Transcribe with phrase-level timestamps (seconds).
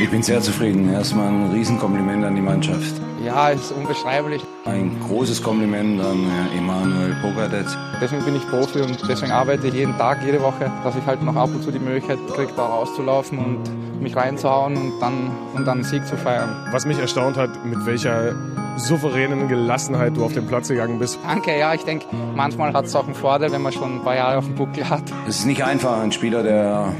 [0.00, 0.92] Ich bin sehr zufrieden.
[0.92, 3.00] Erstmal ein Riesenkompliment an die Mannschaft.
[3.24, 4.42] Ja, ist unbeschreiblich.
[4.66, 7.76] Ein großes Kompliment an Emanuel Pogatetz.
[8.00, 11.22] Deswegen bin ich Profi und deswegen arbeite ich jeden Tag, jede Woche, dass ich halt
[11.22, 15.64] noch ab und zu die Möglichkeit kriege, da rauszulaufen und mich reinzuhauen und dann, und
[15.64, 16.50] dann einen Sieg zu feiern.
[16.70, 18.34] Was mich erstaunt hat, mit welcher
[18.76, 21.18] souveränen Gelassenheit du auf den Platz gegangen bist.
[21.26, 24.16] Danke, ja, ich denke, manchmal hat es auch einen Vorteil, wenn man schon ein paar
[24.16, 25.04] Jahre auf dem Buckel hat.
[25.26, 26.92] Es ist nicht einfach, ein Spieler, der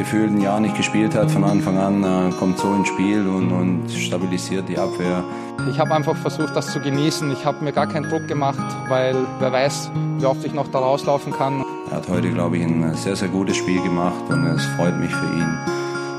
[0.00, 3.52] gefühlt ein Jahr nicht gespielt hat von Anfang an, äh, kommt so ins Spiel und,
[3.52, 5.22] und stabilisiert die Abwehr.
[5.70, 7.30] Ich habe einfach versucht, das zu genießen.
[7.32, 10.78] Ich habe mir gar keinen Druck gemacht, weil wer weiß, wie oft ich noch da
[10.78, 11.62] rauslaufen kann.
[11.90, 15.14] Er hat heute, glaube ich, ein sehr, sehr gutes Spiel gemacht und es freut mich
[15.14, 15.58] für ihn,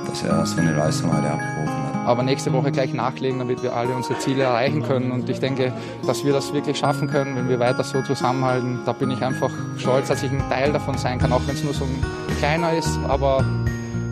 [0.06, 2.06] dass er so eine Leistung heute abgerufen hat.
[2.06, 5.12] Aber nächste Woche gleich nachlegen, damit wir alle unsere Ziele erreichen können.
[5.12, 5.74] Und ich denke,
[6.06, 8.80] dass wir das wirklich schaffen können, wenn wir weiter so zusammenhalten.
[8.86, 11.64] Da bin ich einfach stolz, dass ich ein Teil davon sein kann, auch wenn es
[11.64, 13.00] nur so ein kleiner ist.
[13.08, 13.44] Aber,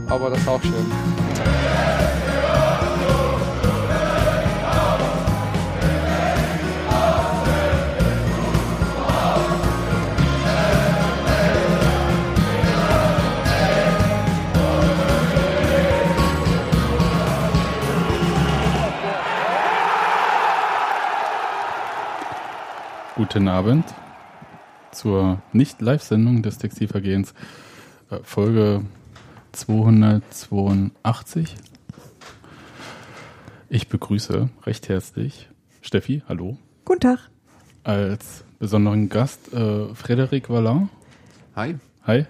[0.09, 0.73] aber das ist auch schön.
[23.15, 23.83] Guten Abend
[24.91, 27.33] zur Nicht-Live-Sendung des Textilvergehens,
[28.09, 28.83] äh, Folge
[29.51, 31.55] 282.
[33.69, 35.49] Ich begrüße recht herzlich
[35.81, 36.57] Steffi, hallo.
[36.85, 37.19] Guten Tag.
[37.83, 40.89] Als besonderen Gast äh, Frederik Wallin.
[41.55, 41.75] Hi.
[42.03, 42.25] Hi.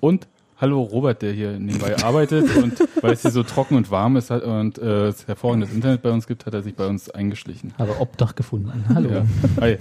[0.00, 0.26] Und
[0.58, 4.30] hallo Robert, der hier nebenbei arbeitet und weil es hier so trocken und warm ist
[4.30, 7.74] und äh, es hervorragendes Internet bei uns gibt, hat er sich bei uns eingeschlichen.
[7.78, 8.84] Habe Obdach gefunden.
[8.94, 9.10] Hallo.
[9.10, 9.26] Ja,
[9.60, 9.78] Hi.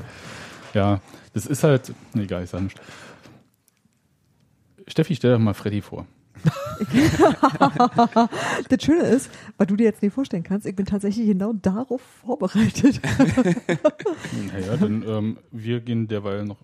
[0.73, 1.01] ja
[1.33, 2.79] das ist halt, nee, egal, ich sag nicht.
[4.87, 6.05] Steffi, stell doch mal Freddy vor.
[8.69, 12.01] das Schöne ist, weil du dir jetzt nicht vorstellen kannst, ich bin tatsächlich genau darauf
[12.25, 13.01] vorbereitet.
[14.53, 16.57] naja, dann ähm, wir gehen derweil noch.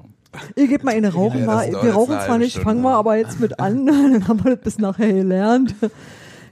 [0.56, 2.66] Ihr gebt mal eine rauchen, Ja, wir rauchen zwar nicht, Stunde.
[2.66, 5.76] fangen wir aber jetzt mit an, dann haben wir das bis nachher gelernt.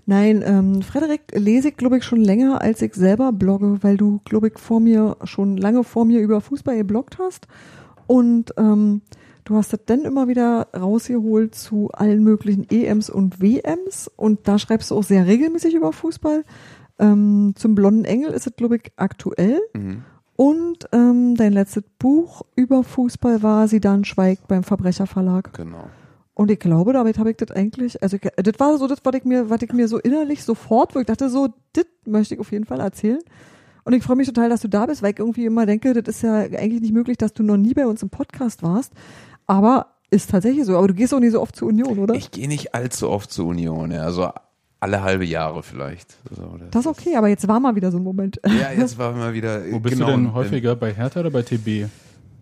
[0.06, 4.22] Nein, ähm, Frederik lese ich, glaube ich, schon länger, als ich selber blogge, weil du,
[4.24, 7.48] glaube ich, vor mir, schon lange vor mir über Fußball gebloggt hast.
[8.08, 9.02] Und ähm,
[9.48, 14.12] du hast das dann immer wieder rausgeholt zu allen möglichen EMs und WMs.
[14.16, 16.44] Und da schreibst du auch sehr regelmäßig über Fußball.
[17.00, 19.60] Ähm, zum Blonden Engel ist es, glaube ich, aktuell.
[19.74, 20.04] Mhm.
[20.36, 25.54] Und ähm, dein letztes Buch über Fußball war Sie dann schweigt beim Verbrecherverlag.
[25.54, 25.86] Genau.
[26.34, 29.16] Und ich glaube, damit habe ich das eigentlich, also ich, das war so das, was
[29.16, 32.40] ich mir, was ich mir so innerlich sofort, wo ich dachte so, das möchte ich
[32.40, 33.22] auf jeden Fall erzählen.
[33.86, 36.18] Und ich freue mich total, dass du da bist, weil ich irgendwie immer denke, das
[36.18, 38.92] ist ja eigentlich nicht möglich, dass du noch nie bei uns im Podcast warst.
[39.48, 40.78] Aber ist tatsächlich so.
[40.78, 42.14] Aber du gehst auch nicht so oft zur Union, oder?
[42.14, 44.04] Ich gehe nicht allzu oft zur Union, ja.
[44.04, 44.30] also
[44.80, 46.18] alle halbe Jahre vielleicht.
[46.30, 48.40] So, das ist okay, aber jetzt war mal wieder so ein Moment.
[48.46, 49.62] Ja, jetzt war mal wieder.
[49.72, 51.90] Wo bist genau, du denn ähm, häufiger, bei Hertha oder bei TB?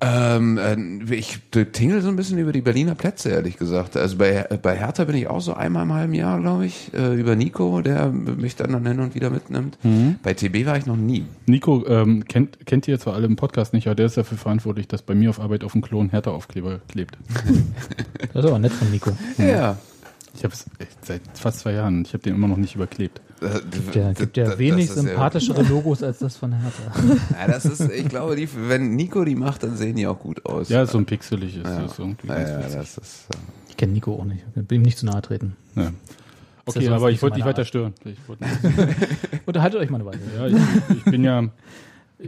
[0.01, 1.39] Ähm, äh, ich
[1.71, 3.95] tingle so ein bisschen über die Berliner Plätze, ehrlich gesagt.
[3.95, 7.13] Also bei, bei Hertha bin ich auch so einmal im halben Jahr, glaube ich, äh,
[7.15, 9.77] über Nico, der mich dann, dann hin und wieder mitnimmt.
[9.83, 10.17] Mhm.
[10.21, 11.25] Bei TB war ich noch nie.
[11.45, 14.87] Nico ähm, kennt, kennt ihr zwar alle im Podcast nicht, aber der ist dafür verantwortlich,
[14.87, 17.17] dass bei mir auf Arbeit auf dem Klo ein Hertha-Aufkleber klebt.
[18.33, 19.11] Das ist aber nett von Nico.
[19.37, 19.77] Ja.
[20.35, 20.65] Ich habe es
[21.01, 22.03] seit fast zwei Jahren.
[22.03, 23.21] Ich habe den immer noch nicht überklebt.
[23.39, 26.53] Das, Gibt ja, gibt ja das- wenig das ist ja- sympathischere Logos als das von
[26.53, 27.17] Hertha.
[27.39, 30.45] Ja, das ist, ich glaube, die, wenn Nico die macht, dann sehen die auch gut
[30.45, 30.69] aus.
[30.69, 31.81] Ja, so ein pixelig ist ja.
[31.83, 32.27] das irgendwie.
[32.27, 32.75] Ja, ganz ja, witzig.
[32.75, 33.27] das ist.
[33.33, 33.37] äh,
[33.69, 34.43] Ich kenne Nico auch nicht.
[34.55, 35.55] Ich will ihm nicht zu nahe treten.
[35.75, 35.91] Ja.
[36.65, 37.93] Okay, aber ich so wollte dich weiter stören.
[39.45, 40.19] Unterhaltet euch mal eine Weile.
[40.35, 41.43] ja, ich, ich bin ja,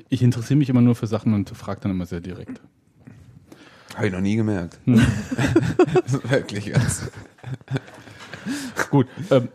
[0.09, 2.61] ich interessiere mich immer nur für Sachen und frage dann immer sehr direkt.
[3.95, 4.77] Habe ich noch nie gemerkt.
[4.85, 5.01] Hm.
[6.29, 7.09] Wirklich ganz.
[8.91, 9.47] Gut, ähm,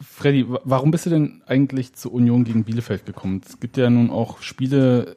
[0.00, 3.40] Freddy, wa- warum bist du denn eigentlich zur Union gegen Bielefeld gekommen?
[3.48, 5.16] Es gibt ja nun auch Spiele,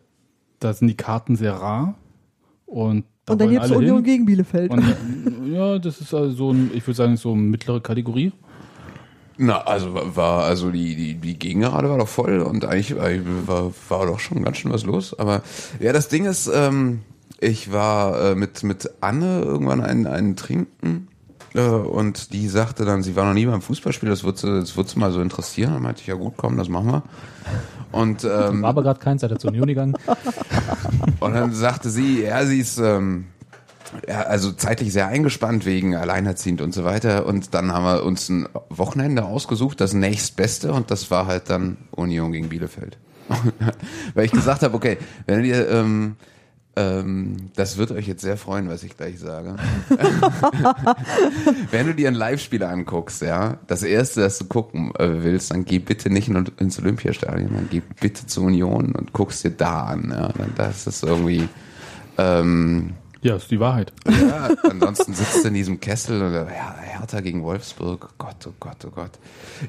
[0.59, 1.95] da sind die Karten sehr rar
[2.65, 4.03] und da Und dann gibt's alle Union hin.
[4.05, 4.69] gegen Bielefeld.
[4.71, 8.31] Und, äh, ja, das ist also so ein, ich würde sagen, so eine mittlere Kategorie.
[9.37, 14.05] Na, also war- also die, die, die Gegengerade war doch voll und eigentlich war, war
[14.05, 15.17] doch schon ganz schön was los.
[15.17, 15.41] Aber
[15.79, 17.01] ja, das Ding ist, ähm,
[17.41, 21.07] ich war äh, mit, mit Anne irgendwann einen, einen trinken
[21.61, 24.89] und die sagte dann, sie war noch nie beim Fußballspiel, das wird sie, das wird
[24.89, 25.73] sie mal so interessieren.
[25.73, 27.03] Dann meinte ich, ja gut, komm, das machen wir.
[27.91, 29.95] Und, ähm, War aber gerade keins, seid ihr zur Union gegangen.
[31.19, 33.25] und dann sagte sie, ja, sie ist ähm,
[34.07, 37.25] ja, also zeitlich sehr eingespannt wegen alleinerziehend und so weiter.
[37.25, 41.77] Und dann haben wir uns ein Wochenende ausgesucht, das nächstbeste, und das war halt dann
[41.91, 42.97] Union gegen Bielefeld.
[44.13, 46.17] Weil ich gesagt habe, okay, wenn ihr ähm,
[46.77, 49.55] Ähm, das wird euch jetzt sehr freuen, was ich gleich sage.
[51.71, 55.63] Wenn du dir ein Live-Spiel anguckst, ja, das erste, das du gucken äh, willst, dann
[55.63, 59.85] geh bitte nicht in, ins Olympiastadion, dann geh bitte zur Union und guckst dir da
[59.85, 60.11] an.
[60.11, 60.29] Ja.
[60.29, 61.47] Dann, das ist irgendwie.
[62.17, 63.93] Ähm, Ja, ist die Wahrheit.
[64.05, 68.09] ja, ansonsten sitzt du in diesem Kessel oder ja, Hertha gegen Wolfsburg.
[68.17, 69.11] Gott, oh Gott, oh Gott.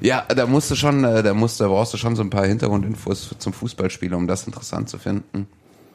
[0.01, 2.45] Ja, da musst du schon, äh, da musst, da brauchst du schon so ein paar
[2.45, 5.47] Hintergrundinfos zum Fußballspiel, um das interessant zu finden.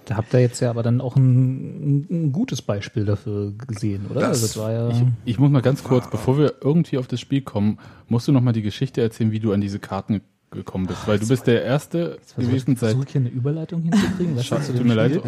[0.04, 4.20] Da habt ihr jetzt ja aber dann auch ein, ein gutes Beispiel dafür gesehen, oder?
[4.20, 4.88] Das- also das war ja.
[4.90, 7.78] Ich, ich muss mal ganz kurz, bevor wir irgendwie auf das Spiel kommen,
[8.08, 10.20] musst du noch mal die Geschichte erzählen, wie du an diese Karten
[10.50, 11.06] gekommen bist.
[11.08, 12.90] Weil du bist der Erste gewesen seit...
[12.90, 14.36] Versuche ich hier eine Überleitung hinzukriegen.
[14.36, 15.22] Was du Tut mir leid.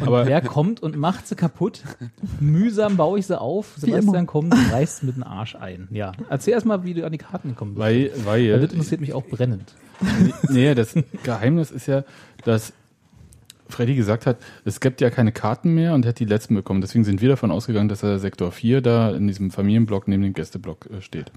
[0.00, 1.82] Aber Wer kommt und macht sie kaputt?
[2.38, 3.74] Mühsam baue ich sie auf.
[3.76, 5.88] Sebastian kommt und reißt mit dem Arsch ein.
[5.90, 6.12] Ja.
[6.30, 7.80] Erzähl erst mal, wie du an die Karten gekommen bist.
[7.82, 9.74] weil, Weil weil das interessiert mich auch brennend.
[10.48, 10.94] nee, das
[11.24, 12.04] Geheimnis ist ja,
[12.44, 12.72] dass
[13.72, 16.80] Freddy gesagt hat, es gibt ja keine Karten mehr und hat die letzten bekommen.
[16.80, 20.32] Deswegen sind wir davon ausgegangen, dass er Sektor 4 da in diesem Familienblock neben dem
[20.34, 21.32] Gästeblock äh, steht.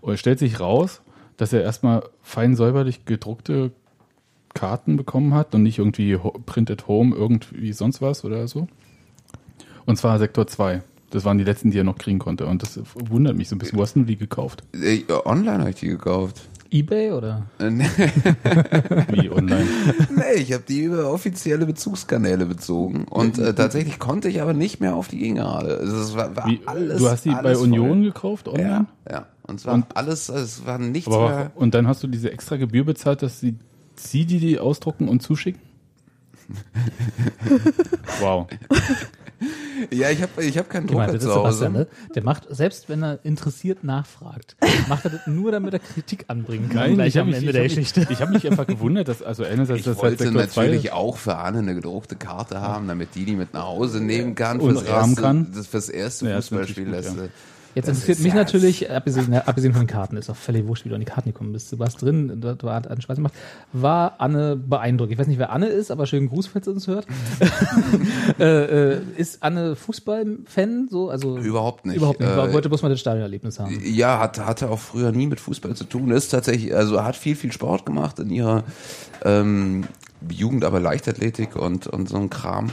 [0.00, 1.02] Und es stellt sich raus,
[1.36, 3.72] dass er erstmal fein säuberlich gedruckte
[4.54, 8.68] Karten bekommen hat und nicht irgendwie ho- printed home, irgendwie sonst was oder so.
[9.84, 10.82] Und zwar Sektor 2.
[11.10, 12.46] Das waren die letzten, die er noch kriegen konnte.
[12.46, 13.78] Und das wundert mich so ein bisschen.
[13.78, 14.64] Wo hast du die gekauft?
[14.74, 16.48] Äh, online habe ich die gekauft.
[16.70, 17.46] Ebay oder?
[17.58, 17.84] Äh, nee,
[19.10, 19.66] Wie online?
[20.14, 24.80] nee, ich habe die über offizielle Bezugskanäle bezogen und äh, tatsächlich konnte ich aber nicht
[24.80, 25.78] mehr auf die Gegengrade.
[25.78, 26.98] Also es war, war Wie, alles.
[26.98, 28.02] du hast die bei Union voll.
[28.04, 28.86] gekauft online?
[29.08, 29.26] Ja, ja.
[29.42, 31.50] Und es war Und- alles, es war nichts Aber, mehr.
[31.54, 33.54] und dann hast du diese extra Gebühr bezahlt, dass sie,
[33.94, 35.60] sie die, die ausdrucken und zuschicken?
[38.20, 38.46] wow.
[39.92, 41.58] Ja, ich habe ich hab keinen Drucker ist zu Hause.
[41.58, 41.86] Sebastian, ne?
[42.14, 44.56] Der macht, selbst wenn er interessiert nachfragt,
[44.88, 46.94] macht er das nur, damit er Kritik anbringen kann.
[46.94, 48.12] gleich ich am habe mich, Ende der hab mich, Geschichte.
[48.12, 50.92] ich hab mich einfach gewundert, dass also einerseits Ich das halt wollte Sektor 2 natürlich
[50.92, 54.60] auch für Anne eine gedruckte Karte haben, damit die die mit nach Hause nehmen kann.
[54.60, 55.52] Und fürs rahmen erste, kann.
[55.54, 56.84] Das fürs erste Ja, Fußballspiel.
[56.86, 57.22] gut, das, ja.
[57.76, 60.88] Jetzt das interessiert mich natürlich, abgesehen, abgesehen von den Karten, ist auch völlig wurscht, wie
[60.88, 61.70] du an die Karten gekommen bist.
[61.70, 63.34] Du warst drin, du du hast einen Spaß gemacht.
[63.74, 65.12] War Anne beeindruckt?
[65.12, 67.06] Ich weiß nicht, wer Anne ist, aber schönen Gruß, falls ihr uns hört.
[68.40, 70.88] äh, äh, ist Anne Fußballfan?
[70.90, 71.98] So, also Überhaupt nicht.
[71.98, 72.30] Überhaupt nicht.
[72.30, 73.78] Äh, wollte bloß mal das Stadionerlebnis haben.
[73.84, 76.12] Ja, hat, hatte auch früher nie mit Fußball zu tun.
[76.12, 78.64] Ist tatsächlich, also hat viel, viel Sport gemacht in ihrer
[79.22, 79.84] ähm,
[80.30, 82.70] Jugend, aber Leichtathletik und, und so ein Kram.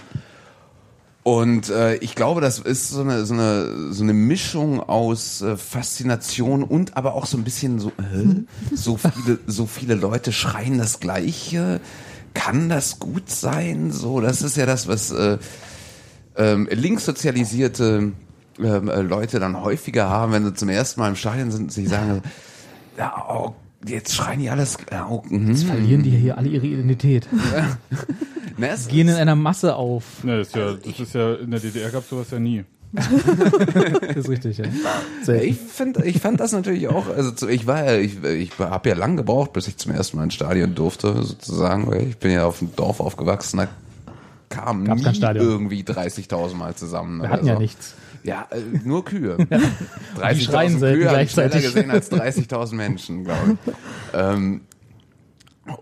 [1.23, 5.55] Und äh, ich glaube, das ist so eine, so eine, so eine Mischung aus äh,
[5.55, 10.77] Faszination und aber auch so ein bisschen so, äh, so viele, so viele Leute schreien
[10.77, 11.79] das Gleiche.
[12.33, 13.91] Kann das gut sein?
[13.91, 15.37] So, das ist ja das, was äh,
[16.35, 18.11] ähm, linkssozialisierte
[18.59, 21.87] ähm, äh, Leute dann häufiger haben, wenn sie zum ersten Mal im Stadion sind, sie
[21.87, 22.21] sagen,
[22.97, 23.55] ja, oh,
[23.88, 24.77] jetzt schreien die alles.
[24.91, 25.56] Ja, oh, mhm.
[25.56, 27.27] Verlieren die hier alle ihre Identität.
[28.57, 30.24] Na, es Gehen in einer Masse auf.
[30.24, 32.63] Ne, das, ist ja, das ist ja, in der DDR gab sowas ja nie.
[32.94, 34.65] Das ist richtig, ja.
[35.25, 37.07] Ja, Ich finde, ich fand das natürlich auch.
[37.07, 40.18] Also zu, ich war ja, ich, ich habe ja lang gebraucht, bis ich zum ersten
[40.18, 41.88] Mal ins Stadion durfte, sozusagen.
[41.88, 43.68] Weil ich bin ja auf dem Dorf aufgewachsen, da
[44.50, 47.21] kamen nie irgendwie 30.000 Mal zusammen.
[47.21, 47.59] Wir hatten ja so.
[47.59, 47.95] nichts.
[48.23, 49.37] Ja, äh, nur Kühe.
[49.49, 51.63] Die schreien 30.000 selten Kühe habe ich schneller gleichzeitig.
[51.63, 53.73] gesehen als 30.000 Menschen, glaube ich.
[54.13, 54.61] ähm,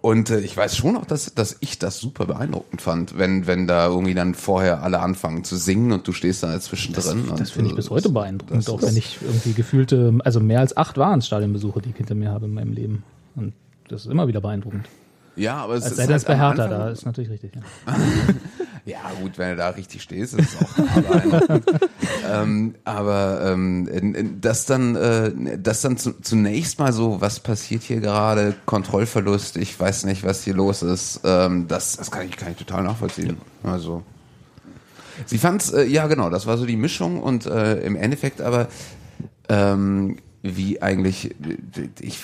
[0.02, 3.66] und äh, ich weiß schon auch, dass, dass ich das super beeindruckend fand, wenn, wenn
[3.66, 7.26] da irgendwie dann vorher alle anfangen zu singen und du stehst da zwischendrin.
[7.30, 10.40] Das und, finde ich äh, bis heute beeindruckend, das auch wenn ich irgendwie gefühlte, also
[10.40, 13.04] mehr als acht waren Stadionbesuche, die ich hinter mir habe in meinem Leben.
[13.36, 13.54] Und
[13.88, 14.88] das ist immer wieder beeindruckend.
[15.36, 17.54] Ja, aber es Als ist sei das halt bei Hertha, da ist natürlich richtig.
[17.56, 17.62] Ja.
[18.84, 21.60] Ja, gut, wenn du da richtig stehst, ist es auch
[22.32, 28.00] ähm, aber ähm, das dann, äh, das dann zu, zunächst mal so, was passiert hier
[28.00, 32.54] gerade, Kontrollverlust, ich weiß nicht, was hier los ist, ähm, das, das kann ich, kann
[32.54, 33.38] ich total nachvollziehen.
[33.62, 34.02] Also
[35.28, 38.68] sie fand's, äh, ja genau, das war so die Mischung und äh, im Endeffekt aber
[39.48, 41.36] ähm, wie eigentlich,
[42.00, 42.18] ich,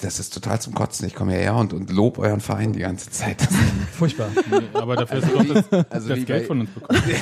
[0.00, 1.06] das ist total zum Kotzen.
[1.08, 3.42] Ich komme hierher und, und lob euren Verein die ganze Zeit.
[3.98, 4.28] Furchtbar.
[4.50, 7.02] Nee, aber dafür hast du doch das, also das wie Geld bei- von uns bekommen.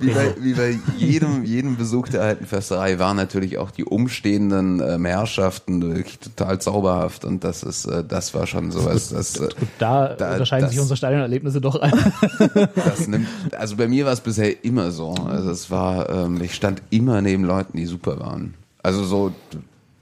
[0.00, 4.80] Wie bei, wie bei jedem, jedem Besuch der alten Försterei waren natürlich auch die umstehenden
[4.80, 9.48] ähm, Herrschaften wirklich total zauberhaft und das ist, äh, das war schon sowas, das, äh,
[9.58, 11.92] Gut, da, Da- unterscheiden das- sich unsere Stadionerlebnisse doch ein.
[12.74, 15.10] das nimmt, also bei mir war es bisher immer so.
[15.12, 18.54] Also es war, ähm, ich stand immer neben Leuten, die super waren.
[18.84, 19.32] Also so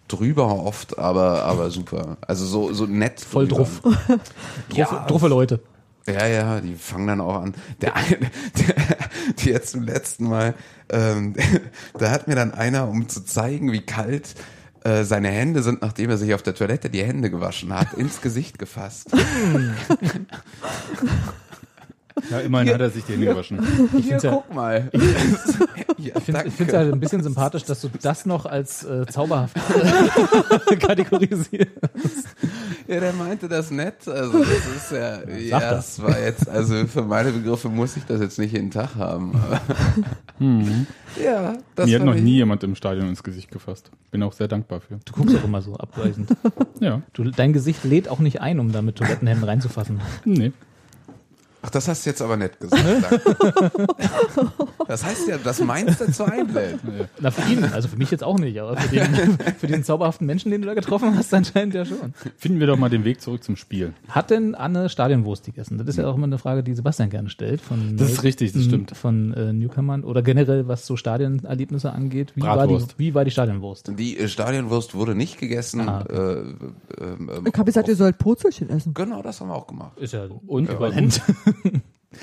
[0.09, 2.17] drüber oft, aber, aber super.
[2.21, 3.21] Also so, so nett.
[3.21, 3.65] Voll drüber.
[3.65, 3.81] druff.
[4.75, 5.61] Ja, Druffe, druffe Leute.
[6.09, 7.55] Ja, ja, die fangen dann auch an.
[7.81, 8.75] Der eine, der,
[9.39, 10.55] die jetzt zum letzten Mal,
[10.91, 11.35] ähm,
[11.99, 14.35] da hat mir dann einer, um zu zeigen, wie kalt
[14.83, 18.21] äh, seine Hände sind, nachdem er sich auf der Toilette die Hände gewaschen hat, ins
[18.21, 19.13] Gesicht gefasst.
[22.31, 23.59] Ja, immerhin hat er sich die Hände gewaschen.
[23.97, 24.91] Ich finde es ja, Guck mal.
[25.99, 29.57] ja, ich ich find's halt ein bisschen sympathisch, dass du das noch als äh, zauberhaft
[30.81, 31.71] kategorisierst.
[32.89, 34.07] Ja, der meinte das nett.
[34.09, 35.97] Also das ist ja, ja, das.
[35.97, 39.35] das war jetzt, also für meine Begriffe muss ich das jetzt nicht jeden Tag haben.
[39.37, 39.61] Aber
[41.23, 43.91] Ja, das Mir hat noch ich- nie jemand im Stadion ins Gesicht gefasst.
[44.11, 44.99] Bin auch sehr dankbar für.
[45.05, 46.31] Du guckst auch immer so abweisend.
[46.81, 50.01] Ja, Du, dein Gesicht lädt auch nicht ein, um da mit Toilettenhänden reinzufassen.
[50.25, 50.53] nee.
[51.63, 52.85] Ach, das hast du jetzt aber nett gesagt.
[53.03, 54.53] Danke.
[54.89, 56.81] Das heißt ja, das meinst du zu einlädt.
[57.21, 59.15] Na, für ihn, also für mich jetzt auch nicht, aber für den,
[59.59, 62.15] für den zauberhaften Menschen, den du da getroffen hast, anscheinend ja schon.
[62.37, 63.95] Finden wir doch mal den Weg zurück zum Spiel.
[64.09, 65.79] Hat denn Anne Stadionwurst gegessen?
[65.79, 67.61] Das ist ja auch immer eine Frage, die Sebastian gerne stellt.
[67.61, 68.97] Von Das ist richtig, das stimmt.
[68.97, 72.33] Von äh, Newcomern oder generell, was so Stadionerlebnisse angeht.
[72.35, 73.93] Wie war, die, wie war die Stadionwurst?
[73.97, 75.89] Die äh, Stadionwurst wurde nicht gegessen.
[75.89, 76.41] Ah, äh,
[77.01, 78.95] ähm, Ich habe gesagt, ihr sollt Purzelchen essen.
[78.95, 79.97] Genau, das haben wir auch gemacht.
[79.99, 81.23] Ist ja Und äquivalent.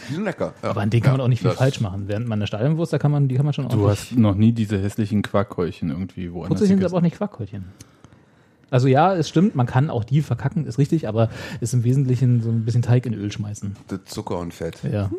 [0.10, 0.54] Die sind lecker.
[0.62, 0.70] Ja.
[0.70, 2.04] Aber an denen kann man Ja, auch nicht viel falsch machen.
[2.08, 4.12] Während man eine Stadionwurst, da kann man, die kann man schon Du ordentlich.
[4.12, 7.66] hast noch nie diese hässlichen Quarkhäulchen irgendwie woanders Putzelchen sind aber auch nicht Quackhäulchen.
[8.72, 12.44] Also ja, es stimmt, man kann auch die verkacken, ist richtig, aber ist im Wesentlichen
[12.44, 13.76] so ein bisschen Teig in Öl schmeißen.
[13.88, 14.78] Das Zucker und Fett.
[14.84, 15.10] Ja,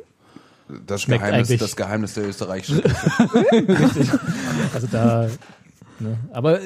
[0.86, 4.08] Das Schmeckt Geheimnis, eigentlich- das Geheimnis der österreichischen richtig.
[4.72, 5.26] Also da,
[5.98, 6.16] ne.
[6.32, 6.60] aber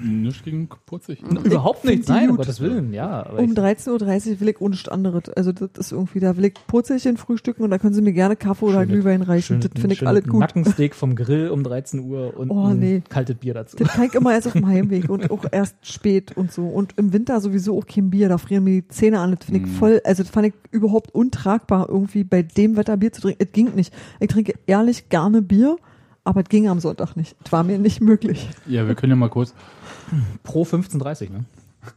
[0.00, 1.22] Nichts gegen Purzig.
[1.22, 2.36] überhaupt die nein, um.
[2.36, 3.24] Gottes Willen, ja.
[3.26, 3.88] Aber Um ich, 13.30
[4.32, 5.28] Uhr will ich ohne anderes.
[5.30, 8.36] Also das ist irgendwie, da will ich Purzelchen frühstücken und da können sie mir gerne
[8.36, 9.60] Kaffee oder Glühwein reichen.
[9.60, 10.40] Das finde ich alles gut.
[10.40, 13.02] Nackensteak vom Grill um 13 Uhr und Oh, ein nee.
[13.08, 13.76] kaltes Bier dazu.
[13.76, 16.66] Das kann ich immer erst auf dem Heimweg und auch erst spät und so.
[16.66, 19.34] Und im Winter sowieso auch kein Bier, da frieren mir die Zähne an.
[19.36, 23.12] Das finde ich voll, also das fand ich überhaupt untragbar, irgendwie bei dem Wetter Bier
[23.12, 23.42] zu trinken.
[23.44, 23.92] Es ging nicht.
[24.20, 25.76] Ich trinke ehrlich gerne Bier,
[26.28, 27.34] aber es ging am Sonntag nicht.
[27.44, 28.48] Es war mir nicht möglich.
[28.66, 29.54] Ja, wir können ja mal kurz.
[30.42, 31.44] Pro 15,30, ne?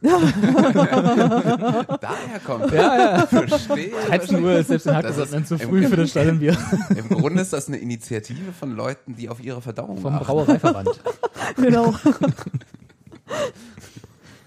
[2.00, 2.72] Daher kommt.
[2.72, 3.26] Ja, ja.
[3.26, 3.90] Verstehe.
[4.08, 4.94] 13 Uhr ist selbst in
[5.42, 6.56] ist zu im- früh für das Stadionbier
[6.96, 10.24] Im Grunde ist das eine Initiative von Leuten, die auf ihre Verdauung vom achten.
[10.24, 10.88] Brauereiverband.
[11.56, 11.92] Genau.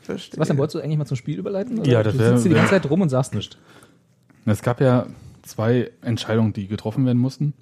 [0.01, 0.31] Verstehe.
[0.33, 1.77] Sebastian, wolltest du eigentlich mal zum Spiel überleiten?
[1.79, 1.89] oder?
[1.91, 3.57] Ja, das du wär- sitzt hier die ganze Zeit rum und sagst nichts.
[4.45, 5.05] Es gab ja
[5.43, 7.53] zwei Entscheidungen, die getroffen werden mussten.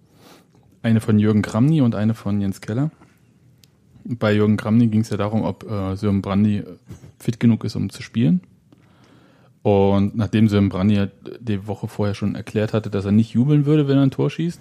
[0.83, 2.91] Eine von Jürgen Kramny und eine von Jens Keller.
[4.03, 6.65] Bei Jürgen Kramny ging es ja darum, ob äh, Sören Brandy äh,
[7.19, 8.41] fit genug ist, um zu spielen.
[9.61, 11.07] Und nachdem Sören Brandy ja
[11.39, 14.29] die Woche vorher schon erklärt hatte, dass er nicht jubeln würde, wenn er ein Tor
[14.29, 14.59] schießt,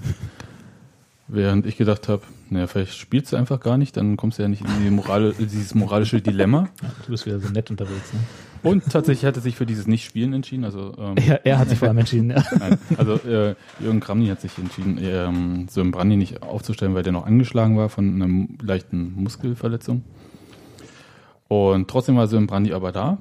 [1.32, 4.48] während ich gedacht habe, naja, vielleicht spielst du einfach gar nicht, dann kommst du ja
[4.48, 6.68] nicht in die Morale, dieses moralische Dilemma.
[6.82, 8.12] Ja, du bist wieder so nett unterwegs.
[8.12, 8.20] Ne?
[8.62, 10.64] Und tatsächlich hat er sich für dieses Nicht-Spielen entschieden.
[10.64, 12.30] Also ähm, Er, er hat sich vor allem entschieden.
[12.30, 12.44] Ja.
[12.58, 17.12] Nein, also äh, Jürgen Kramny hat sich entschieden, ähm, Sören Brandy nicht aufzustellen, weil der
[17.12, 20.04] noch angeschlagen war von einer leichten Muskelverletzung.
[21.48, 23.18] Und trotzdem war Sören Brandy aber da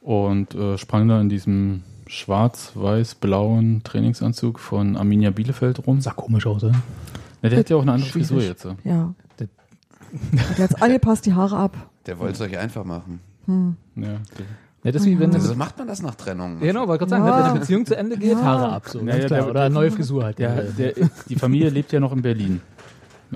[0.00, 6.00] und äh, sprang da in diesem schwarz-weiß-blauen Trainingsanzug von Arminia Bielefeld rum.
[6.00, 6.74] Sah komisch aus, oder?
[7.42, 8.28] Ja, der hat ja auch eine andere Schwierig.
[8.28, 8.62] Frisur jetzt.
[8.62, 8.76] so.
[8.84, 9.14] Ja.
[9.36, 9.48] Das-
[10.50, 11.76] Hat jetzt angepasst die Haare ab.
[12.06, 13.20] Der wollte es euch einfach machen.
[13.96, 14.20] Ja,
[14.84, 16.60] Ja, das wie wenn Also so macht man das nach Trennung.
[16.60, 17.36] Ja, genau, wollte gerade sagen, Ja.
[17.38, 18.42] wenn eine Beziehung zu Ende geht, Ja.
[18.42, 18.88] Haare ab.
[18.88, 19.28] So, Ja, klar.
[19.28, 20.38] der- Oder eine neue Frisur halt.
[20.38, 20.92] der, der,
[21.28, 22.60] die Familie lebt ja noch in Berlin.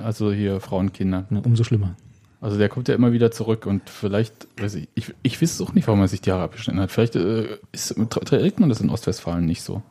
[0.03, 1.25] Also hier Frauen, Kinder.
[1.31, 1.95] Ja, umso schlimmer.
[2.40, 5.75] Also der kommt ja immer wieder zurück und vielleicht, weiß ich, ich, ich weiß auch
[5.75, 6.90] nicht, warum er sich die Haare abgeschnitten hat.
[6.90, 9.82] Vielleicht äh, ist, trägt man das in Ostwestfalen nicht so.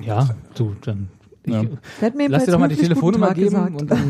[0.00, 1.10] Ja, du, dann.
[1.48, 2.10] Ich, Ja.
[2.28, 4.00] Lass dir doch mal die Telefonnummer geben Tag und gesagt.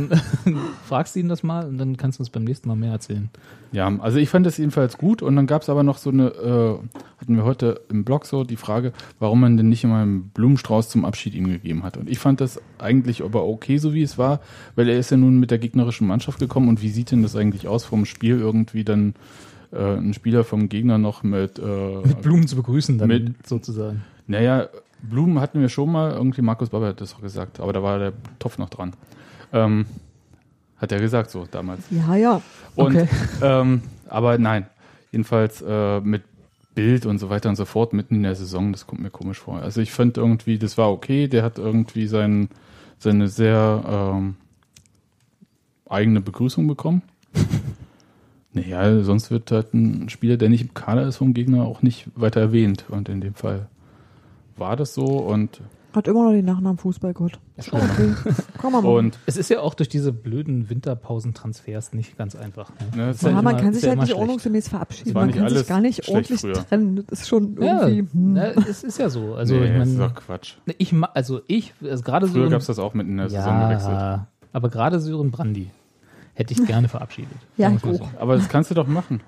[0.44, 0.56] dann
[0.88, 3.30] fragst du ihn das mal und dann kannst du uns beim nächsten Mal mehr erzählen.
[3.72, 6.28] Ja, also ich fand das jedenfalls gut und dann gab es aber noch so eine,
[6.28, 6.78] äh,
[7.20, 10.88] hatten wir heute im Blog so die Frage, warum man denn nicht immer einen Blumenstrauß
[10.88, 11.96] zum Abschied ihm gegeben hat.
[11.96, 14.40] Und ich fand das eigentlich aber okay, so wie es war,
[14.76, 17.36] weil er ist ja nun mit der gegnerischen Mannschaft gekommen und wie sieht denn das
[17.36, 19.14] eigentlich aus vom Spiel irgendwie dann
[19.70, 21.62] äh, ein Spieler vom Gegner noch mit, äh,
[22.06, 24.02] Mit Blumen zu begrüßen dann Mit- sozusagen.
[24.26, 24.68] Naja,
[25.02, 27.98] Blumen hatten wir schon mal, irgendwie Markus Baber hat das auch gesagt, aber da war
[27.98, 28.92] der Topf noch dran.
[29.52, 29.86] Ähm,
[30.76, 31.82] hat er gesagt so damals.
[31.90, 32.42] Ja, ja.
[32.74, 33.08] Und, Okay.
[33.42, 34.66] ähm, aber nein,
[35.12, 36.22] jedenfalls äh, mit
[36.74, 39.40] Bild und so weiter und so fort mitten in der Saison, das kommt mir komisch
[39.40, 39.60] vor.
[39.60, 42.48] Also ich fand irgendwie, das war okay, der hat irgendwie sein,
[42.98, 44.36] seine sehr ähm,
[45.88, 47.02] eigene Begrüßung bekommen.
[48.52, 52.06] naja, sonst wird halt ein Spieler, der nicht im Kader ist vom Gegner, auch nicht
[52.14, 52.84] weiter erwähnt.
[52.88, 53.66] Und in dem Fall
[54.58, 55.60] war das so und,
[55.94, 57.38] Hat immer noch den Nachnamen Fußballgott.
[57.56, 58.14] Ist okay.
[58.58, 58.84] Komm mal.
[58.84, 62.70] und Es ist ja auch durch diese blöden Winterpausentransfers nicht ganz einfach.
[62.94, 63.06] Ne?
[63.06, 64.20] ne, ja ja, man immer- kann sich ja halt nicht schlecht.
[64.20, 65.12] ordnungsgemäß verabschieden.
[65.14, 66.52] Man kann sich gar nicht ordentlich früher.
[66.54, 67.04] trennen.
[67.08, 68.12] Das ist schon Ja, irgendwie.
[68.12, 68.32] hm.
[68.34, 69.34] ne, es ist ja so.
[69.34, 70.54] Also nee, ich das ist doch Quatsch.
[70.78, 73.30] ich ma- also ich also gerade so Früher gab es das auch mitten in der
[73.30, 73.94] Saison gewechselt.
[73.94, 75.70] ja, aber gerade Sören Brandy
[76.34, 77.32] hätte ich gerne verabschiedet.
[77.56, 77.94] Ja, ich auch.
[77.94, 78.08] so.
[78.20, 79.20] Aber das kannst du doch machen.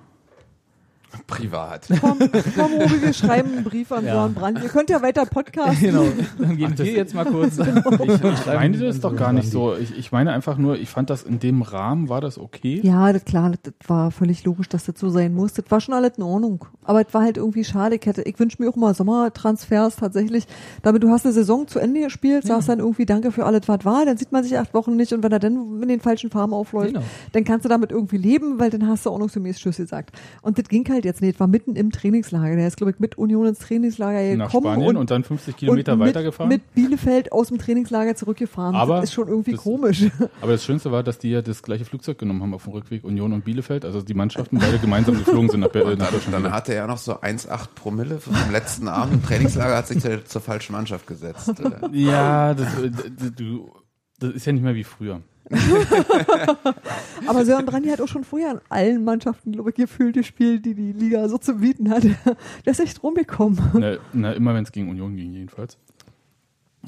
[1.26, 1.86] Privat.
[2.00, 2.18] Komm,
[2.56, 4.12] komm Obi, wir schreiben einen Brief an Ja.
[4.12, 4.62] Björn Brandt.
[4.62, 5.80] Ihr könnt ja weiter podcasten.
[5.90, 6.04] Genau,
[6.38, 7.58] dann gehen wir jetzt mal kurz.
[8.10, 9.74] Ich meine das doch gar nicht so.
[9.76, 12.80] Ich, ich meine einfach nur, ich fand das in dem Rahmen, war das okay?
[12.82, 15.52] Ja, das klar, das, das war völlig logisch, dass das so sein muss.
[15.54, 16.64] Das war schon alles in Ordnung.
[16.84, 17.96] Aber es war halt irgendwie schade.
[17.96, 20.46] Ich, hätte, ich wünsche mir auch mal Sommertransfers tatsächlich.
[20.82, 23.84] Damit du hast eine Saison zu Ende gespielt, sagst dann irgendwie Danke für alles, was
[23.84, 24.04] war.
[24.04, 26.52] Dann sieht man sich acht Wochen nicht und wenn er dann in den falschen Farben
[26.54, 27.04] aufläuft, Genau.
[27.32, 30.16] dann kannst du damit irgendwie leben, weil dann hast du ordnungsgemäß Tschüss gesagt.
[30.42, 31.38] Und das ging halt jetzt nicht.
[31.40, 32.56] War mitten im Trainingslager.
[32.56, 35.56] Der ist, glaube ich, mit Union ins Trainingslager Nach gekommen Spanien und, und, dann 50
[35.56, 36.48] Kilometer und mit, weitergefahren?
[36.48, 38.74] mit Bielefeld aus dem Trainingslager zurückgefahren.
[38.74, 40.04] Aber das ist schon irgendwie das- komisch.
[40.40, 43.04] Aber das Schönste war, dass die ja das gleiche Flugzeug genommen haben auf dem Rückweg
[43.04, 43.84] Union und Bielefeld.
[43.84, 46.44] Also die Mannschaften beide gemeinsam geflogen sind nach, äh, nach Deutschland.
[46.44, 50.00] dann hatte er ja noch so 1,8 Promille vom letzten Abend im Trainingslager, hat sich
[50.00, 51.52] zur, zur falschen Mannschaft gesetzt.
[51.92, 53.70] Ja, das, d- du,
[54.18, 55.20] das ist ja nicht mehr wie früher.
[57.26, 60.74] Aber Sören Brandi hat auch schon vorher in allen Mannschaften, glaube ich, gefühlt gespielt, die
[60.74, 62.04] die Liga so zu bieten hat.
[62.64, 63.58] Der ist echt rumgekommen.
[63.74, 65.76] Na, na, immer wenn es gegen Union ging, jedenfalls.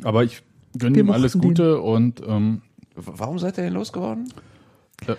[0.03, 0.43] Aber ich
[0.79, 2.63] gönne ihm alles Gute und ähm,
[2.95, 4.33] Warum seid ihr denn losgeworden?
[5.07, 5.15] äh,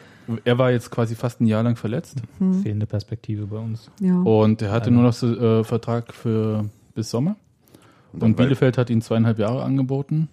[0.45, 2.21] er war jetzt quasi fast ein Jahr lang verletzt
[2.61, 3.91] Fehlende Perspektive bei uns.
[3.99, 4.19] Ja.
[4.21, 7.35] und er hatte nur noch so, äh, Vertrag für bis Sommer.
[8.13, 10.29] Und weil- Bielefeld hat ihn zweieinhalb Jahre angeboten.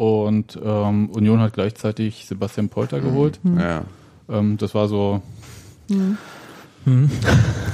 [0.00, 3.38] Und ähm, Union hat gleichzeitig Sebastian Polter geholt.
[3.44, 3.84] Ja.
[4.30, 5.20] Ähm, das war so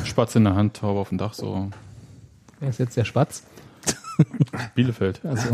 [0.03, 1.71] Spatz in der Hand, Taube auf dem Dach, so
[2.59, 3.45] Wer ist jetzt der Spatz?
[4.75, 5.21] Bielefeld.
[5.25, 5.51] Also,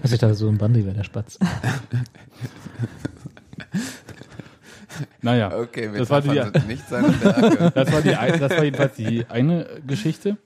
[0.00, 1.40] also ich dachte, so ein Bandi wäre der Spatz.
[5.22, 6.28] Naja, Okay, das war, die,
[6.68, 7.08] nicht seine
[7.74, 10.36] das, war die, das war jedenfalls die eine Geschichte.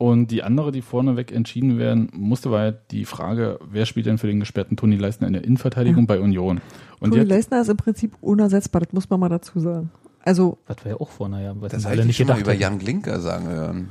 [0.00, 4.16] Und die andere, die vorneweg entschieden werden musste, war ja die Frage, wer spielt denn
[4.16, 6.62] für den gesperrten Toni Leistner in der Innenverteidigung bei Union?
[7.00, 9.90] Und Toni hat, Leisner ist im Prinzip unersetzbar, das muss man mal dazu sagen.
[10.24, 12.54] Also Was wir ja auch vor, naja, was Das alle ich nicht schon mal gedacht
[12.54, 12.58] über.
[12.58, 13.88] Jan Glinker sagen hören.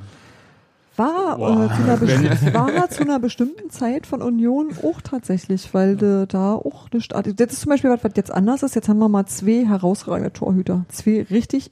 [0.96, 6.56] war, äh, zu war zu einer bestimmten Zeit von Union auch tatsächlich, weil de, da
[6.56, 7.14] auch nicht.
[7.14, 8.74] Das ist zum Beispiel was, was jetzt anders ist.
[8.74, 10.86] Jetzt haben wir mal zwei herausragende Torhüter.
[10.90, 11.70] Zwei richtig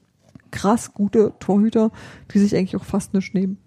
[0.51, 1.89] krass gute Torhüter,
[2.31, 3.57] die sich eigentlich auch fast nicht nehmen.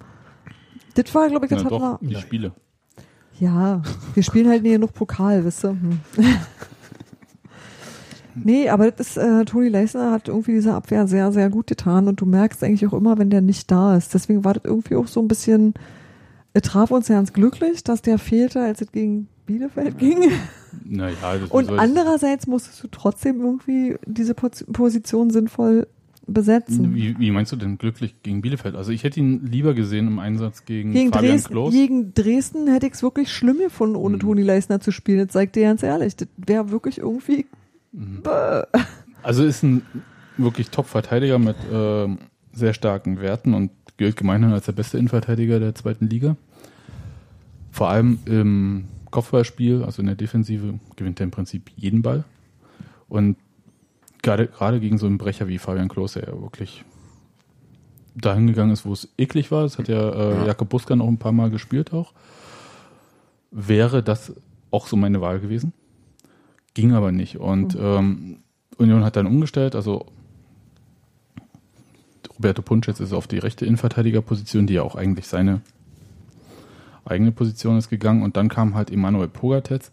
[1.03, 2.09] Das war, glaube ich, das na hatten doch, wir.
[2.09, 2.53] die Spiele.
[3.39, 3.83] Ja,
[4.15, 5.71] wir spielen halt nie genug Pokal, wisst ihr.
[5.71, 6.01] Hm.
[8.35, 12.07] nee, aber das ist, äh, Toni Leisner hat irgendwie diese Abwehr sehr, sehr gut getan
[12.09, 14.15] und du merkst eigentlich auch immer, wenn der nicht da ist.
[14.15, 15.75] Deswegen war das irgendwie auch so ein bisschen,
[16.53, 20.31] er traf uns ganz glücklich, dass der fehlte, als es gegen Bielefeld ging.
[20.85, 25.89] Naja, das Und andererseits musstest du trotzdem irgendwie diese Posi- Position sinnvoll
[26.33, 26.95] besetzen.
[26.95, 28.75] Wie, wie meinst du denn glücklich gegen Bielefeld?
[28.75, 31.73] Also ich hätte ihn lieber gesehen im Einsatz gegen, Gegen Fabian Dresden, Klos.
[31.75, 34.21] gegen Dresden hätte ich es wirklich schlimm gefunden, ohne Mhm.
[34.21, 35.19] Toni Leisner zu spielen.
[35.27, 36.17] Das zeigt dir ganz ehrlich.
[36.17, 37.47] Das wäre wirklich irgendwie.
[37.93, 38.63] Bäh.
[39.23, 39.83] Also ist ein
[40.37, 42.19] wirklich Top-Verteidiger mit ähm,
[42.53, 46.37] sehr starken Werten und gilt gemeinhin als der beste Innenverteidiger der zweiten Liga.
[47.71, 52.25] Vor allem im Kopfballspiel, also in der Defensive, gewinnt er im Prinzip jeden Ball.
[53.09, 53.37] Und
[54.23, 56.85] gerade, gerade gegen so einen Brecher wie Fabian Klos, der ja wirklich
[58.15, 61.19] dahin gegangen ist, wo es eklig war, das hat ja, äh, Jakob Buska noch ein
[61.19, 62.13] paar Mal gespielt auch,
[63.51, 64.35] wäre das
[64.71, 65.73] auch so meine Wahl gewesen.
[66.75, 67.39] Ging aber nicht.
[67.39, 68.39] Und ähm,
[68.77, 70.07] Union hat dann umgestellt, also
[72.37, 75.61] Roberto Punschitz ist auf die rechte Innenverteidigerposition, die ja auch eigentlich seine
[77.05, 78.23] eigene Position ist gegangen.
[78.23, 79.91] Und dann kam halt Emanuel Pogatetz.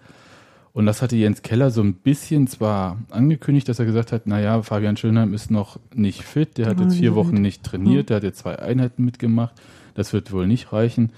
[0.78, 4.62] Und das hatte Jens Keller so ein bisschen zwar angekündigt, dass er gesagt hat, naja,
[4.62, 8.24] Fabian Schönheim ist noch nicht fit, der hat jetzt vier Wochen nicht trainiert, der hat
[8.24, 9.56] jetzt zwei Einheiten mitgemacht,
[9.96, 11.14] das wird wohl nicht reichen.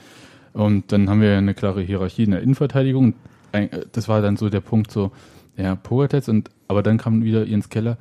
[0.53, 3.15] Und dann haben wir eine klare Hierarchie in der Innenverteidigung.
[3.51, 5.11] Äh, Das war dann so der Punkt so,
[5.57, 7.97] ja, Pogatetz und, aber dann kam wieder Jens Keller,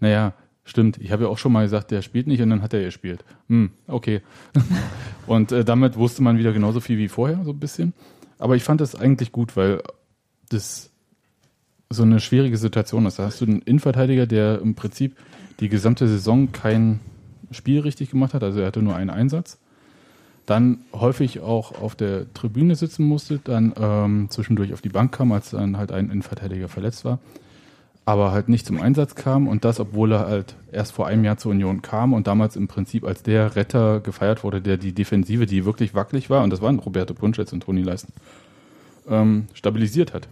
[0.00, 0.32] naja,
[0.64, 2.84] stimmt, ich habe ja auch schon mal gesagt, der spielt nicht und dann hat er
[2.84, 3.22] gespielt.
[3.50, 4.22] Hm, okay.
[5.26, 7.92] und äh, damit wusste man wieder genauso viel wie vorher, so ein bisschen.
[8.38, 9.82] Aber ich fand das eigentlich gut, weil
[10.48, 10.91] das
[11.92, 13.18] so eine schwierige Situation ist.
[13.18, 15.16] Da hast du einen Innenverteidiger, der im Prinzip
[15.60, 17.00] die gesamte Saison kein
[17.50, 19.58] Spiel richtig gemacht hat, also er hatte nur einen Einsatz.
[20.46, 25.30] Dann häufig auch auf der Tribüne sitzen musste, dann ähm, zwischendurch auf die Bank kam,
[25.30, 27.20] als dann halt ein Innenverteidiger verletzt war,
[28.06, 31.36] aber halt nicht zum Einsatz kam und das, obwohl er halt erst vor einem Jahr
[31.36, 35.46] zur Union kam und damals im Prinzip als der Retter gefeiert wurde, der die Defensive,
[35.46, 38.12] die wirklich wackelig war, und das waren Roberto Punschetz und Toni Leisten,
[39.08, 40.26] ähm, stabilisiert hat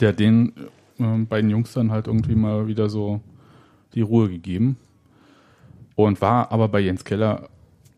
[0.00, 0.52] der den
[0.98, 3.20] ähm, beiden Jungs dann halt irgendwie mal wieder so
[3.94, 4.76] die Ruhe gegeben.
[5.96, 7.48] Und war aber bei Jens Keller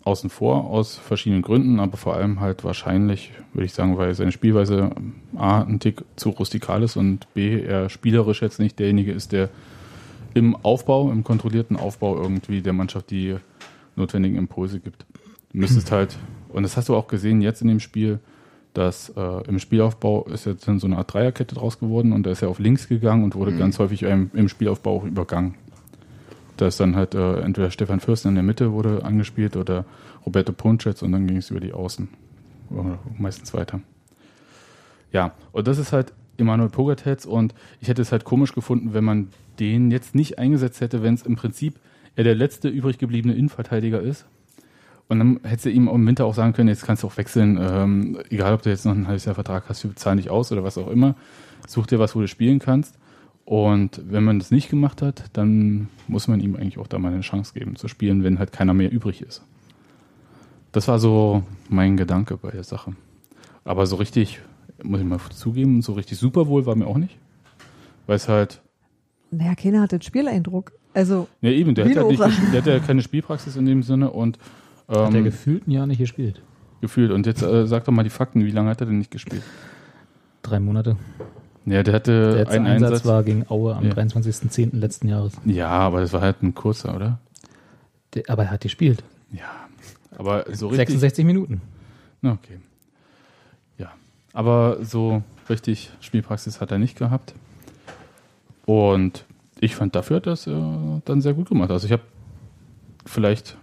[0.04, 4.32] außen vor, aus verschiedenen Gründen, aber vor allem halt wahrscheinlich, würde ich sagen, weil seine
[4.32, 4.90] Spielweise
[5.36, 9.48] A, ein Tick zu rustikal ist und B, er spielerisch jetzt nicht derjenige ist, der
[10.34, 13.36] im Aufbau, im kontrollierten Aufbau irgendwie der Mannschaft die
[13.96, 15.06] notwendigen Impulse gibt.
[15.52, 16.16] Du müsstest halt,
[16.48, 18.18] und das hast du auch gesehen jetzt in dem Spiel,
[18.74, 22.30] dass äh, im Spielaufbau ist jetzt dann so eine Art Dreierkette draus geworden und da
[22.30, 25.54] ist er auf links gegangen und wurde ganz häufig im, im Spielaufbau auch übergangen.
[26.56, 29.84] Da ist dann halt äh, entweder Stefan Fürsten in der Mitte wurde angespielt oder
[30.24, 32.08] Roberto Puncetz und dann ging es über die Außen.
[32.70, 33.80] Oder meistens weiter.
[35.12, 39.04] Ja, und das ist halt Emanuel Pogatetz und ich hätte es halt komisch gefunden, wenn
[39.04, 39.28] man
[39.60, 41.78] den jetzt nicht eingesetzt hätte, wenn es im Prinzip
[42.16, 44.26] er der letzte übrig gebliebene Innenverteidiger ist.
[45.08, 48.18] Und dann hätte ihm im Winter auch sagen können, jetzt kannst du auch wechseln, ähm,
[48.30, 50.64] egal ob du jetzt noch ein halbes Jahr Vertrag hast, wir zahlen dich aus oder
[50.64, 51.16] was auch immer.
[51.66, 52.96] Such dir was, wo du spielen kannst.
[53.44, 57.12] Und wenn man das nicht gemacht hat, dann muss man ihm eigentlich auch da mal
[57.12, 59.42] eine Chance geben zu spielen, wenn halt keiner mehr übrig ist.
[60.70, 62.94] Das war so mein Gedanke bei der Sache.
[63.64, 64.40] Aber so richtig,
[64.82, 67.18] muss ich mal zugeben, so richtig super wohl war mir auch nicht.
[68.06, 68.62] Weil es halt,
[69.30, 70.72] Naja, keiner hat den Spieleindruck.
[70.94, 72.20] Also, ja eben, der hat, halt nicht,
[72.52, 74.38] der hat ja keine Spielpraxis in dem Sinne und
[74.88, 76.42] Hat er ähm, gefühlt ein Jahr nicht gespielt.
[76.80, 77.10] gefühlt.
[77.12, 79.42] Und jetzt äh, sag doch mal die Fakten, wie lange hat er denn nicht gespielt?
[80.42, 80.96] Drei Monate.
[81.64, 83.06] Ja, der hatte Der letzte einen Einsatz, Einsatz.
[83.06, 83.92] war gegen Aue am Ja.
[83.92, 84.76] 23.10.
[84.76, 85.34] letzten Jahres.
[85.44, 87.18] ja, aber das war halt ein kurzer, oder?
[88.14, 89.04] Der, aber er hat gespielt.
[89.30, 89.44] Ja.
[90.18, 90.88] Aber so richtig.
[90.88, 91.60] 66 Minuten.
[92.20, 92.58] Na, okay.
[93.78, 93.92] Ja.
[94.32, 97.32] Aber so richtig Spielpraxis hat er nicht gehabt.
[98.66, 99.24] Und
[99.60, 100.52] ich fand dafür hat er das äh,
[101.04, 101.70] dann sehr gut gemacht.
[101.70, 102.02] Also ich habe
[103.06, 103.56] vielleicht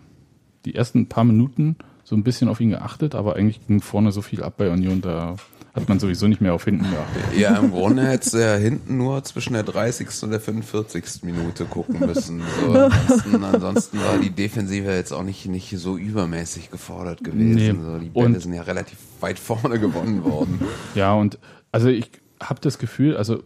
[0.65, 4.21] die ersten paar Minuten so ein bisschen auf ihn geachtet, aber eigentlich ging vorne so
[4.21, 5.35] viel ab bei Union, da
[5.75, 7.37] hat man sowieso nicht mehr auf hinten geachtet.
[7.39, 10.07] Ja, im Grunde hättest du ja hinten nur zwischen der 30.
[10.23, 11.21] und der 45.
[11.23, 12.41] Minute gucken müssen.
[12.65, 17.53] So, ansonsten, ansonsten war die Defensive jetzt auch nicht, nicht so übermäßig gefordert gewesen.
[17.53, 17.75] Nee.
[17.79, 20.59] So, die Bälle Und- sind ja relativ weit vorne gewonnen worden.
[20.95, 21.37] Ja, und
[21.71, 22.09] also ich
[22.41, 23.43] habe das Gefühl, also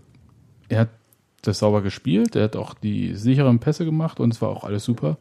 [0.70, 0.90] er hat
[1.42, 4.86] das sauber gespielt, er hat auch die sicheren Pässe gemacht und es war auch alles
[4.86, 5.18] super.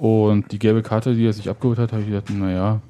[0.00, 2.80] Und die gelbe Karte, die er sich abgeholt hat, habe ich gedacht, naja,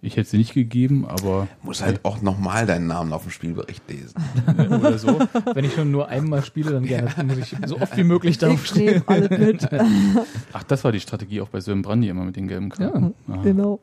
[0.00, 3.88] ich hätte sie nicht gegeben, aber Muss halt auch nochmal deinen Namen auf dem Spielbericht
[3.88, 4.20] lesen.
[4.58, 5.20] oder so.
[5.54, 9.30] Wenn ich schon nur einmal spiele, dann gerne, muss ich so oft wie möglich alles
[9.30, 9.68] mit.
[10.52, 13.14] Ach, das war die Strategie auch bei Sören Brandy immer mit den gelben Karten.
[13.28, 13.42] Aha.
[13.44, 13.78] genau.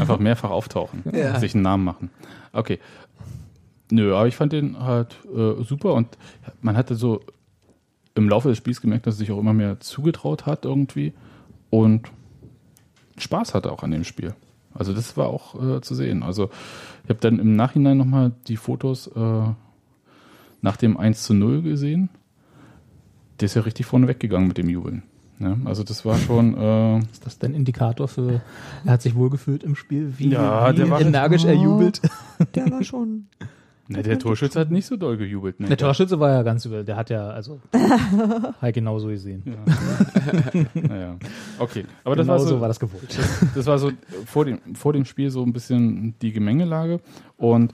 [0.00, 1.38] Einfach mehrfach auftauchen, Ja.
[1.38, 2.10] sich einen Namen machen.
[2.52, 2.80] Okay.
[3.92, 6.08] Nö, aber ich fand den halt äh, super und
[6.60, 7.20] man hatte so
[8.16, 11.12] im Laufe des Spiels gemerkt, dass er sich auch immer mehr zugetraut hat irgendwie
[11.72, 12.10] und
[13.16, 14.34] Spaß hatte auch an dem Spiel.
[14.74, 16.22] Also das war auch äh, zu sehen.
[16.22, 16.50] Also
[17.04, 19.42] ich habe dann im Nachhinein nochmal die Fotos äh,
[20.60, 22.10] nach dem 1 zu 0 gesehen.
[23.40, 25.02] Der ist ja richtig vorne weggegangen mit dem Jubeln.
[25.40, 26.56] Ja, also das war schon...
[26.56, 28.42] Äh, Ist das denn Indikator für,
[28.84, 30.12] er hat sich wohlgefühlt im Spiel?
[30.18, 32.00] Wie, Ja, wie der war- energisch er jubelt?
[32.54, 33.26] Der war schon.
[33.88, 35.58] Ne, der Torschütze hat nicht so doll gejubelt.
[35.58, 35.68] Ne?
[35.68, 36.84] Der Torschütze war ja ganz übel.
[36.84, 37.60] Der hat ja, also,
[38.62, 39.42] halt genauso gesehen.
[40.74, 41.16] Naja.
[41.58, 43.18] Okay, aber das genau war so, so war das gewollt.
[43.54, 43.92] das war so
[44.26, 47.00] vor dem, vor dem Spiel so ein bisschen die Gemengelage.
[47.36, 47.72] Und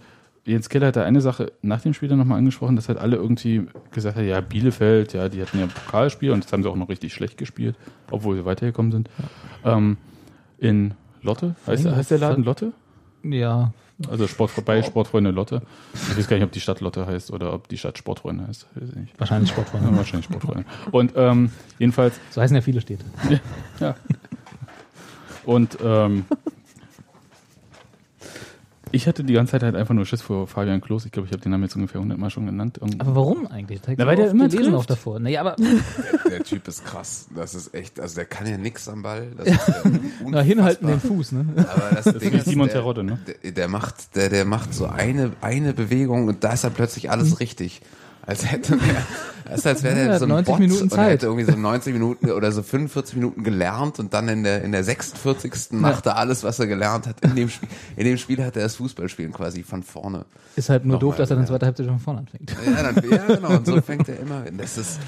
[0.48, 3.16] Jens Keller hat da eine Sache nach dem Spiel dann nochmal angesprochen, dass halt alle
[3.16, 6.70] irgendwie gesagt haben, ja, Bielefeld, ja, die hatten ja ein Pokalspiel und das haben sie
[6.70, 7.76] auch noch richtig schlecht gespielt,
[8.10, 9.10] obwohl sie weitergekommen sind.
[9.64, 9.98] Ähm,
[10.58, 12.72] in Lotte, heißt, heißt der Laden Lotte?
[13.22, 13.72] Ja,
[14.08, 15.62] Also Sport vorbei, Sportfreunde Lotte.
[15.94, 18.66] Ich weiß gar nicht, ob die Stadt Lotte heißt oder ob die Stadt Sportfreunde heißt.
[19.18, 19.96] Wahrscheinlich Ja, Sportfreunde.
[19.96, 20.64] wahrscheinlich Sportfreunde.
[20.92, 23.04] Und ähm, jedenfalls So heißen ja viele Städte.
[23.80, 23.96] Ja.
[25.44, 26.26] Und ähm,
[28.92, 31.04] ich hatte die ganze Zeit halt einfach nur Schiss vor Fabian Klos.
[31.06, 32.78] Ich glaube, ich habe den Namen jetzt ungefähr 100 Mal schon genannt.
[32.80, 33.80] Irgend- Aber warum eigentlich?
[33.80, 35.20] Das so weil der immer gelesen auch davor.
[35.20, 37.26] Naja, aber Der, der Typ ist krass.
[37.34, 39.28] Das ist echt, also der kann ja nix am Ball.
[39.36, 39.74] Das ist ja
[40.26, 41.00] na, hinhalten den.
[41.00, 41.46] Fuß, ne?
[41.56, 43.18] Aber das, Ding wie ist, Simon der, Terodde, ne?
[43.42, 47.10] Der, der macht, der, der macht so eine, eine Bewegung und da ist dann plötzlich
[47.10, 47.82] alles richtig.
[48.28, 48.76] Als hätte
[49.46, 51.10] er, ist, als wäre Ja, der so ein 90 Bot Minuten und er Zeit.
[51.12, 54.72] hätte irgendwie so 90 Minuten oder so 45 Minuten gelernt und dann in der, in
[54.72, 55.72] der 46.
[55.72, 57.20] macht er alles, was er gelernt hat.
[57.24, 60.26] In dem Spiel, in dem Spiel hat er das Fußballspielen quasi von vorne.
[60.56, 61.48] Ist halt nur doof, dass er dann ja.
[61.48, 62.54] zweite Halbzeit schon von vorne anfängt.
[62.66, 63.56] Ja, dann, ja, genau.
[63.56, 64.42] Und so fängt er immer.
[64.58, 65.00] Das ist,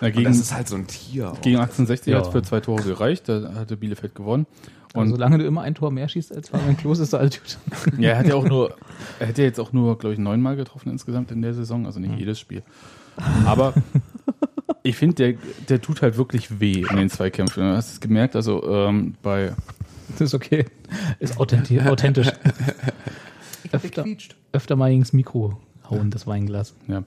[0.00, 1.32] und gegen, das ist halt so ein Tier.
[1.42, 2.18] gegen 1860 Ja.
[2.18, 3.28] hat es für zwei Tore gereicht.
[3.28, 4.46] Da hatte Bielefeld gewonnen.
[4.94, 7.58] Und Und solange du immer ein Tor mehr schießt als Fabian Klos, ist alles gut.
[7.98, 8.74] ja, er hat ja auch nur,
[9.18, 12.16] er hätte jetzt auch nur, glaube ich, neunmal getroffen insgesamt in der Saison, also nicht
[12.18, 12.62] jedes Spiel.
[13.44, 13.74] Aber
[14.82, 15.34] ich finde, der,
[15.68, 17.62] der tut halt wirklich weh in den Zweikämpfen.
[17.62, 19.52] Du hast es gemerkt, also ähm, bei
[20.12, 20.64] Das ist okay.
[21.18, 21.84] Ist authentisch.
[21.84, 22.28] authentisch.
[23.72, 24.04] öfter,
[24.52, 25.58] öfter mal ins Mikro
[25.90, 26.74] hauen, das Weinglas.
[26.86, 27.02] Ja.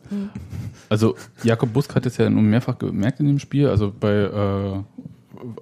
[0.90, 4.84] Also Jakob Busk hat es ja nun mehrfach gemerkt in dem Spiel, also bei äh,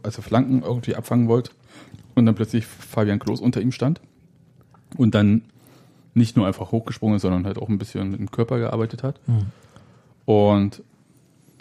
[0.03, 1.51] als er Flanken irgendwie abfangen wollte
[2.19, 3.99] und dann plötzlich Fabian Klos unter ihm stand
[4.97, 5.41] und dann
[6.13, 9.19] nicht nur einfach hochgesprungen ist, sondern halt auch ein bisschen mit dem Körper gearbeitet hat.
[10.25, 10.83] Und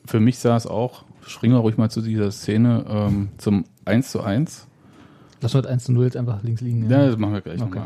[0.04, 4.10] für mich sah es auch, springen wir ruhig mal zu dieser Szene, ähm, zum 1
[4.10, 4.66] zu 1,
[5.40, 6.90] Lass uns 1 zu 0 jetzt einfach links liegen.
[6.90, 7.82] Ja, das machen wir gleich Okay.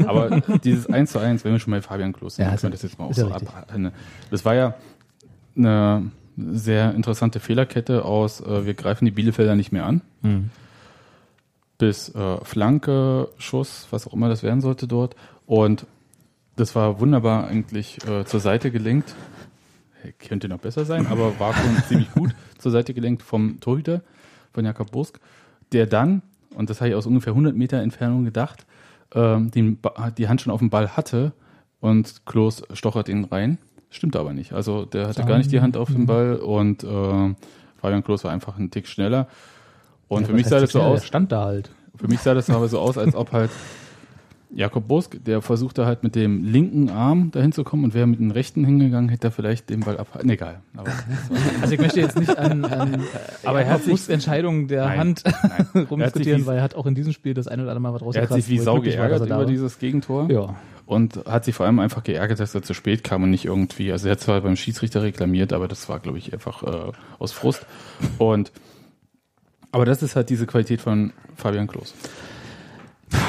[0.00, 0.08] nochmal.
[0.08, 2.70] Aber dieses 1 zu 1, wenn wir schon bei Fabian Klos sind, Ja, man ja-
[2.70, 3.92] das jetzt mal auch ja so abhandeln.
[4.32, 4.74] Das war ja
[5.56, 10.50] eine sehr interessante Fehlerkette aus, äh, wir greifen die Bielefelder nicht mehr an, Mhm.
[11.78, 15.14] Bis äh, Flanke, Schuss, was auch immer das werden sollte dort.
[15.46, 15.86] Und
[16.56, 19.14] das war wunderbar eigentlich äh, zur Seite gelenkt.
[20.18, 24.02] Könnte noch besser sein, aber war schon ziemlich gut zur Seite gelenkt vom Torhüter,
[24.52, 25.20] von Jakob Busk,
[25.72, 26.22] der dann,
[26.54, 28.66] und das habe ich aus ungefähr 100 Meter Entfernung gedacht,
[29.14, 31.32] den, Ba- die Hand schon auf dem Ball hatte
[31.80, 33.56] und Klos stochert ihn rein.
[33.90, 34.52] Stimmt aber nicht.
[34.52, 37.34] Also der hatte gar nicht die Hand auf dem Ball und äh,
[37.80, 39.26] Fabian Klos war einfach einen Tick schneller.
[40.08, 41.70] Und Ja, für mich sah das so aus, stand da halt.
[41.96, 43.50] für mich sah das aber so aus, als ob halt
[44.54, 48.18] Jakob Busk, der versuchte halt mit dem linken Arm dahin zu kommen und wäre mit
[48.18, 50.30] dem rechten hingegangen, hätte er vielleicht den Ball abhalten.
[50.30, 50.60] Egal.
[50.74, 50.90] Aber
[51.60, 53.02] Also ich möchte jetzt nicht an, an
[53.44, 55.66] Aber er hat sich- Entscheidungen der Nein, Hand nein.
[55.74, 58.00] Er rumdiskutieren, weil er hat auch in diesem Spiel das ein oder andere Mal was
[58.00, 58.30] er rausgekratzt.
[58.32, 59.44] hat sich wie Sau geärgert er über war.
[59.44, 60.30] dieses Gegentor.
[60.30, 60.54] Ja.
[60.86, 63.92] Und hat sich vor allem einfach geärgert, dass er zu spät kam und nicht irgendwie,
[63.92, 67.32] also er hat zwar beim Schiedsrichter reklamiert, aber das war, glaube ich, einfach äh, aus
[67.32, 67.66] Frust.
[68.16, 68.50] Und
[69.72, 71.94] aber das ist halt diese Qualität von Fabian Klos.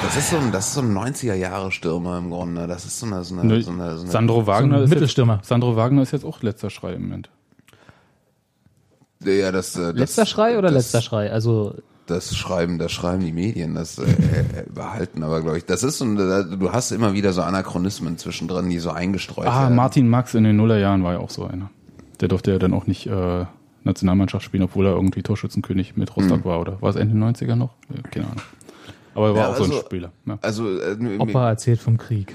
[0.04, 2.68] Das ist so ein, das ist so ein 90er-Jahre-Stürmer im Grunde.
[2.68, 4.90] Das ist so eine, so eine, Ne, so eine, so eine Sandro Wagner ein ist
[4.90, 5.36] Mittelstürmer.
[5.38, 7.30] Jetzt, Sandro Wagner ist jetzt auch letzter Schrei im Moment.
[9.24, 11.32] ja, das, äh, das, Letzter Schrei oder das, letzter Schrei?
[11.32, 11.76] Also
[12.08, 16.00] Das schreiben, das schreiben die Medien, das äh, äh, überhalten, aber glaube ich, das ist
[16.00, 19.76] so, du hast immer wieder so Anachronismen zwischendrin, die so eingestreut Ah, werden.
[19.76, 21.70] Martin Max in den Nullerjahren war ja auch so einer.
[22.20, 23.46] Der durfte ja dann auch nicht äh,
[23.84, 27.72] Nationalmannschaft spielen, obwohl er irgendwie Torschützenkönig mit Rostock war, oder war es Ende 90er noch?
[28.12, 28.42] Keine Ahnung.
[29.16, 30.12] Aber er war Ja, auch so ein also- Spieler.
[30.26, 30.38] Ja.
[30.42, 32.34] Also äh, Opa erzählt vom Krieg.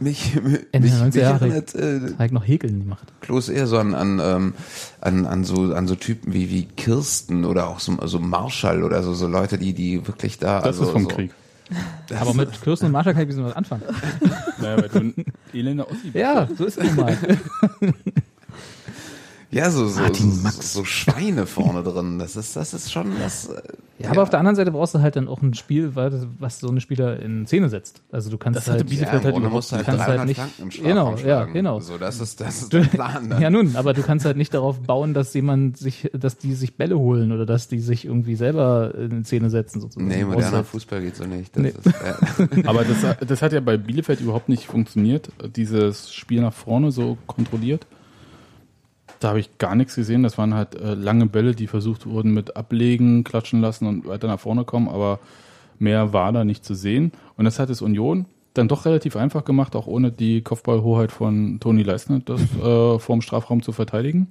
[0.00, 1.44] mich, mich, Ende mich, der 90er mich Jahre.
[1.46, 3.12] erinnert äh, Zeigt noch Häkeln gemacht.
[3.20, 4.54] Klos eher so an, an, ähm,
[5.00, 9.02] an, an, so, an so Typen wie, wie Kirsten oder auch so, so Marschall oder
[9.02, 10.58] so, so Leute, die, die wirklich da.
[10.58, 11.30] Das also, ist vom so, Krieg.
[12.20, 13.82] Aber mit Kirsten und Marschall kann ich ein bisschen was anfangen.
[14.60, 15.14] Naja, weil du ein
[15.52, 16.14] elender Ossi bist.
[16.14, 17.16] Ja, so ist es nun mal.
[19.54, 22.18] Ja, so, so, so, so Schweine vorne drin.
[22.18, 23.46] Das ist, das ist schon das.
[23.46, 23.62] äh,
[24.00, 26.68] Ja, aber auf der anderen Seite brauchst du halt dann auch ein Spiel, was so
[26.68, 28.02] eine Spieler in Szene setzt.
[28.10, 30.58] Also du kannst Das halt, Bielefeld Ja, halt überhaupt musst du halt kannst 300 halt
[30.68, 31.78] nicht- Genau, ja, genau.
[31.78, 33.28] So, das ist, das ist der Plan.
[33.30, 33.40] Dann.
[33.44, 36.76] Ja nun, aber du kannst halt nicht darauf bauen, dass jemand sich, dass die sich
[36.76, 40.08] Bälle holen oder dass die sich irgendwie selber in Szene setzen sozusagen.
[40.08, 41.54] Nee, moderner halt- Fußball geht so nicht.
[41.56, 41.68] Das Nee.
[41.68, 46.52] ist, äh, Aber das, das hat ja bei Bielefeld überhaupt nicht funktioniert, dieses Spiel nach
[46.54, 47.86] vorne so kontrolliert.
[49.24, 50.22] Da habe ich gar nichts gesehen.
[50.22, 54.26] Das waren halt äh, lange Bälle, die versucht wurden mit Ablegen, klatschen lassen und weiter
[54.26, 55.18] nach vorne kommen, aber
[55.78, 57.10] mehr war da nicht zu sehen.
[57.38, 61.58] Und das hat es Union dann doch relativ einfach gemacht, auch ohne die Kopfballhoheit von
[61.58, 64.28] Toni Leisner, das äh, vorm Strafraum zu verteidigen.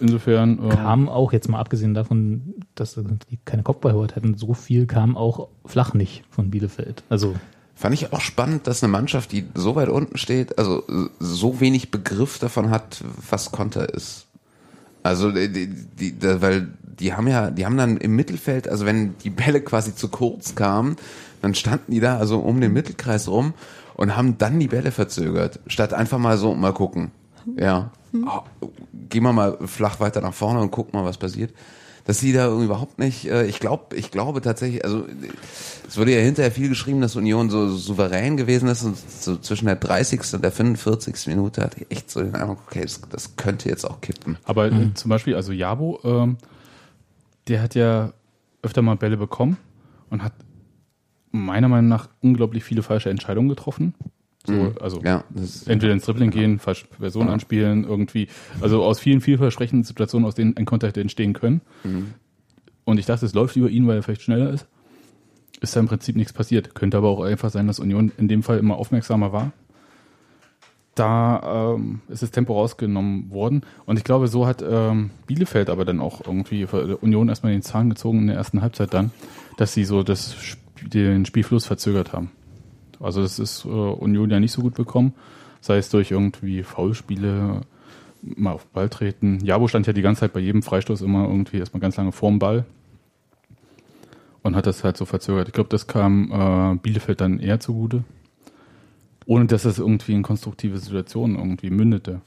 [0.00, 3.00] Insofern äh, kam auch jetzt mal abgesehen davon, dass
[3.30, 7.04] die keine Kopfballhoheit hatten, so viel kam auch flach nicht von Bielefeld.
[7.08, 7.34] Also
[7.80, 10.84] Fand ich auch spannend, dass eine Mannschaft, die so weit unten steht, also
[11.18, 14.26] so wenig Begriff davon hat, was Konter ist.
[15.02, 19.30] Also die, die, weil die haben ja, die haben dann im Mittelfeld, also wenn die
[19.30, 20.96] Bälle quasi zu kurz kamen,
[21.40, 23.54] dann standen die da also um den Mittelkreis rum
[23.94, 27.12] und haben dann die Bälle verzögert, statt einfach mal so mal gucken.
[27.56, 28.68] Ja, oh,
[29.08, 31.54] gehen wir mal flach weiter nach vorne und gucken mal, was passiert.
[32.04, 35.06] Dass sie da überhaupt nicht, äh, ich glaube, ich glaube tatsächlich, also
[35.86, 39.66] es wurde ja hinterher viel geschrieben, dass Union so souverän gewesen ist und so zwischen
[39.66, 40.34] der 30.
[40.34, 41.26] und der 45.
[41.28, 44.38] Minute hatte ich echt so den Eindruck, okay, das, das könnte jetzt auch kippen.
[44.44, 46.36] Aber äh, zum Beispiel, also Jabo, ähm,
[47.48, 48.12] der hat ja
[48.62, 49.56] öfter mal Bälle bekommen
[50.10, 50.32] und hat
[51.30, 53.94] meiner Meinung nach unglaublich viele falsche Entscheidungen getroffen.
[54.46, 55.24] So, also Ja,
[55.66, 58.28] entweder ins Dribbling gehen, falsche Person anspielen, irgendwie.
[58.60, 61.60] Also aus vielen vielversprechenden Situationen, aus denen ein hätte entstehen können.
[62.84, 64.66] Und ich dachte, es läuft über ihn, weil er vielleicht schneller ist.
[65.60, 66.74] Ist da im Prinzip nichts passiert.
[66.74, 69.52] Könnte aber auch einfach sein, dass Union in dem Fall immer aufmerksamer war.
[70.94, 73.62] Da ähm, ist das Tempo rausgenommen worden.
[73.84, 77.90] Und ich glaube, so hat ähm, Bielefeld aber dann auch irgendwie Union erstmal den Zahn
[77.90, 79.12] gezogen in der ersten Halbzeit dann,
[79.58, 80.34] dass sie so das,
[80.82, 82.32] den Spielfluss verzögert haben.
[83.00, 85.14] Also das ist äh, Union ja nicht so gut bekommen,
[85.60, 87.62] sei es durch irgendwie Foulspiele,
[88.22, 89.38] mal auf den Ball treten.
[89.42, 92.38] Jabo stand ja die ganze Zeit bei jedem Freistoß immer irgendwie erstmal ganz lange vorm
[92.38, 92.64] Ball
[94.42, 95.48] und hat das halt so verzögert.
[95.48, 98.04] Ich glaube, das kam äh, Bielefeld dann eher zugute,
[99.26, 102.20] ohne dass es irgendwie in konstruktive Situationen irgendwie mündete.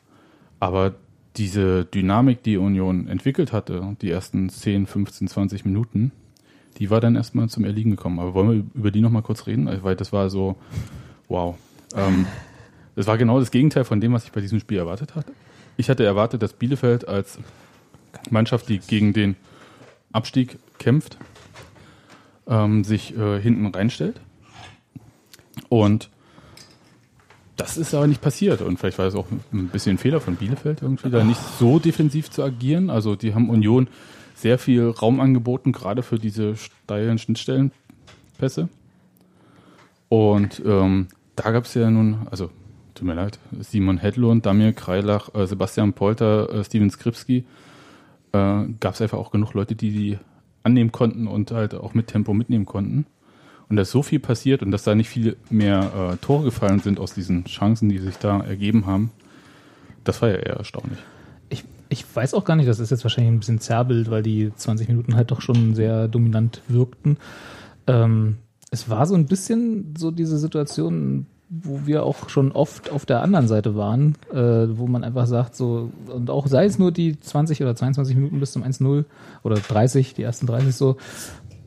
[0.59, 0.95] Aber
[1.35, 6.11] diese Dynamik, die Union entwickelt hatte, die ersten 10, 15, 20 Minuten,
[6.79, 8.19] die war dann erstmal zum Erliegen gekommen.
[8.19, 9.67] Aber wollen wir über die nochmal kurz reden?
[9.67, 10.55] Also, Weil das war so,
[11.27, 11.55] wow.
[11.95, 12.25] Ähm,
[12.95, 15.31] das war genau das Gegenteil von dem, was ich bei diesem Spiel erwartet hatte.
[15.77, 17.39] Ich hatte erwartet, dass Bielefeld als
[18.29, 19.35] Mannschaft, die gegen den
[20.11, 21.17] Abstieg kämpft,
[22.47, 24.19] ähm, sich äh, hinten reinstellt.
[25.69, 26.09] Und
[27.55, 28.61] das ist aber nicht passiert.
[28.61, 31.79] Und vielleicht war es auch ein bisschen ein Fehler von Bielefeld, irgendwie da nicht so
[31.79, 32.89] defensiv zu agieren.
[32.89, 33.87] Also die haben Union
[34.33, 38.69] sehr viel Raum angeboten, gerade für diese steilen Schnittstellenpässe.
[40.09, 42.49] Und ähm, da gab es ja nun, also
[42.93, 47.45] tut mir leid, Simon Hedlund, Damir Kreilach, äh, Sebastian Polter, äh, Steven Skripski,
[48.33, 50.19] äh, gab es einfach auch genug Leute, die die
[50.63, 53.05] annehmen konnten und halt auch mit Tempo mitnehmen konnten.
[53.69, 56.99] Und dass so viel passiert und dass da nicht viel mehr äh, Tore gefallen sind
[56.99, 59.11] aus diesen Chancen, die sich da ergeben haben,
[60.03, 60.99] das war ja eher erstaunlich.
[61.49, 61.63] Ich,
[61.93, 64.87] ich weiß auch gar nicht, das ist jetzt wahrscheinlich ein bisschen zerrbild, weil die 20
[64.89, 67.17] Minuten halt doch schon sehr dominant wirkten.
[67.87, 68.37] Ähm,
[68.71, 73.21] es war so ein bisschen so diese Situation, wo wir auch schon oft auf der
[73.21, 74.37] anderen Seite waren, äh,
[74.77, 78.39] wo man einfach sagt, so, und auch sei es nur die 20 oder 22 Minuten
[78.39, 79.05] bis zum 1-0
[79.43, 80.97] oder 30, die ersten 30 so,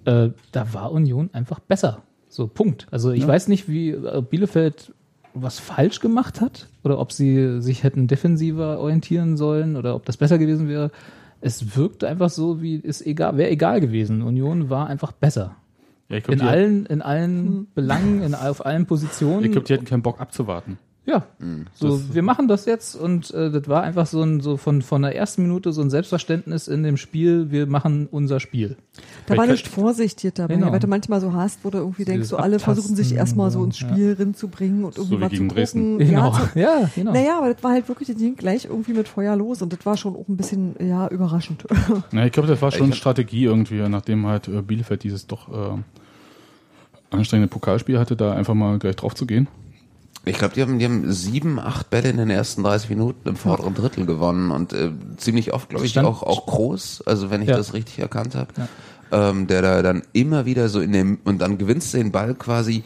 [0.05, 2.03] äh, da war Union einfach besser.
[2.29, 2.87] So, Punkt.
[2.91, 3.29] Also ich Ja.
[3.29, 3.97] weiß nicht, wie
[4.29, 4.93] Bielefeld
[5.43, 10.17] was falsch gemacht hat oder ob sie sich hätten defensiver orientieren sollen oder ob das
[10.17, 10.91] besser gewesen wäre.
[11.41, 14.23] Es wirkte einfach so, wie es egal, wäre egal gewesen.
[14.23, 15.57] Union war einfach besser.
[16.09, 19.45] Ja, ich glaube, In allen, in allen Belangen, in, auf allen Positionen.
[19.45, 20.79] ich glaub, die hatten keinen Bock abzuwarten.
[21.07, 21.25] Ja,
[21.75, 24.83] so Das- wir machen das jetzt und äh, das war einfach so ein so von
[24.83, 27.53] von der ersten Minute so ein Selbstverständnis in dem Spiel.
[27.53, 28.77] Wir machen unser Spiel.
[29.27, 30.73] Da war nicht Vorsichtig dabei, Genau.
[30.73, 33.63] weil du manchmal so hast, wo du irgendwie denkst, so alle versuchen sich erstmal so
[33.65, 35.49] ins so, Spiel reinzubringen und irgendwie wie mal zu gucken.
[35.49, 35.99] Dresden.
[35.99, 36.33] Genau.
[36.33, 37.13] Ja, zu, Ja, genau.
[37.13, 39.87] Naja, aber das war halt wirklich, das ging gleich irgendwie mit Feuer los und das
[39.87, 41.65] war schon auch ein bisschen, ja, überraschend.
[42.13, 45.49] Ja, ich glaube, das war schon Ich Strategie irgendwie, nachdem halt äh, Bielefeld dieses doch
[45.77, 45.79] äh,
[47.11, 49.47] anstrengende Pokalspiel hatte, da einfach mal gleich drauf zu gehen.
[50.29, 53.37] Ich glaube, die haben, die haben sieben, acht Bälle in den ersten 30 Minuten im
[53.37, 57.43] vorderen Drittel gewonnen und äh, ziemlich oft, glaube ich, Stand- auch, auch groß, also wenn
[57.43, 57.57] ich Ja.
[57.57, 58.49] das richtig erkannt habe,
[59.13, 62.35] ähm, der da dann immer wieder so in dem, und dann gewinnst du den Ball
[62.35, 62.83] quasi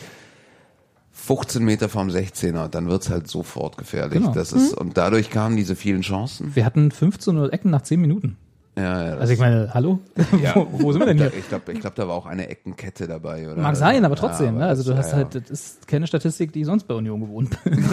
[1.12, 4.18] 15 Meter vom 16er und dann wird's halt sofort gefährlich.
[4.20, 4.32] Genau.
[4.34, 6.54] Das ist, und dadurch kamen diese vielen Chancen.
[6.54, 8.36] Wir hatten 15 0 Ecken nach 10 Minuten.
[8.80, 9.98] Ja, ja, Also ich meine, hallo?
[10.42, 10.54] Ja.
[10.56, 11.38] wo, wo sind wir denn da, hier?
[11.38, 13.50] ich glaube, ich glaub, da war auch eine Eckenkette dabei.
[13.52, 13.60] Oder?
[13.60, 14.48] Mag sein, aber Ja, trotzdem.
[14.50, 14.66] aber ne?
[14.66, 17.20] Also du das- hast ja, halt, das ist keine Statistik, die ich sonst bei Union
[17.20, 17.84] gewohnt bin.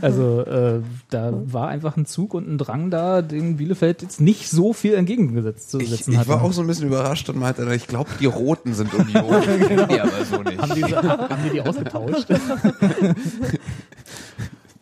[0.00, 0.80] also äh,
[1.10, 4.94] da war einfach ein Zug und ein Drang da, den Bielefeld jetzt nicht so viel
[4.94, 6.28] entgegengesetzt zu Ich, setzen ich hatte.
[6.30, 9.24] war auch so ein bisschen überrascht und meinte, ich glaube, die Roten sind Union.
[9.88, 10.60] nee, aber so nicht.
[10.60, 12.26] haben, die, haben die die ausgetauscht?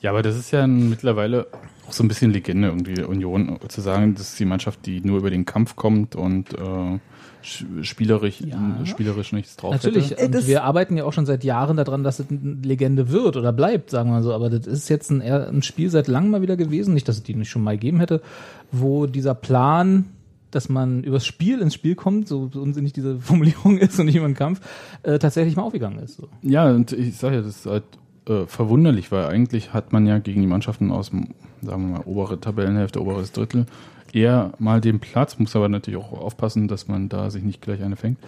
[0.00, 1.46] Ja, aber das ist ja ein, mittlerweile
[1.92, 5.18] auch so ein bisschen Legende irgendwie, Union zu sagen, das ist die Mannschaft, die nur
[5.18, 6.98] über den Kampf kommt und äh,
[7.44, 8.84] sch- spielerisch, Ja.
[8.84, 12.56] spielerisch nichts drauf Natürlich, wir arbeiten ja auch schon seit Jahren daran, dass es eine
[12.62, 14.32] Legende wird oder bleibt, sagen wir mal so.
[14.32, 17.16] Aber das ist jetzt ein, eher ein Spiel seit langem mal wieder gewesen, nicht, dass
[17.16, 18.22] es die nicht schon mal gegeben hätte,
[18.70, 20.06] wo dieser Plan,
[20.50, 24.26] dass man übers Spiel ins Spiel kommt, so unsinnig diese Formulierung ist und nicht über
[24.26, 24.60] den Kampf,
[25.02, 26.16] äh, tatsächlich mal aufgegangen ist.
[26.16, 26.28] So.
[26.42, 27.84] Ja, und ich sage ja, das ist halt
[28.28, 31.28] äh, verwunderlich, weil eigentlich hat man ja gegen die Mannschaften aus dem,
[31.60, 33.66] sagen wir mal, obere Tabellenhälfte, oberes Drittel,
[34.12, 37.82] eher mal den Platz, muss aber natürlich auch aufpassen, dass man da sich nicht gleich
[37.82, 38.18] eine fängt,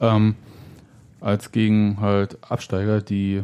[0.00, 0.34] ähm,
[1.20, 3.42] als gegen halt Absteiger, die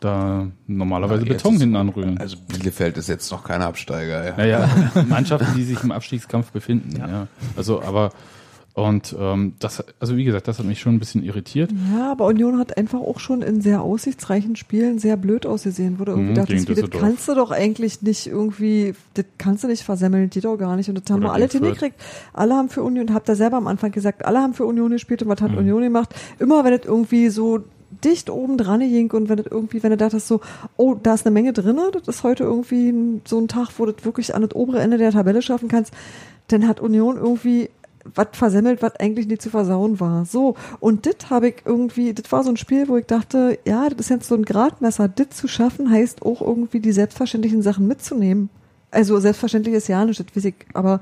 [0.00, 2.18] da normalerweise Ja, Beton hinten anrühren.
[2.18, 4.24] Also Bielefeld ist jetzt noch kein Absteiger.
[4.24, 4.36] Ja.
[4.36, 4.70] Naja,
[5.08, 6.96] Mannschaften, die sich im Abstiegskampf befinden.
[6.96, 7.26] Ja.
[7.56, 8.12] Also, aber
[8.78, 11.70] und ähm, das, also wie gesagt, das hat mich schon ein bisschen irritiert.
[11.94, 16.04] Ja, aber Union hat einfach auch schon in sehr aussichtsreichen Spielen sehr blöd ausgesehen, wo
[16.04, 17.02] du irgendwie Mhm, wie, das Düsseldorf.
[17.02, 20.88] kannst du doch eigentlich nicht irgendwie, das kannst du nicht versemmeln, geht doch gar nicht.
[20.88, 21.96] Und das haben Oder wir alle hingekriegt.
[22.32, 25.22] Alle haben für Union, habt ihr selber am Anfang gesagt, alle haben für Union gespielt
[25.22, 25.44] und was Mhm.
[25.44, 26.14] hat Union gemacht?
[26.38, 27.60] Immer wenn es irgendwie so
[28.04, 30.40] dicht oben dran ging und wenn es irgendwie, wenn du dachtest so,
[30.76, 33.92] oh, da ist eine Menge drinne, das ist heute irgendwie so ein Tag, wo du
[33.92, 35.92] das wirklich an das obere Ende der Tabelle schaffen kannst,
[36.48, 37.70] dann hat Union irgendwie
[38.14, 40.24] was versemmelt, was eigentlich nicht zu versauen war.
[40.24, 43.88] So, und das habe ich irgendwie, das war so ein Spiel, wo ich dachte, ja,
[43.88, 45.08] das ist jetzt so ein Gradmesser.
[45.08, 48.50] Das zu schaffen heißt auch irgendwie die selbstverständlichen Sachen mitzunehmen.
[48.90, 51.00] Also selbstverständlich ist ja nicht, das weiß ich, aber,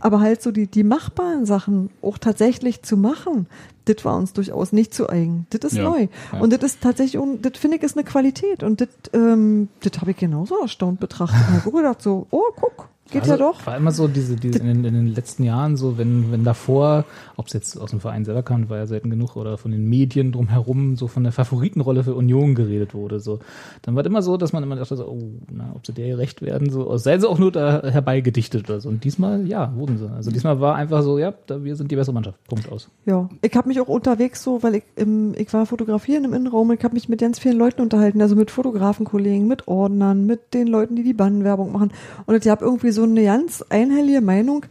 [0.00, 3.46] aber halt so die, die machbaren Sachen auch tatsächlich zu machen,
[3.84, 5.46] das war uns durchaus nicht zu eigen.
[5.50, 6.08] Das ist Ja, neu.
[6.32, 6.40] ja.
[6.40, 8.64] Und das ist tatsächlich, un- das finde ich ist eine Qualität.
[8.64, 11.38] Und das, ähm, das habe ich genauso erstaunt betrachtet.
[11.58, 13.66] Ich habe gedacht so, oh, guck, geht also, ja doch.
[13.66, 17.04] War immer so diese, diese in, den, in den letzten Jahren so, wenn, wenn davor,
[17.36, 19.88] ob es jetzt aus dem Verein selber kam, war ja selten genug, oder von den
[19.88, 23.40] Medien drumherum so von der Favoritenrolle für Union geredet wurde, so.
[23.82, 26.08] Dann war es immer so, dass man immer dachte so, oh, na, ob sie der
[26.08, 28.88] gerecht werden, so, sei sie auch nur da herbeigedichtet oder so.
[28.88, 30.10] Und diesmal, ja, wurden sie.
[30.10, 32.38] Also diesmal war einfach so, ja, da, wir sind die bessere Mannschaft.
[32.48, 32.88] Punkt aus.
[33.06, 36.70] Ja, ich habe mich auch unterwegs so, weil ich im, ich war fotografieren im Innenraum,
[36.72, 40.66] ich habe mich mit ganz vielen Leuten unterhalten, also mit Fotografenkollegen, mit Ordnern, mit den
[40.66, 41.92] Leuten, die die Bannenwerbung machen.
[42.26, 44.66] Und ich habe irgendwie so eine ganz einhellige Meinung,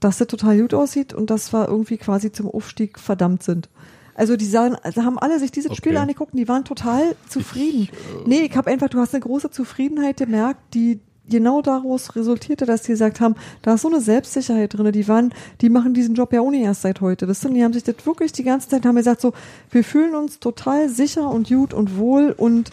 [0.00, 3.68] dass das total gut aussieht und dass wir irgendwie quasi zum Aufstieg verdammt sind.
[4.14, 5.78] Also die sahen, also haben alle sich dieses Okay.
[5.78, 7.88] Spiel angeguckt und die waren total zufrieden.
[8.26, 12.82] nee, ich habe einfach, du hast eine große Zufriedenheit gemerkt, die genau daraus resultierte, dass
[12.82, 14.90] die gesagt haben, da ist so eine Selbstsicherheit drin.
[14.92, 17.28] Die waren, die machen diesen Job ja ohne erst seit heute.
[17.28, 19.32] Wisst ihr, die haben sich das wirklich die ganze Zeit, haben gesagt so,
[19.70, 22.70] wir fühlen uns total sicher und gut und wohl und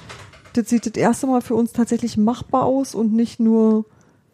[0.53, 3.85] das sieht das erste Mal für uns tatsächlich machbar aus und nicht nur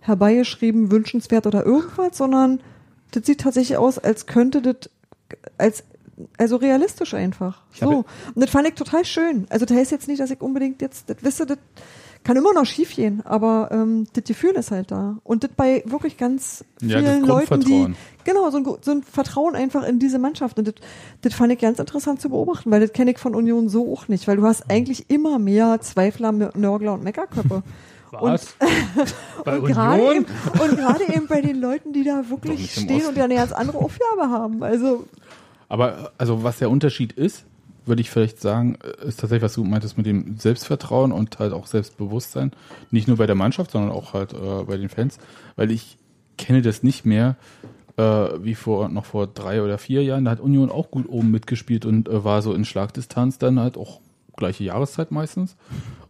[0.09, 2.59] herbeigeschrieben, wünschenswert oder irgendwas, sondern
[3.11, 4.89] das sieht tatsächlich aus, als könnte das
[5.57, 5.83] als
[6.37, 7.61] also realistisch einfach.
[7.73, 7.89] So.
[7.89, 8.05] Und
[8.35, 9.47] das fand ich total schön.
[9.49, 11.57] Also das heißt jetzt nicht, dass ich unbedingt jetzt, das wisse, das
[12.23, 15.17] kann immer noch schief gehen, aber ähm, das Gefühl ist halt da.
[15.23, 17.93] Und das bei wirklich ganz Ja, vielen Leuten, die
[18.25, 20.59] genau so ein, so ein Vertrauen einfach in diese Mannschaft.
[20.59, 20.75] Und das,
[21.21, 24.09] das fand ich ganz interessant zu beobachten, weil das kenne ich von Union so auch
[24.09, 27.63] nicht, weil du hast eigentlich immer mehr Zweifler, Nörgler und Meckerköpfe.
[28.11, 28.55] Was?
[29.45, 30.25] Bei Und gerade eben,
[30.61, 33.09] und gerade eben bei den Leuten, die da wirklich stehen Osten.
[33.09, 34.63] und ja eine ganz andere Aufgabe haben.
[34.63, 35.05] Also
[35.69, 37.45] Aber also was der Unterschied ist,
[37.85, 41.67] würde ich vielleicht sagen, ist tatsächlich, was du meintest mit dem Selbstvertrauen und halt auch
[41.67, 42.51] Selbstbewusstsein.
[42.91, 45.17] Nicht nur bei der Mannschaft, sondern auch halt äh, bei den Fans.
[45.55, 45.97] Weil ich
[46.37, 47.35] kenne das nicht mehr
[47.97, 48.01] äh,
[48.43, 50.25] wie vor noch vor drei oder vier Jahren.
[50.25, 53.77] Da hat Union auch gut oben mitgespielt und äh, war so in Schlagdistanz dann halt
[53.77, 53.99] auch
[54.37, 55.55] gleiche Jahreszeit meistens.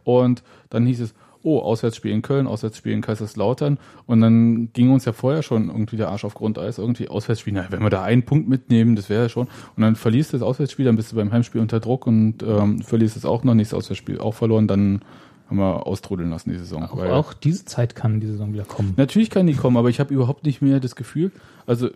[0.03, 1.13] Und dann hieß es,
[1.43, 3.77] oh, Auswärtsspiel in Köln, Auswärtsspiel in Kaiserslautern.
[4.05, 7.53] Und dann ging uns ja vorher schon irgendwie der Arsch auf Grundeis, irgendwie Auswärtsspiel.
[7.53, 9.47] Na, wenn wir da einen Punkt mitnehmen, das wäre ja schon.
[9.75, 12.81] Und dann verlierst du das Auswärtsspiel, dann bist du beim Heimspiel unter Druck und ähm,
[12.81, 15.01] verlierst es auch noch, nächstes Auswärtsspiel auch verloren, dann
[15.49, 16.83] haben wir austrudeln lassen die Saison.
[16.83, 18.93] Auch, auch diese Zeit kann die Saison wieder kommen.
[18.97, 21.31] Natürlich kann die kommen, aber ich habe überhaupt nicht mehr das Gefühl,
[21.65, 21.89] also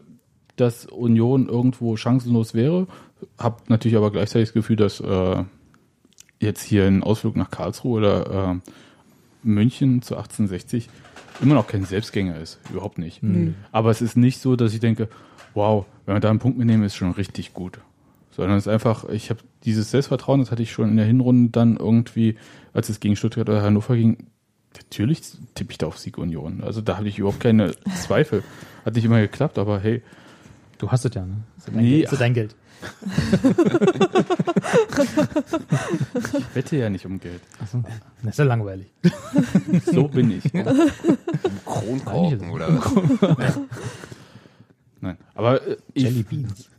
[0.56, 2.88] dass Union irgendwo chancenlos wäre.
[3.38, 5.44] Habe natürlich aber gleichzeitig das Gefühl, dass äh,
[6.40, 8.72] jetzt hier ein Ausflug nach Karlsruhe oder äh,
[9.44, 10.90] München zu 1860
[11.42, 12.60] immer noch kein Selbstgänger ist.
[12.72, 13.22] Überhaupt nicht.
[13.72, 15.10] Aber es ist nicht so, dass ich denke,
[15.54, 17.80] wow, wenn wir da einen Punkt mitnehmen, ist schon richtig gut.
[18.32, 21.52] Sondern es ist einfach, ich habe dieses Selbstvertrauen, das hatte ich schon in der Hinrunde
[21.52, 22.36] dann irgendwie,
[22.74, 24.28] als es gegen Stuttgart oder Hannover ging,
[24.76, 25.22] natürlich
[25.54, 26.64] tippe ich da auf Sieg Union.
[26.64, 28.44] Also da hatte ich überhaupt keine Zweifel.
[28.86, 30.02] Hat nicht immer geklappt, aber hey,
[30.84, 31.38] Du hast es ja, ne?
[31.56, 32.56] Das ist dein, Nee, Geld, das ist dein Geld.
[36.16, 37.42] Ich wette ja nicht um Geld.
[37.62, 37.84] Achso.
[38.22, 38.88] Das ist ja langweilig.
[39.86, 40.44] So bin ich.
[41.66, 43.60] Kronkorken oder was?
[45.02, 45.18] Nein.
[45.36, 46.26] Aber äh, ich,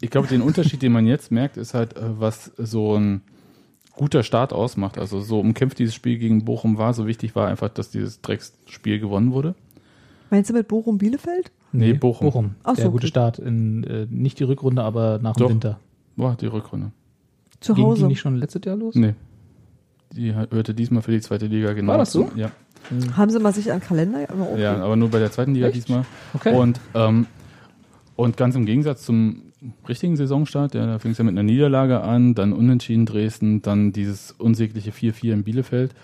[0.01, 3.21] ich glaube, den Unterschied, den man jetzt merkt, ist halt, äh, was so ein
[3.93, 4.99] guter Start ausmacht.
[4.99, 8.99] Also so umkämpft dieses Spiel gegen Bochum war, so wichtig war einfach, dass dieses Drecksspiel
[8.99, 9.55] gewonnen wurde.
[10.31, 11.53] meinst du mit Bochum Bielefeld?
[11.73, 12.27] Nee, Bochum.
[12.29, 12.55] Bochum.
[12.63, 13.09] Ach Der so, gute okay.
[13.09, 15.51] Start in, äh, nicht die Rückrunde, aber nach dem Doch.
[15.51, 15.81] Winter.
[16.17, 16.93] War die Rückrunde.
[17.61, 18.01] Zu Ging, Hause.
[18.01, 18.95] ging nicht schon letztes Jahr los?
[18.95, 19.15] Nee.
[20.13, 21.93] Die hörte diesmal für die zweite Liga genau.
[21.93, 22.31] War das so?
[22.37, 22.51] Ja.
[23.17, 24.27] Haben sie mal sich an den Kalender?
[24.29, 24.63] Aber okay.
[24.63, 25.77] Ja, aber nur bei der zweiten Liga Echt?
[25.77, 26.05] diesmal.
[26.35, 26.55] Okay.
[26.55, 27.27] Und, ähm,
[28.17, 29.53] und ganz im Gegensatz zum
[29.89, 33.93] richtigen Saisonstart, ja, da fing es ja mit einer Niederlage an, dann Unentschieden Dresden, dann
[33.93, 35.95] dieses unsägliche 4-4 in Bielefeld.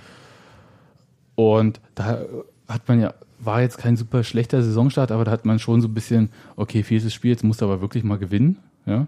[1.35, 2.21] Und da
[2.69, 5.89] hat man ja, war jetzt kein super schlechter Saisonstart, aber da hat man schon so
[5.89, 8.59] ein bisschen, okay, viertes Spiel, jetzt musst du aber wirklich mal gewinnen.
[8.87, 9.07] Ja.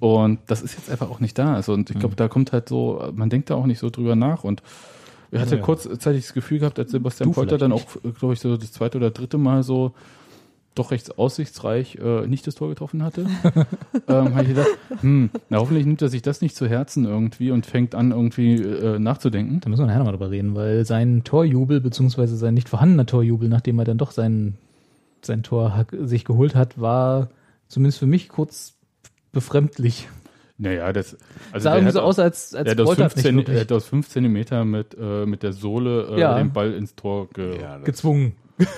[0.00, 1.54] Und das ist jetzt einfach auch nicht da.
[1.54, 4.16] Also, und ich glaube, da kommt halt so, man denkt da auch nicht so drüber
[4.16, 4.44] nach.
[4.44, 4.62] Und
[5.30, 5.62] ich hatte Ja.
[5.62, 7.82] kurzzeitig das Gefühl gehabt, als Sebastian Du Polter dann auch,
[8.18, 9.92] glaube ich, so das zweite oder dritte Mal so
[10.74, 13.26] doch recht aussichtsreich äh, nicht das Tor getroffen hatte,
[14.08, 14.68] ähm, habe ich gedacht,
[15.00, 18.54] hm, na hoffentlich nimmt er sich das nicht zu Herzen irgendwie und fängt an irgendwie
[18.56, 19.60] äh, nachzudenken.
[19.60, 23.48] Da müssen wir nachher nochmal drüber reden, weil sein Torjubel, beziehungsweise sein nicht vorhandener Torjubel,
[23.48, 24.54] nachdem er dann doch sein,
[25.22, 27.28] sein Tor sich geholt hat, war
[27.68, 28.73] zumindest für mich kurz
[29.34, 30.08] befremdlich.
[30.56, 31.16] Naja, das
[31.52, 33.34] also Sah der irgendwie so auch- aus, als, der als hat aus wollte er 15,
[33.34, 36.38] nicht er hat aus 5 Zentimeter mit, äh, mit der Sohle äh, Ja.
[36.38, 38.36] den Ball ins Tor ge Ja, gezwungen.
[38.56, 38.68] und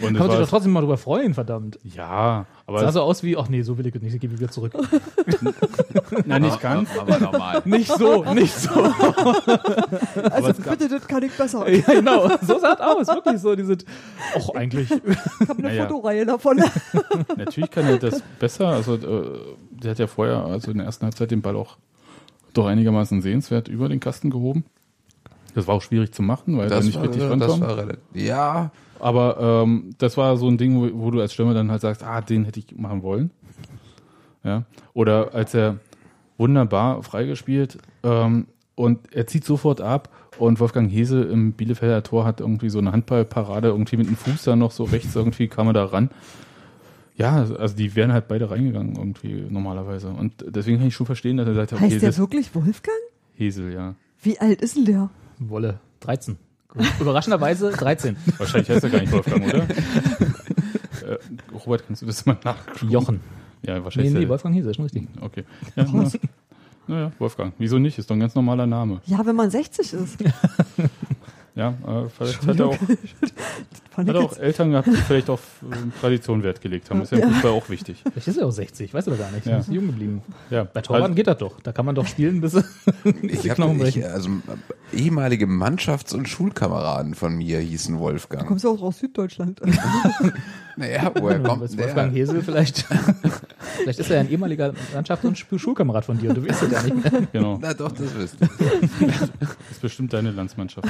[0.00, 1.78] Kann man sich doch trotzdem mal drüber freuen, verdammt.
[1.84, 4.50] Ja, aber Sah so aus wie, ach nee, so will ich nicht, ich gehe wieder
[4.50, 4.72] zurück.
[6.24, 6.88] na, nicht ganz.
[6.98, 7.60] Aber normal.
[7.66, 8.70] nicht so, nicht so.
[10.30, 11.68] Also bitte, das kann ich besser.
[11.70, 13.76] ja, genau, so sah es aus, wirklich so, diese,
[14.34, 14.90] ach eigentlich.
[14.90, 15.86] Ich habe eine Naja.
[15.86, 16.62] Fotoreihe davon.
[17.36, 18.68] Natürlich kann er das besser.
[18.68, 19.38] Also äh,
[19.82, 21.76] der hat ja vorher, also in der ersten Halbzeit den Ball auch
[22.54, 24.64] doch einigermaßen sehenswert über den Kasten gehoben.
[25.54, 27.60] Das war auch schwierig zu machen, weil er Das nicht war, richtig das rankommt.
[27.60, 28.00] war relativ.
[28.14, 28.70] Ja,
[29.00, 32.02] Aber ähm, das war so ein Ding, wo, wo du als Stürmer dann halt sagst,
[32.02, 33.30] ah, den hätte ich machen wollen.
[34.44, 34.64] Ja.
[34.94, 35.76] Oder als er
[36.38, 40.08] wunderbar freigespielt ähm, und er zieht sofort ab
[40.38, 44.44] und Wolfgang Hese im Bielefelder Tor hat irgendwie so eine Handballparade irgendwie mit dem Fuß
[44.44, 46.10] da noch so rechts irgendwie kam er da ran.
[47.16, 50.08] Ja, also die wären halt beide reingegangen irgendwie normalerweise.
[50.08, 52.96] Und deswegen kann ich schon verstehen, dass er sagt, okay, heißt der das wirklich Wolfgang?
[53.34, 53.94] Hesel, ja.
[54.22, 55.10] Wie alt ist denn der?
[55.38, 56.36] Wolle, 13.
[57.00, 58.16] Überraschenderweise 13.
[58.38, 59.58] Wahrscheinlich heißt er gar nicht Wolfgang, oder?
[59.68, 61.18] äh,
[61.66, 62.90] Robert, kannst du das mal nachgucken?
[62.90, 63.20] Jochen.
[63.62, 64.12] Ja, Nee, wahrscheinlich.
[64.12, 65.06] nee, ist er- Wolfgang Hiese, ist schon richtig.
[65.20, 65.44] Okay.
[65.76, 66.10] Ja, na,
[66.88, 67.52] Naja, Wolfgang.
[67.58, 67.98] Wieso nicht?
[67.98, 69.00] Ist doch ein ganz normaler Name.
[69.06, 70.18] Ja, wenn man 60 ist.
[71.54, 72.78] Ja, äh, vielleicht hat er auch,
[73.96, 77.02] hat ich er auch Eltern gehabt, die vielleicht auf ähm, Tradition Wert gelegt haben.
[77.02, 78.02] Ist ja im Fußball auch wichtig.
[78.10, 79.44] Vielleicht ist er auch 60, weißt du doch gar nicht.
[79.46, 79.58] Ja.
[79.58, 80.22] Ist jung geblieben.
[80.48, 81.60] Ja, Bei Torwarten also, geht das doch.
[81.60, 82.54] Da kann man doch spielen, bis
[83.22, 84.04] Ich hab, Knochen ich, brechen.
[84.04, 88.46] also äh, ehemalige Mannschafts- und Schulkameraden von mir hießen Du Wolfgang.
[88.46, 89.60] kommst ja auch aus Süddeutschland.
[90.76, 92.20] Naja, woher kommt denn Wolfgang der?
[92.20, 92.78] Hesel vielleicht.
[93.78, 96.72] vielleicht ist er ja ein ehemaliger Mannschafts- und Schulkamerad von dir und du weißt es
[96.72, 97.22] ja nicht mehr.
[97.32, 97.58] genau.
[97.60, 98.48] Na doch, das wisst ihr.
[99.06, 100.88] Das ist bestimmt deine Landsmannschaft.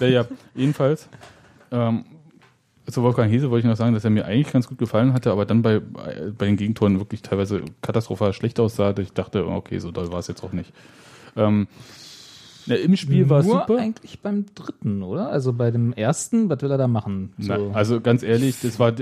[0.00, 1.08] ja, ja, jedenfalls.
[1.70, 2.04] Ähm,
[2.90, 5.30] zu Wolfgang Hese wollte ich noch sagen, dass er mir eigentlich ganz gut gefallen hatte,
[5.30, 8.94] aber dann bei, bei bei den Gegentoren wirklich teilweise katastrophal schlecht aussah.
[8.98, 10.72] Ich dachte, okay, so doll war es jetzt auch nicht.
[11.36, 11.68] Ähm,
[12.66, 13.78] ja, Im Spiel war es super.
[13.78, 15.28] eigentlich beim dritten, oder?
[15.28, 17.32] Also bei dem ersten, was will er da machen?
[17.38, 17.52] So.
[17.52, 18.92] Na, also ganz ehrlich, das war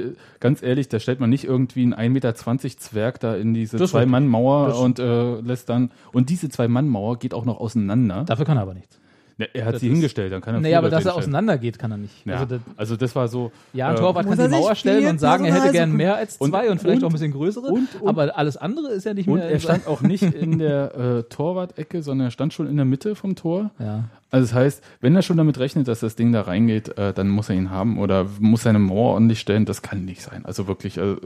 [0.41, 3.79] ganz ehrlich, da stellt man nicht irgendwie einen 1,20 Meter Zwerg da in diese.
[3.79, 5.91] Zwei-Mann-Mauer und äh, lässt dann.
[6.13, 8.25] Und diese Zwei-Mann-Mauer geht auch noch auseinander.
[8.25, 8.99] Dafür kann er aber nichts.
[9.41, 11.13] Ja, er hat das sie ist- hingestellt, dann kann er Nee, vier aber dass er
[11.15, 11.19] hinstellen.
[11.35, 12.27] auseinander geht, kann er nicht.
[12.27, 13.51] Ja, Also das, also das war so.
[13.73, 15.93] ja, ein äh, Torwart Muss kann er die Mauer stellen und sagen, er hätte gern
[15.93, 17.67] mehr als Und- zwei und, vielleicht und- auch ein bisschen größere.
[17.69, 19.51] und- und- aber alles andere ist ja nicht Und mehr.
[19.51, 23.15] er stand auch nicht in der äh, Torwart-Ecke, sondern er stand schon in der Mitte
[23.15, 23.71] vom Tor.
[23.79, 24.05] Ja.
[24.31, 27.29] Also das heißt, wenn er schon damit rechnet, dass das Ding da reingeht, äh, dann
[27.31, 29.65] muss er ihn haben oder muss seine Mauer ordentlich stellen.
[29.65, 30.45] Das kann nicht sein.
[30.45, 31.17] Also wirklich, äh,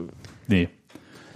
[0.47, 0.69] nee.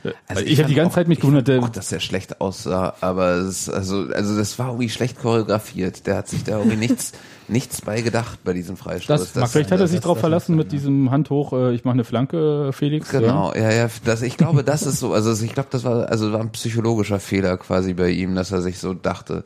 [0.03, 1.49] Äh, Also ich habe die ganze auch- Zeit mich ich gewundert.
[1.49, 6.05] Auch, Der, dass er schlecht aussah, aber es, also, also das war irgendwie schlecht choreografiert.
[6.07, 7.11] Der hat sich da irgendwie nichts,
[7.47, 9.19] nichts bei gedacht bei diesem Freistoß.
[9.33, 10.77] Das mag- vielleicht hat er das- sich das- darauf das verlassen mit ja.
[10.79, 13.09] diesem Hand hoch, äh, ich mache eine Flanke, Felix.
[13.09, 16.31] Genau, ja, ja, das, ich glaube, das ist so, also ich glaube, das war, also
[16.31, 19.43] war ein psychologischer Fehler quasi bei ihm, dass er sich so dachte,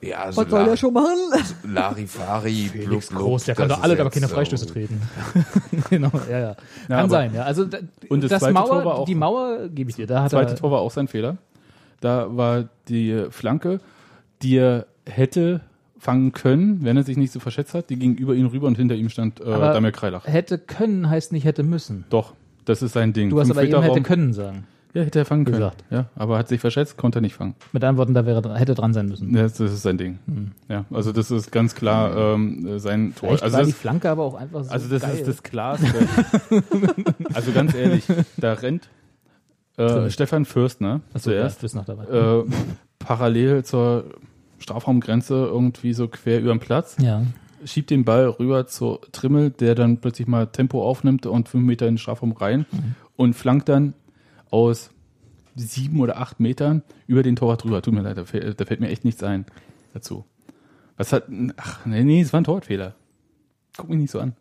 [0.00, 1.16] ja, so Was soll Lar- der schon machen?
[1.64, 5.00] Larifari, Felix blub, blub, Groß, der kann doch alle aber keine Freistöße so- treten.
[5.90, 6.56] genau, ja, ja.
[6.86, 7.42] Kann aber- sein, ja.
[7.42, 7.78] Also da,
[8.08, 10.06] Und das das zweite Mauer, Tor war auch- die Mauer gebe ich dir.
[10.06, 11.36] Da hat zweite er, Tor war auch sein Fehler.
[12.00, 13.80] Da war die Flanke,
[14.42, 15.62] die er hätte
[15.98, 18.76] fangen können, wenn er sich nicht so verschätzt hat, die ging über ihn rüber und
[18.76, 20.26] hinter ihm stand äh, Damir Kreilach.
[20.28, 22.04] hätte können heißt nicht hätte müssen.
[22.08, 22.34] Doch,
[22.64, 23.30] das ist sein Ding.
[23.30, 24.66] Du hast Fünf aber eben hätte können sagen.
[24.94, 25.58] Ja, hätte er fangen können.
[25.58, 25.84] gesagt.
[25.90, 27.54] Ja, aber hat sich verschätzt, konnte er nicht fangen.
[27.72, 29.32] Mit anderen Worten, da wäre hätte dran sein müssen.
[29.32, 30.18] Das, das ist sein Ding.
[30.68, 33.28] Ja, also das ist ganz klar ähm, sein Tor.
[33.28, 35.14] Vielleicht Also war das, die Flanke aber auch einfach so also das geil.
[35.14, 35.86] ist das Klarste.
[37.34, 38.04] also ganz ehrlich,
[38.38, 38.88] da rennt
[39.76, 42.04] äh, Stefan Fürstner Achso, zuerst ja, noch dabei.
[42.04, 42.44] äh,
[42.98, 44.04] parallel zur
[44.58, 47.22] Strafraumgrenze irgendwie so quer über den Platz, ja.
[47.64, 51.86] schiebt den Ball rüber zu Trimmel, der dann plötzlich mal Tempo aufnimmt und fünf Meter
[51.86, 52.66] in den Strafraum rein
[53.16, 53.94] und flankt dann
[54.50, 54.90] aus
[55.54, 57.82] sieben oder acht Metern über den Torwart drüber.
[57.82, 59.46] Tut mir leid, da fällt, da fällt mir echt nichts ein
[59.92, 60.24] dazu.
[60.96, 61.24] Was hat,
[61.56, 62.94] ach, nee, nee, es war ein Torwartfehler.
[63.76, 64.34] Guck mich nicht so an.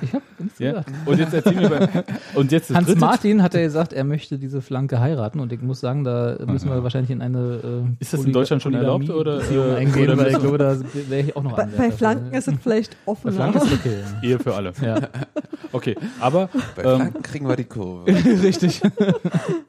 [0.00, 0.70] Ich hab nichts Ja?
[0.70, 0.90] gesagt.
[1.06, 4.04] Und jetzt erzähl mir mal, und jetzt das Hans dritte, Martin hat ja gesagt, er
[4.04, 8.02] möchte diese Flanke heiraten und ich muss sagen, da müssen wir wahrscheinlich in eine äh,
[8.02, 10.76] Ist das in Deutschland schon erlaubt, oder, äh, eingehen, oder weil ich glaube, da
[11.08, 11.90] wäre ich auch noch Bei, bei.
[11.90, 13.32] Flanken ist es vielleicht Bei offener.
[13.32, 13.96] Flanken ist okay.
[14.22, 14.72] Ehe für alle.
[14.80, 15.00] Ja,
[15.72, 18.06] Okay, aber, Bei ähm, Flanken kriegen wir die Kurve.
[18.42, 18.80] richtig.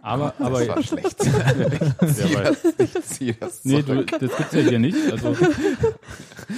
[0.03, 1.25] aber, aber, Das war schlecht.
[1.25, 1.34] der
[2.45, 4.95] war, Ich ziehe das nee, du, das gibt's ja hier nicht.
[5.11, 5.36] Also,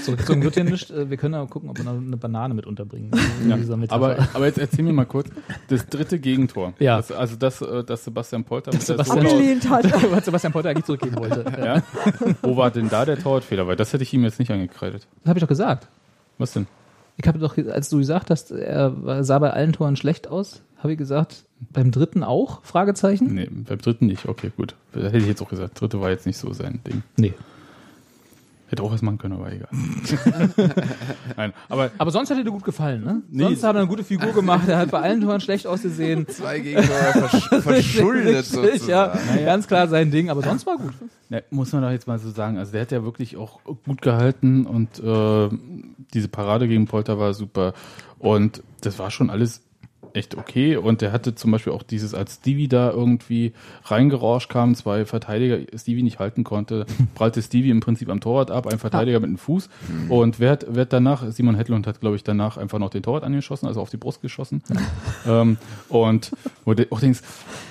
[0.04, 0.90] Zurückgezogen wird hier nicht.
[0.92, 3.12] Wir können ja gucken, ob wir noch eine Banane mit unterbringen.
[3.48, 3.96] Ja, In dieser Metapher.
[4.14, 5.28] aber, aber jetzt erzähl mir mal kurz,
[5.68, 6.74] das dritte Gegentor.
[6.80, 6.98] Ja.
[6.98, 9.86] Das, also das, äh, das Sebastian Polter mit Sebastian- Abgelehnt hat.
[10.12, 11.44] was Sebastian Polter eigentlich zurückgeben wollte.
[11.58, 11.76] Ja.
[11.78, 11.84] ja?
[12.42, 13.68] Wo war denn da der Torwartfehler?
[13.68, 15.08] Weil das hätte ich ihm jetzt nicht angekreidet.
[15.24, 15.88] Das habe ich doch gesagt.
[16.38, 16.68] Was denn?
[17.18, 20.94] Ich habe doch, als du gesagt hast, er sah bei allen Toren schlecht aus, habe
[20.94, 22.64] ich gesagt, beim dritten auch?
[22.64, 23.36] Fragezeichen?
[23.36, 24.28] Nee, beim dritten nicht.
[24.28, 24.74] Okay, gut.
[24.94, 25.80] Da hätte ich jetzt auch gesagt.
[25.80, 27.04] Dritte war jetzt nicht so sein Ding.
[27.18, 27.34] Nee.
[28.72, 29.68] Hätte auch was machen können, aber egal.
[31.36, 33.22] Nein, aber Aber sonst hat er dir gut gefallen, ne?
[33.30, 33.44] Nee.
[33.44, 36.26] Sonst hat er eine gute Figur gemacht, er hat bei allen Toren schlecht ausgesehen.
[36.30, 39.20] Zwei Gegentore versch verschuldet Richtig, sozusagen.
[39.38, 40.94] ja, ganz klar sein Ding, aber sonst war gut.
[41.28, 42.58] Ne, muss man doch jetzt mal so sagen.
[42.58, 45.50] Also der hat ja wirklich auch gut gehalten und äh,
[46.14, 47.74] diese Parade gegen Polter war super.
[48.20, 49.64] Und das war schon alles
[50.14, 50.76] echt okay.
[50.78, 53.54] Und der hatte zum Beispiel auch dieses, als Stevie da irgendwie
[53.86, 56.86] reingerauscht kam, zwei Verteidiger, Stevie nicht halten konnte,
[57.16, 59.70] prallte Stevie im Prinzip am Torwart ab, ein Verteidiger mit dem Fuß.
[60.10, 63.04] Und wer hat, wer hat danach, Simon Hedlund hat, glaube ich, danach einfach noch den
[63.04, 64.62] Torwart angeschossen, also auf die Brust geschossen.
[65.28, 65.58] ähm,
[65.90, 66.32] und
[66.66, 67.22] wo du auch denkst,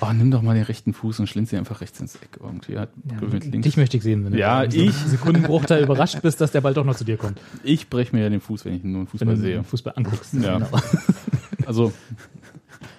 [0.01, 2.77] oh, nimm doch mal den rechten Fuß und schlins ihn einfach rechts ins Eck irgendwie.
[2.77, 2.89] Hat
[3.31, 3.65] mit links.
[3.65, 6.73] Dich möchte ich sehen, wenn Ja, du ich- einem Sekundenbruchteil überrascht bist, dass der Ball
[6.73, 7.39] doch noch zu dir kommt.
[7.63, 9.63] Ich breche mir ja den Fuß, wenn ich nur einen Wenn Fußball du sehe.
[9.63, 10.33] Fußball anguckst.
[10.33, 10.57] Ja.
[10.59, 10.69] Genau.
[11.65, 11.93] Also,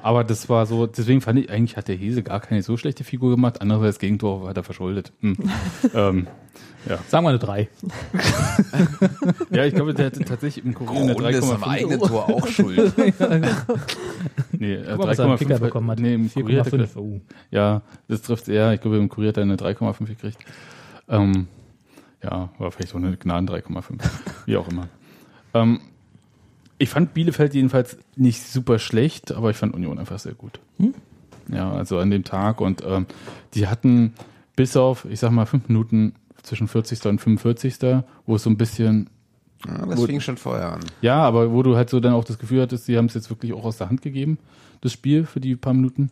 [0.03, 3.05] aber das war so, deswegen fand ich, eigentlich hat der Hese gar keine so schlechte
[3.05, 3.61] Figur gemacht.
[3.61, 5.13] Andererseits Gegentor hat er verschuldet.
[5.21, 5.37] Hm.
[5.95, 6.27] ähm,
[7.09, 7.69] Sagen wir eine 3.
[9.51, 11.69] ja, ich glaube, der hatte tatsächlich im Kurier eine Grunde ist am 3,5.
[11.69, 12.93] eigenen Tor auch schuld.
[14.53, 16.01] Nee, äh, Guck mal, was er einen Kicker 3,5 bekommen hat.
[16.01, 16.97] Nee, im Kurier hat er, 4,5.
[16.97, 17.21] Oh.
[17.53, 18.73] ja, das trifft er.
[18.73, 20.39] Ich glaube, im Kurier hat er eine 3,5 gekriegt.
[21.09, 21.47] Ähm,
[22.23, 24.01] ja, war vielleicht auch eine Gnaden 3,5.
[24.47, 24.89] Wie auch immer.
[25.55, 25.81] Ähm,
[26.83, 30.59] ich fand Bielefeld jedenfalls nicht super schlecht, aber ich fand Union einfach sehr gut.
[31.49, 33.07] Ja, also an dem Tag und ähm,
[33.55, 34.15] die hatten
[34.57, 37.07] bis auf, ich sag mal, fünf Minuten zwischen 40.
[37.07, 38.03] und 45.
[38.27, 39.11] wo es so ein bisschen,
[39.65, 40.09] Ja, das Gut.
[40.09, 40.81] fing schon vorher an.
[41.03, 43.31] ja, aber wo du halt so dann auch das Gefühl hattest, sie haben es jetzt
[43.31, 44.39] wirklich auch aus der Hand gegeben,
[44.81, 46.11] das Spiel für die paar Minuten.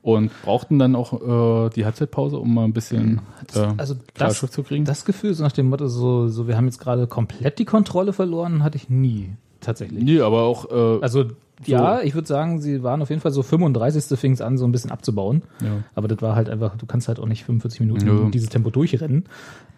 [0.00, 3.20] Und brauchten dann auch äh, die Halbzeitpause, um mal ein bisschen
[3.54, 4.86] äh, Also das, zu kriegen.
[4.86, 8.14] das Gefühl, so nach dem Motto, so, so wir haben jetzt gerade komplett die Kontrolle
[8.14, 9.36] verloren, hatte ich nie
[9.66, 10.02] tatsächlich.
[10.02, 11.24] nee, aber auch äh, Also
[11.64, 14.18] ja, ich würde sagen, sie waren auf jeden Fall so 35.
[14.18, 15.42] fing es an, so ein bisschen abzubauen.
[15.62, 15.84] Ja.
[15.94, 18.30] Aber das war halt einfach, du kannst halt auch nicht 45 Minuten Ja.
[18.30, 19.24] dieses Tempo durchrennen.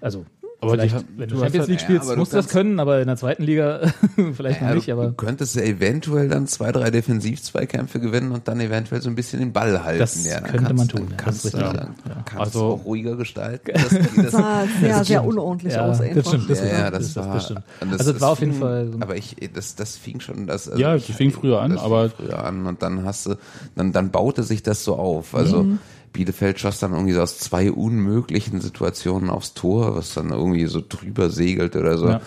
[0.01, 0.24] Also
[0.61, 2.46] Aber vielleicht, die hat- wenn du Champions halt- League Ja, spielst, du musst du das
[2.46, 3.80] kannst- können, aber in der zweiten Liga
[4.34, 4.88] vielleicht noch Ja, nicht.
[4.88, 9.09] du, Aber du könntest ja eventuell dann zwei, drei Defensiv-Zweikämpfe gewinnen und dann eventuell so
[9.09, 10.00] ein bisschen den Ball halten.
[10.00, 12.14] Das ja, dann könnte kannst, man du- tun, ja, Kannst das du ist dann, ja.
[12.24, 13.70] kannst Also- du auch ruhiger gestalten.
[13.72, 16.26] Das, das, Das sah sehr, sehr unordentlich ja, aus das einfach.
[16.28, 16.50] stimmt.
[16.50, 17.62] Das, ja, ja, das, das, war, das stimmt.
[17.80, 18.90] und also es war auf jeden fing- Fall.
[19.00, 21.82] Aber ich, das, das fing schon, das, also Ja, ich, das fing früher an, das
[21.82, 23.36] aber- früher an und dann hast du,
[23.76, 25.34] dann, dann baute sich das so auf.
[25.36, 25.78] Also Mhm.
[26.18, 30.82] Bielefeld schoss dann irgendwie so aus zwei unmöglichen Situationen aufs Tor, was dann irgendwie so
[30.86, 32.08] drüber segelt oder so.
[32.08, 32.20] Ja.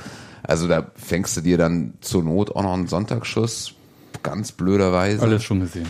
[0.43, 3.73] Also da fängst du dir dann zur Not auch noch einen Sonntagsschuss,
[4.23, 5.21] ganz blöderweise.
[5.21, 5.87] alles schon gesehen.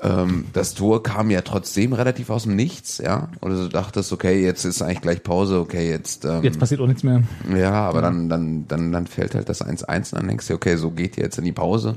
[0.00, 3.28] Ähm, das Tor kam ja trotzdem relativ aus dem Nichts, ja.
[3.40, 6.24] Oder du dachtest, okay, jetzt ist eigentlich gleich Pause, okay, jetzt.
[6.24, 7.22] Ähm, Jetzt passiert auch nichts mehr.
[7.56, 10.76] ja, aber dann, dann, dann, dann fällt halt das 1-1 und dann denkst du, okay,
[10.76, 11.94] so geht ihr jetzt in die Pause.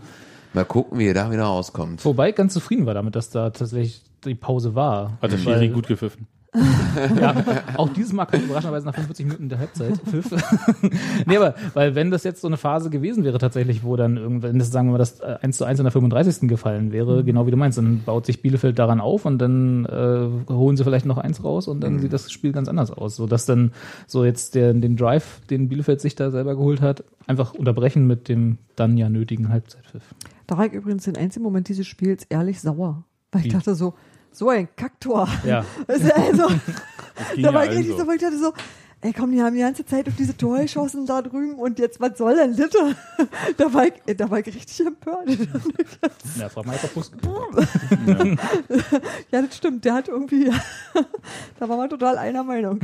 [0.53, 2.05] Mal gucken, wie ihr da wieder rauskommt.
[2.05, 5.17] Wobei ich ganz zufrieden war damit, dass da tatsächlich die Pause war.
[5.21, 6.27] Hat der Schiri gut gepfiffen.
[7.19, 7.35] Ja,
[7.77, 9.97] auch dieses Mal kam überraschenderweise nach 45 Minuten der Halbzeit.
[9.97, 10.29] Pfiff.
[11.25, 14.59] nee, aber, weil wenn das jetzt so eine Phase gewesen wäre tatsächlich, wo dann irgendwann,
[14.59, 16.49] das sagen wir mal, das äh, 1 zu 1 in der 35.
[16.49, 20.51] gefallen wäre, genau wie du meinst, dann baut sich Bielefeld daran auf und dann äh,
[20.51, 23.15] holen sie vielleicht noch eins raus und dann sieht das Spiel ganz anders aus.
[23.15, 23.71] So dass dann
[24.05, 28.27] so jetzt der, den Drive, den Bielefeld sich da selber geholt hat, einfach unterbrechen mit
[28.27, 30.03] dem dann ja nötigen Halbzeitpfiff.
[30.47, 33.05] Da war ich übrigens den einzigen Moment dieses Spiels ehrlich sauer.
[33.31, 33.51] Weil ich Wie?
[33.51, 33.93] dachte so,
[34.31, 35.27] so ein Kacktor.
[35.45, 35.65] Ja.
[35.87, 36.47] Also, also,
[37.35, 38.11] da ja war ich richtig so.
[38.11, 38.53] ich dachte so,
[39.01, 41.99] ey komm, die haben die ganze Zeit auf diese Tor geschossen da drüben und jetzt,
[41.99, 42.69] was soll denn das?
[43.57, 45.29] Da war ich, da war ich richtig empört.
[46.39, 47.11] Ja, frag mal einfach Bus.
[49.31, 50.51] Ja, das stimmt, der hat irgendwie,
[51.59, 52.79] da war man total einer Meinung.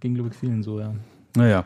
[0.00, 0.94] Ging, glaube ich, vielen so, ja.
[1.34, 1.64] Naja,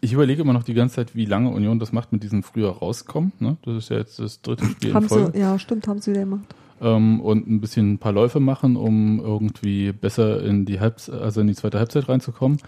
[0.00, 2.70] ich überlege immer noch die ganze Zeit, wie lange Union das macht mit diesem früher
[2.70, 3.32] rauskommen.
[3.38, 3.56] Ne?
[3.62, 5.32] Das ist ja jetzt das dritte Spiel in haben Folge.
[5.34, 6.54] sie, ja, stimmt, haben sie wieder gemacht.
[6.80, 11.40] Ähm, und ein bisschen ein paar Läufe machen, um irgendwie besser in die Halbz also
[11.40, 12.58] in die zweite Halbzeit reinzukommen.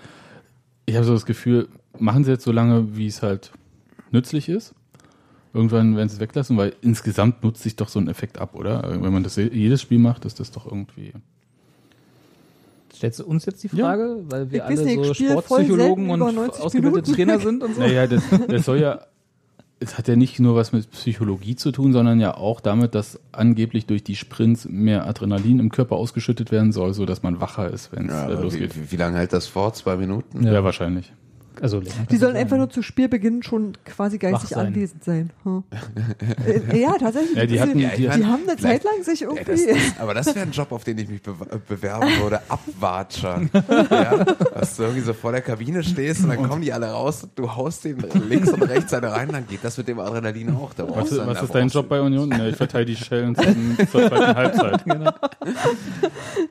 [0.86, 3.52] Ich habe so das Gefühl, machen sie jetzt so lange, wie es halt
[4.10, 4.74] nützlich ist.
[5.54, 8.82] Irgendwann werden sie es weglassen, weil insgesamt nutzt sich doch so ein Effekt ab, oder?
[9.02, 11.12] Wenn man das jedes Spiel macht, ist das doch irgendwie.
[12.94, 16.20] Stellst du uns jetzt die Frage, weil wir Ich alle nicht, ich so Sportpsychologen und
[16.20, 17.14] über 90 ausgebildete Minuten.
[17.14, 17.80] Trainer sind und so?
[17.80, 19.00] Naja, das, das soll ja,
[19.83, 23.18] es hat ja nicht nur was mit Psychologie zu tun, sondern ja auch damit, dass
[23.33, 27.68] angeblich durch die Sprints mehr Adrenalin im Körper ausgeschüttet werden soll, so dass man wacher
[27.68, 28.74] ist, wenn es Ja, äh, losgeht.
[28.76, 29.72] wie, wie, wie lange hält das vor?
[29.74, 30.45] Zwei Minuten?
[30.47, 31.12] Ja, wahrscheinlich.
[31.61, 31.80] Also,
[32.11, 34.66] Die sollen einfach nur zu Spielbeginn schon quasi geistig sein.
[34.68, 35.30] anwesend sein.
[35.44, 35.64] Hm.
[36.74, 37.36] Ja, tatsächlich.
[37.36, 39.44] Ja, die hatten- Ja, die, ich mein, haben eine Zeit lang sich irgendwie.
[39.44, 41.34] das, das, aber das wäre ein Job, auf den ich mich be
[41.68, 42.40] bewerben würde.
[42.48, 43.40] Abwatscher.
[43.90, 47.24] ja, dass du irgendwie so vor der Kabine stehst und dann kommen die alle raus
[47.24, 47.98] und du haust den
[48.28, 50.72] links und rechts eine rein, dann geht das mit dem Adrenalin auch.
[50.74, 52.30] Da Was, was da ist dein Job bei Union?
[52.30, 54.84] Ja, ich verteile die Schellen zum, zur zweiten Halbzeit.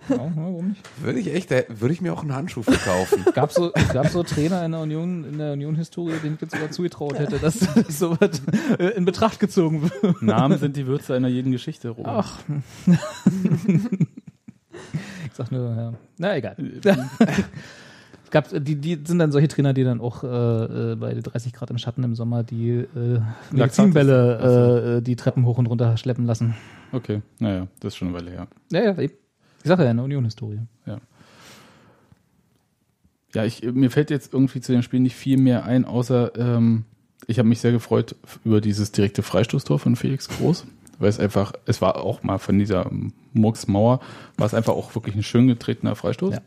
[0.10, 0.82] Ja, warum nicht?
[1.02, 3.26] Würde ich echt, würde ich mir auch einen Handschuh verkaufen.
[3.34, 6.72] Gab so, gab so Trainer in der Union, in der Union-Historie, denen ich jetzt sogar
[6.72, 8.42] zugetraut hätte, dass sowas
[8.78, 10.22] äh, in Betracht gezogen wird.
[10.22, 12.14] Namen sind die Würze einer jeden Geschichte, Robert.
[12.26, 12.40] Ach.
[15.26, 15.94] ich sag nur, ja.
[16.18, 16.56] Na, egal.
[18.32, 21.52] Es gab, die, die sind dann solche Trainer, die dann auch äh, äh, bei 30
[21.52, 23.20] Grad im Schatten im Sommer die äh,
[23.52, 26.56] Medizinbälle äh, die Treppen hoch und runter schleppen lassen.
[26.94, 28.48] Okay, naja, das ist schon eine Weile her.
[28.72, 29.16] Ja, ja, eben.
[29.64, 30.62] Ich sage ja, eine Union-Historie.
[30.86, 31.00] Ja,
[33.36, 36.86] ich, mir fällt jetzt irgendwie zu dem Spiel nicht viel mehr ein, außer ähm,
[37.28, 40.66] ich habe mich sehr gefreut über dieses direkte Freistoßtor von Felix Groß,
[41.00, 42.90] weil es einfach, es war auch mal von dieser
[43.34, 44.02] Murksmauer,
[44.38, 46.36] war es einfach auch wirklich ein schön getretener Freistoß.
[46.36, 46.42] Ja.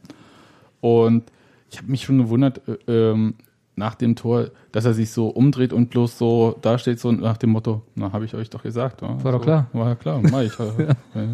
[0.80, 1.24] Und
[1.70, 3.34] ich habe mich schon gewundert, äh, ähm,
[3.76, 7.36] nach dem Tor, dass er sich so umdreht und bloß so da steht, so nach
[7.36, 9.02] dem Motto, na, habe ich euch doch gesagt.
[9.02, 9.66] War doch so, klar.
[9.72, 10.52] War ja klar, mach ich.
[11.14, 11.26] ja.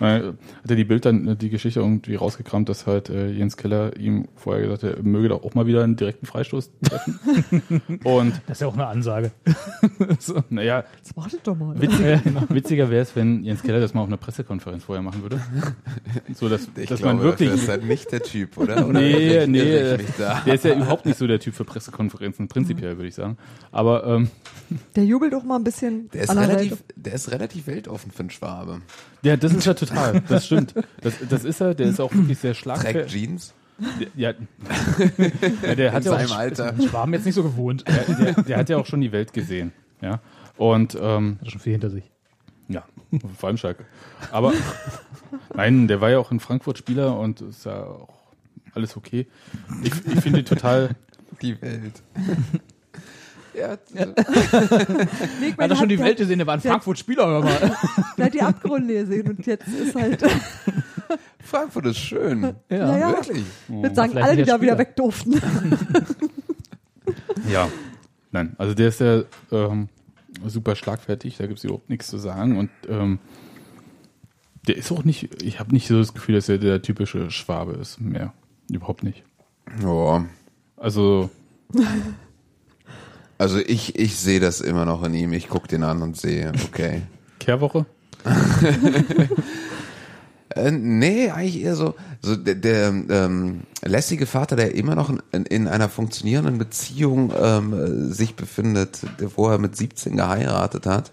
[0.00, 0.34] Hat
[0.68, 4.28] er die Bild dann, äh, die Geschichte irgendwie rausgekramt, dass halt äh, Jens Keller ihm
[4.36, 7.18] vorher gesagt hat, er möge doch auch mal wieder einen direkten Freistoß treffen.
[8.04, 9.32] und Das ist ja auch eine Ansage.
[10.18, 11.80] so, naja, Jetzt wartet doch mal.
[11.80, 15.40] witziger, witziger wäre es, wenn Jens Keller das mal auf einer Pressekonferenz vorher machen würde.
[16.34, 17.48] So, dass, Ich dass glaube, man wirklich...
[17.50, 18.86] dafür ist halt nicht der Typ, oder?
[18.86, 20.40] oder Nee, nee, mich da?
[20.46, 23.36] der ist ja überhaupt nicht so der Typ für Pressekonferenzen, prinzipiell würde ich sagen.
[23.72, 24.30] Aber ähm,
[24.96, 28.30] Der jubelt auch mal ein bisschen Der ist, relativ, der ist relativ weltoffen für einen
[28.30, 28.80] Schwabe.
[29.22, 30.74] ja, das ist ja total, das stimmt.
[31.00, 33.12] Das, das ist er, der ist auch wirklich sehr Trägt schlagfertig.
[33.12, 33.54] Jeans
[34.16, 34.32] Ja,
[35.62, 36.74] ja, der hat in ja seinem auch, Alter.
[36.82, 37.84] Schwaben jetzt nicht so gewohnt.
[37.86, 39.72] der, der, der hat ja auch schon die Welt gesehen.
[40.00, 40.20] Ja.
[40.56, 42.10] Und ähm, Hat schon viel hinter sich.
[42.68, 42.84] ja,
[43.36, 43.84] vor allem Schalke.
[44.32, 44.52] Aber
[45.54, 48.08] nein, der war ja auch in Frankfurt Spieler und ist ja auch
[48.74, 49.26] alles okay.
[49.82, 50.96] Ich, ich finde ihn total.
[51.42, 52.02] Die Welt.
[53.54, 53.76] ja,
[55.40, 57.42] Nee, ich Hat er schon die Welt gesehen, der war in der- Frankfurt Spieler, hör
[57.42, 57.76] mal.
[58.16, 60.22] der hat die Abgründe gesehen und jetzt ist halt,
[61.40, 62.42] Frankfurt ist schön.
[62.68, 63.44] ja, ja, Wirklich.
[63.82, 65.40] jetzt sagen vielleicht alle, die da wieder weg durften.
[67.50, 67.68] Ja.
[68.30, 69.22] Nein, also der ist ja
[69.52, 69.88] ähm,
[70.46, 72.58] super schlagfertig, da gibt es überhaupt nichts zu sagen.
[72.58, 73.18] Und ähm,
[74.66, 77.72] der ist auch nicht, ich habe nicht so das Gefühl, dass er der typische Schwabe
[77.72, 78.00] ist.
[78.00, 78.34] Mehr.
[78.70, 79.24] Überhaupt nicht.
[79.84, 80.20] Oh.
[80.78, 81.30] Also,
[83.38, 85.32] Also ich, ich sehe das immer noch in ihm.
[85.32, 87.02] Ich gucke den an und sehe, okay.
[87.38, 87.86] Kehrwoche?
[90.54, 95.44] Äh, nee, eigentlich eher so, so der, der ähm, lässige Vater, der immer noch in,
[95.44, 101.12] in einer funktionierenden Beziehung ähm, äh, sich befindet, der vorher mit 17 geheiratet hat.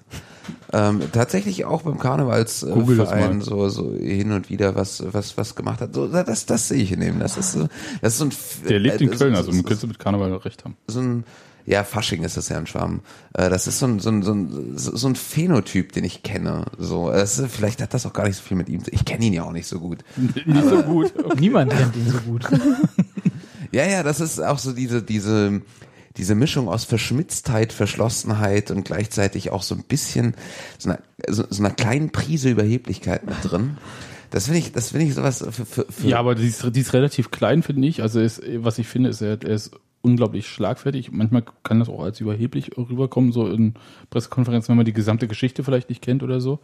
[0.77, 3.43] Ähm, tatsächlich auch beim Karnevalsverein mal.
[3.45, 5.93] so, so hin und wieder was, was, was gemacht hat.
[5.93, 7.19] So, das, das sehe ich in ihm.
[7.19, 7.67] Das ist so,
[8.01, 8.31] das ist so ein,
[8.67, 10.75] Der lebt in äh, Köln, so- also so- könntest du mit Karneval recht haben.
[10.87, 11.23] so ein,
[11.67, 12.99] ja, Fasching ist das ja ein Schwamm.
[13.33, 16.65] Äh, das ist so ein, so ein, so ein, so ein Phänotyp, den ich kenne.
[16.77, 18.83] So, ist, vielleicht hat das auch gar nicht so viel mit ihm.
[18.83, 19.99] zu- Ich kenne ihn ja auch nicht so gut.
[20.45, 21.13] Nicht so gut.
[21.39, 22.43] Niemand kennt ihn so gut.
[23.71, 25.61] Ja, ja, das ist auch so diese, diese,
[26.17, 30.35] diese Mischung aus Verschmitztheit, Verschlossenheit und gleichzeitig auch so ein bisschen
[30.77, 33.77] so einer, so, so einer kleinen Prise Überheblichkeit mit drin.
[34.31, 36.79] Das finde ich, das finde ich sowas für, für, für Ja, aber die ist, die
[36.79, 38.01] ist relativ klein, finde ich.
[38.01, 41.11] Also ist, was ich finde, ist, er, er ist unglaublich schlagfertig.
[41.11, 43.73] Manchmal kann das auch als überheblich rüberkommen, so in
[44.11, 46.59] Pressekonferenzen, wenn man die gesamte Geschichte vielleicht nicht kennt oder so.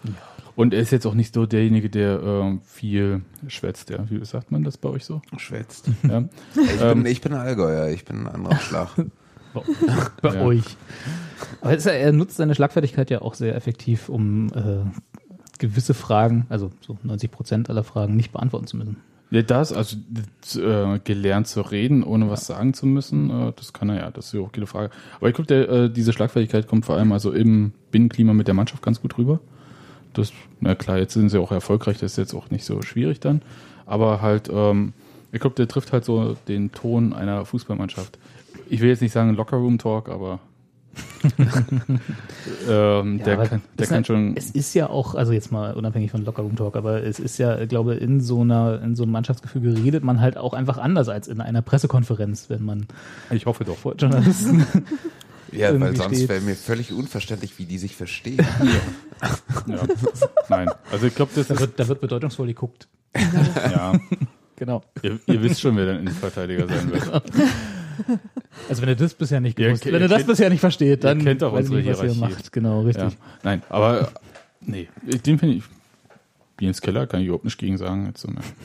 [0.55, 3.89] Und er ist jetzt auch nicht so derjenige, der ähm, viel schwätzt.
[3.89, 4.05] Ja.
[4.09, 5.21] Wie sagt man das bei euch so?
[5.37, 5.89] schwätzt.
[6.07, 6.25] Ja.
[6.55, 8.89] Ich Ähm, bin, ich bin ein Allgäuer, ich bin ein anderer Schlag.
[10.21, 10.41] Bei Ja.
[10.43, 10.63] euch.
[11.61, 14.85] Aber ist er, nutzt seine Schlagfertigkeit ja auch sehr effektiv, um äh,
[15.59, 18.97] gewisse Fragen, also so 90 Prozent aller Fragen, nicht beantworten zu müssen.
[19.31, 19.95] Ja, das, also
[20.59, 24.25] äh, gelernt zu reden, ohne was sagen zu müssen, äh, das kann er ja, das
[24.27, 24.89] ist ja auch keine Frage.
[25.17, 28.81] Aber ich glaube, äh, diese Schlagfertigkeit kommt vor allem also im Binnenklima mit der Mannschaft
[28.83, 29.39] ganz gut rüber.
[30.13, 33.21] Das, na klar, jetzt sind sie auch erfolgreich, das ist jetzt auch nicht so schwierig
[33.21, 33.41] dann.
[33.85, 34.91] Aber halt, ähm,
[35.31, 38.17] ich glaube, der trifft halt so den Ton einer Fußballmannschaft.
[38.71, 40.39] Ich will jetzt nicht sagen Lockerroom-Talk, aber
[42.69, 44.35] ähm, Ja, der aber kann, der kann schon.
[44.37, 47.65] Es ist ja auch, also jetzt mal unabhängig von Lockerroom Talk, aber es ist ja,
[47.65, 51.27] glaube in so einer, in so einem Mannschaftsgefüge redet man halt auch einfach anders als
[51.27, 52.87] in einer Pressekonferenz, wenn man
[53.29, 53.77] Ich hoffe doch.
[53.77, 54.65] vor Journalisten.
[55.53, 58.45] Ja, weil sonst wäre mir völlig unverständlich, wie die sich verstehen.
[59.67, 59.81] Ja.
[60.47, 60.71] Nein.
[60.93, 62.87] Also ich glaube, das da, wird, da wird bedeutungsvoll geguckt.
[63.13, 63.99] Ja.
[64.55, 64.81] Genau.
[65.01, 67.23] Ihr, ihr wisst schon, wer der Innenverteidiger sein wird.
[68.69, 70.59] Also wenn er das bisher nicht Ihr gewusst, kennt- wenn ihr das kennt- bisher nicht
[70.59, 72.51] versteht, dann ihr kennt ich unsere nicht, was ihr macht.
[72.51, 73.11] Genau, richtig.
[73.13, 73.17] Ja.
[73.43, 74.11] Nein, aber
[74.61, 74.87] nee,
[75.25, 75.63] den finde ich.
[76.59, 78.03] Jens Keller kann ich überhaupt nicht gegen sagen.
[78.03, 78.13] Ne.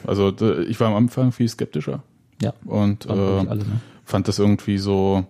[0.06, 0.34] Also
[0.68, 2.02] ich war am Anfang viel skeptischer
[2.42, 2.52] Ja.
[2.66, 3.80] und äh, alle, ne?
[4.04, 5.24] fand das irgendwie so,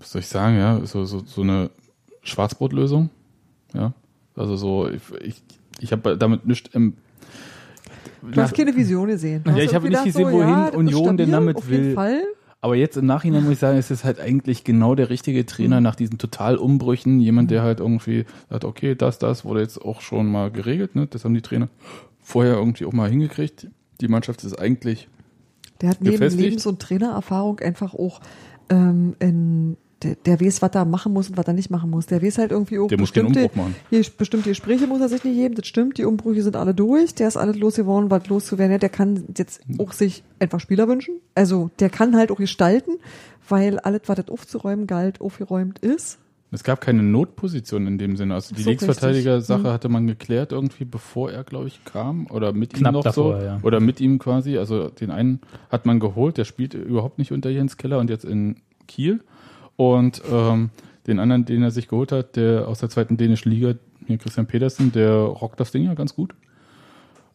[0.00, 1.70] was soll ich sagen, ja, so, so, so eine
[2.22, 3.10] Schwarzbrotlösung.
[3.74, 3.92] Ja.
[4.34, 5.42] Also so, ich, ich,
[5.80, 6.94] ich habe damit nichts im
[8.32, 9.44] Du hast keine Vision gesehen.
[9.46, 11.94] Ja, ich habe nicht gesehen, wohin das ist Union denn damit will.
[11.94, 12.22] Fall.
[12.60, 15.80] Aber jetzt im Nachhinein muss ich sagen, es ist halt eigentlich genau der richtige Trainer
[15.80, 17.20] nach diesen total Umbrüchen.
[17.20, 20.96] Jemand, der halt irgendwie sagt, okay, das, das wurde jetzt auch schon mal geregelt.
[20.96, 21.06] Ne?
[21.06, 21.68] Das haben die Trainer
[22.20, 23.68] vorher irgendwie auch mal hingekriegt.
[24.00, 25.08] Die Mannschaft ist eigentlich,
[25.80, 26.42] Der hat neben Gefestigt.
[26.42, 28.20] Lebens- und Trainererfahrung einfach auch
[28.68, 29.76] ähm, in,
[30.06, 32.06] der, der weiß, was er machen muss und was er nicht machen muss.
[32.06, 33.74] Der weiß halt irgendwie auch der muss den Umbruch machen.
[33.90, 37.14] hier, bestimmte Gespräche muss er sich nicht geben, das stimmt, die Umbrüche sind alle durch,
[37.14, 38.82] der ist alles losgeworden, was loszuwerden hat.
[38.82, 41.20] Der kann jetzt auch sich einfach Spieler wünschen.
[41.34, 42.92] Also der kann halt auch gestalten,
[43.48, 46.18] weil alles, was das aufzuräumen galt, aufgeräumt ist.
[46.52, 48.34] Es gab keine Notposition in dem Sinne.
[48.34, 49.72] Also die So Linksverteidiger-Sache richtig.
[49.72, 52.28] hatte man geklärt irgendwie, bevor er, glaube ich, kam.
[52.30, 53.44] Oder mit Knapp ihm noch davor, so.
[53.44, 53.58] ja.
[53.62, 54.56] Oder mit ihm quasi.
[54.56, 55.40] Also den einen
[55.70, 59.20] hat man geholt, der spielt überhaupt nicht unter Jens Keller und jetzt in Kiel.
[59.76, 60.70] Und ähm,
[61.06, 63.74] den anderen, den er sich geholt hat, der aus der zweiten dänischen Liga,
[64.06, 66.34] hier Christian Pedersen, der rockt das Ding ja ganz gut.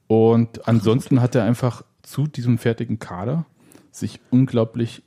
[0.08, 3.46] Und ansonsten hat er einfach zu diesem fertigen Kader
[3.92, 5.04] sich unglaublich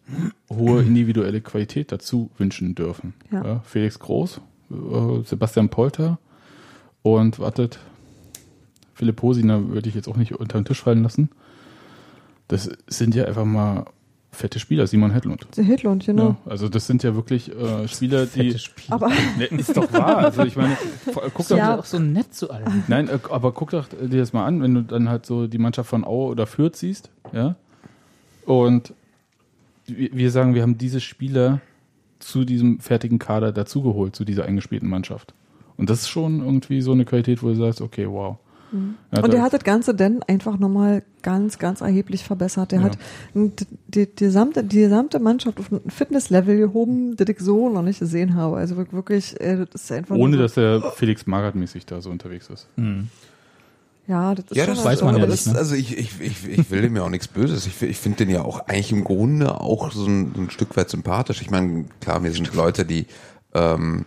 [0.51, 3.15] hohe individuelle Qualität dazu wünschen dürfen.
[3.31, 3.61] Ja.
[3.61, 6.19] Felix Groß, äh, Sebastian Polter
[7.03, 7.79] und wartet,
[8.95, 11.31] Philipp Hosiner würde ich jetzt auch nicht unter den Tisch fallen lassen.
[12.49, 13.87] Das sind ja einfach mal
[14.35, 15.47] fette Spieler, Simon Hedlund.
[15.57, 16.37] Der Hitlund, genau.
[16.45, 18.49] Ja, also das sind ja wirklich äh, Spieler, die...
[18.51, 18.85] Fette Spiel.
[18.93, 19.09] Aber
[19.39, 20.19] Ne, ist doch wahr.
[20.19, 20.77] Also ich meine,
[21.33, 21.79] guck doch, Ja.
[21.79, 22.85] auch so nett zu allen.
[22.89, 25.59] Nein, äh, aber guck doch dir das mal an, wenn du dann halt so die
[25.59, 27.57] Mannschaft von Aue oder Fürth siehst, ja.
[28.47, 28.93] Und
[29.87, 31.61] wir sagen, wir haben diese Spieler
[32.19, 35.35] zu diesem fertigen Kader dazugeholt, zu dieser eingespielten Mannschaft.
[35.77, 38.37] Und das ist schon irgendwie so eine Qualität, wo du sagst, okay, wow.
[38.75, 39.25] Ja, Mhm.
[39.25, 42.73] Und der hat das Ganze dann einfach nochmal ganz, ganz erheblich verbessert.
[42.73, 42.85] Der Ja.
[42.87, 42.99] hat
[43.35, 43.53] die,
[43.89, 48.01] die, die, gesamte, die gesamte Mannschaft auf ein Fitnesslevel gehoben, das ich so noch nicht
[48.01, 48.57] gesehen habe.
[48.57, 52.49] Also wirklich, äh, das ist einfach ohne nur dass der Felix Magath-mäßig da so unterwegs
[52.51, 52.67] ist.
[54.07, 55.59] ja, das ist Ja, schon das weiß man aber ja das, nicht, ne?
[55.61, 57.67] Also ich, ich, ich, ich will dem ja auch nichts Böses.
[57.67, 60.77] Ich, ich finde den ja auch eigentlich im Grunde auch so ein, so ein Stück
[60.77, 61.41] weit sympathisch.
[61.41, 63.07] Ich meine, klar, wir sind Leute, die
[63.55, 64.05] ähm,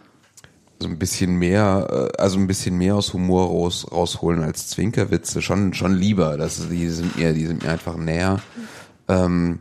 [0.79, 5.41] so ein bisschen mehr, äh, also ein bisschen mehr aus Humor raus, rausholen als Zwinkerwitze.
[5.41, 6.37] Schon, schon lieber.
[6.37, 8.39] Das, die sind mir, die sind mir einfach näher.
[9.07, 9.59] Ähm,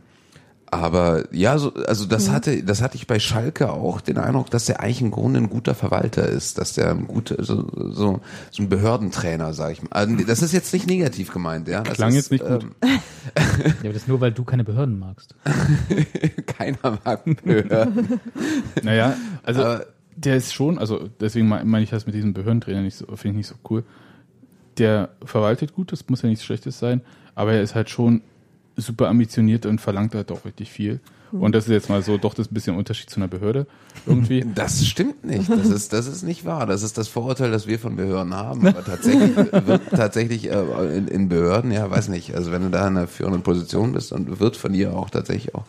[0.69, 4.65] aber ja, so, also das hatte, das hatte ich bei Schalke auch den Eindruck, dass
[4.65, 8.19] der eigentlich im Grunde ein guter Verwalter ist, dass der ein guter, so, so,
[8.51, 9.89] so ein Behördentrainer, sag ich mal.
[9.91, 11.83] Also, das ist jetzt nicht negativ gemeint, ja.
[11.83, 12.63] Das Klang ist, jetzt nicht gut.
[12.63, 12.71] Ähm,
[13.35, 13.43] Ja,
[13.79, 15.35] aber das ist nur, weil du keine Behörden magst.
[16.47, 18.19] keiner mag Behörden.
[18.83, 19.85] Naja, also Aber-
[20.17, 23.29] der ist schon, also deswegen meine mein ich das mit diesem Behördentrainer nicht so, finde
[23.29, 23.83] ich nicht so cool.
[24.77, 27.01] Der verwaltet gut, das muss ja nichts Schlechtes sein,
[27.35, 28.21] aber er ist halt schon
[28.75, 30.99] super ambitioniert und verlangt halt auch richtig viel.
[31.31, 33.67] Und das ist jetzt mal so doch das bisschen Unterschied zu einer Behörde
[34.05, 34.45] irgendwie.
[34.55, 35.49] Das stimmt nicht.
[35.49, 36.65] Das ist, das ist nicht wahr.
[36.65, 38.65] Das ist das Vorurteil, das wir von Behörden haben.
[38.65, 42.33] Aber tatsächlich wird tatsächlich äh, in, in Behörden, ja, weiß nicht.
[42.33, 45.53] Also wenn du da in einer führenden Position bist, dann wird von dir auch tatsächlich
[45.53, 45.65] auch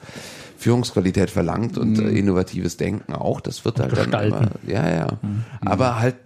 [0.58, 3.40] Führungsqualität verlangt und äh, innovatives Denken auch.
[3.40, 4.36] Das wird halt dann Gestalten.
[4.36, 5.06] immer, ja, ja.
[5.64, 6.16] Aber halt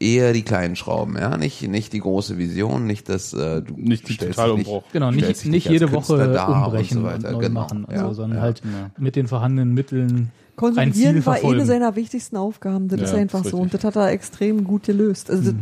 [0.00, 1.36] eher die kleinen Schrauben, ja.
[1.36, 4.84] Nicht, nicht die große Vision, nicht das, äh, du Nicht die Totalumbruch.
[4.94, 7.32] Genau, nicht, nicht jede Künstler Woche dar umbrechen und und, so weiter.
[7.36, 7.60] neu Genau.
[7.60, 8.42] machen, Ja, also, sondern ja.
[8.42, 8.90] halt Ja.
[8.98, 12.88] mit den vorhandenen Mitteln ein Ziel Konsolidieren war eine seiner wichtigsten Aufgaben.
[12.88, 13.58] Das Ja, ist einfach ist so.
[13.58, 15.30] Und das hat er extrem gut gelöst.
[15.30, 15.60] Also das,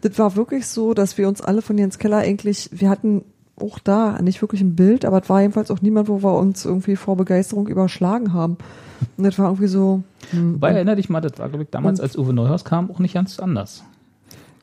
[0.00, 3.22] das war wirklich so, dass wir uns alle von Jens Keller eigentlich, wir hatten
[3.60, 6.64] auch da nicht wirklich ein Bild, aber es war jedenfalls auch niemand, wo wir uns
[6.64, 8.58] irgendwie vor Begeisterung überschlagen haben.
[9.16, 12.00] Und das war irgendwie so, hm, Wobei, erinnere dich mal, das war, glaube ich, damals,
[12.00, 13.84] als Uwe Neuhaus kam, auch nicht ganz anders.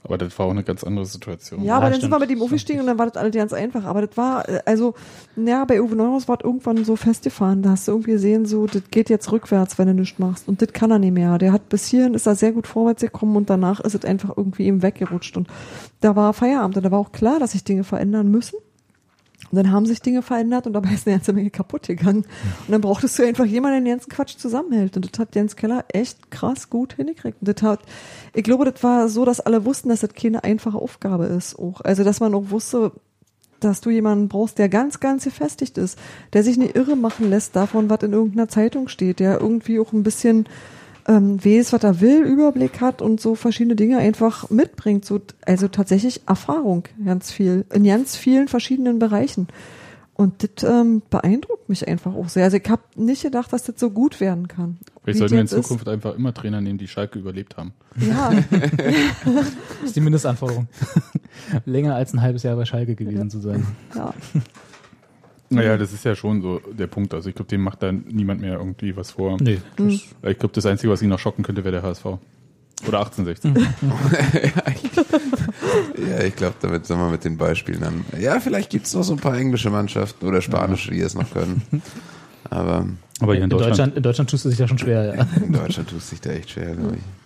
[0.05, 1.63] Aber das war auch eine ganz andere Situation.
[1.63, 2.01] Ja, aber dann stimmt.
[2.01, 3.85] sind wir mit ihm aufgestiegen und dann war das alles ganz einfach.
[3.85, 4.95] Aber das war, äh, also,
[5.37, 7.61] ja, bei Uwe Neuhaus war das irgendwann so festgefahren.
[7.61, 10.49] Da hast du irgendwie gesehen, so, das geht jetzt rückwärts, wenn du nichts machst.
[10.49, 11.37] Und das kann er nicht mehr.
[11.37, 14.35] Der hat bis hierhin ist er sehr gut vorwärts gekommen und danach ist es einfach
[14.35, 15.37] irgendwie ihm weggerutscht.
[15.37, 15.47] Und
[16.01, 18.57] da war Feierabend und da war auch klar, dass sich Dinge verändern müssen.
[19.53, 22.25] Und dann haben sich Dinge verändert und dabei ist eine ganze Menge kaputt gegangen.
[22.65, 24.95] Und dann brauchtest du einfach jemanden, der den ganzen Quatsch zusammenhält.
[24.95, 27.37] Und das hat Jens Keller echt krass gut hingekriegt.
[27.39, 27.81] Und das hat,
[28.33, 31.59] ich glaube, das war so, dass alle wussten, dass das keine einfache Aufgabe ist.
[31.59, 31.81] Auch.
[31.81, 32.93] Also, dass man auch wusste,
[33.59, 35.99] dass du jemanden brauchst, der ganz, ganz gefestigt ist,
[36.33, 39.93] der sich nicht irre machen lässt davon, was in irgendeiner Zeitung steht, der irgendwie auch
[39.93, 40.47] ein bisschen
[41.07, 45.05] ähm, weiß, was er will, Überblick hat und so verschiedene Dinge einfach mitbringt.
[45.05, 49.47] So, also tatsächlich Erfahrung, ganz viel, in ganz vielen verschiedenen Bereichen.
[50.15, 52.43] Und das ähm, beeindruckt mich einfach auch sehr.
[52.43, 54.77] Also ich habe nicht gedacht, dass das so gut werden kann.
[55.03, 55.63] Vielleicht sollten wir in jetzt ist.
[55.63, 57.73] Zukunft einfach immer Trainer nehmen, die Schalke überlebt haben.
[57.97, 58.31] Ja,
[59.25, 59.45] Das
[59.83, 60.67] ist die Mindestanforderung.
[61.65, 63.65] Länger als ein halbes Jahr bei Schalke gewesen zu sein.
[63.95, 64.13] ja.
[65.55, 67.13] Naja, das ist ja schon so der Punkt.
[67.13, 69.37] Also ich glaube, dem macht da niemand mehr irgendwie was vor.
[69.41, 69.59] Nee.
[69.77, 72.05] Ich glaube, das Einzige, was ihn noch schocken könnte, wäre der HSV.
[72.85, 73.53] Oder 1860.
[76.09, 78.05] Ja, ich glaube, damit sind wir mit den Beispielen dann.
[78.19, 81.61] Ja, vielleicht gibt's noch so ein paar englische Mannschaften oder spanische, die es noch können.
[82.49, 82.85] Aber
[83.19, 83.71] Aber hier in In Deutschland.
[83.71, 85.27] Deutschland, in Deutschland tust du dich ja schon schwer, ja.
[85.43, 87.22] in Deutschland tust du dich da echt schwer, glaube ich.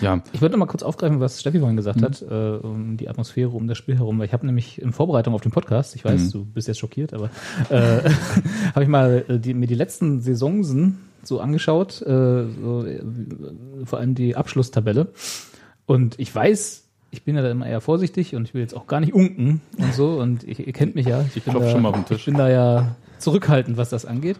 [0.00, 3.08] Ja, Ich würde noch mal kurz aufgreifen, was Steffi vorhin gesagt hat, äh, um die
[3.08, 4.18] Atmosphäre um das Spiel herum.
[4.18, 7.14] Weil ich habe nämlich in Vorbereitung auf den Podcast, ich weiß, du bist jetzt schockiert,
[7.14, 7.30] aber
[7.70, 8.10] äh,
[8.74, 13.02] habe ich mal äh, die, mir die letzten Saisonsen so angeschaut, äh, so, äh,
[13.84, 15.08] vor allem die Abschlusstabelle.
[15.86, 18.86] Und ich weiß, ich bin ja da immer eher vorsichtig und ich will jetzt auch
[18.86, 20.20] gar nicht unken und so.
[20.20, 21.24] Und ich, ihr kennt mich ja.
[21.34, 22.18] Ich, bin klopf da, schon mal auf den Tisch.
[22.18, 24.38] Ich bin da ja zurückhaltend, was das angeht.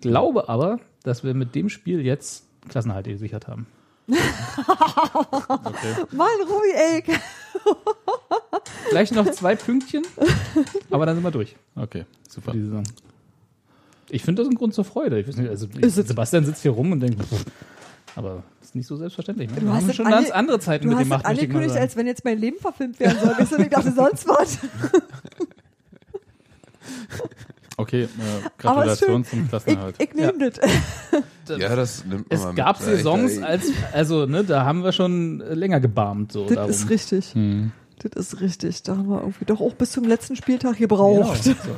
[0.00, 3.66] Glaube aber, dass wir mit dem Spiel jetzt Klassenhalt gesichert haben.
[6.12, 7.02] Mann, Ruby, ey.
[8.88, 10.02] Vielleicht noch zwei Pünktchen,
[10.90, 11.56] aber dann sind wir durch.
[11.74, 12.52] Okay, super.
[14.10, 15.18] Ich finde das ein Grund zur Freude.
[15.20, 17.44] Ich weiß nicht, also es- Sebastian sitzt hier rum und denkt, pff,
[18.16, 19.48] aber ist nicht so selbstverständlich.
[19.50, 21.28] Du Wir hast haben das schon ganz andere Zeiten Du mit hast dem Macht, ich
[21.28, 23.34] angekündigt, als wenn jetzt mein Leben verfilmt werden soll.
[23.58, 24.58] Du, ich dachte sonst was.
[27.76, 28.08] Okay, äh,
[28.58, 29.96] Gratulation zum Ich, Klassenerhalt.
[29.98, 30.50] ich nehme
[31.46, 31.58] das.
[31.58, 32.56] Ja, das nimmt man Es mal mit.
[32.56, 36.70] gab Saisons, als, also, ne, da haben wir schon länger gebarmt, so Das darum.
[36.70, 37.34] ist richtig.
[37.34, 37.72] Hm.
[38.10, 38.82] Das ist richtig.
[38.82, 41.42] Da haben wir irgendwie doch auch bis zum letzten Spieltag gebraucht.
[41.44, 41.70] Genau, so.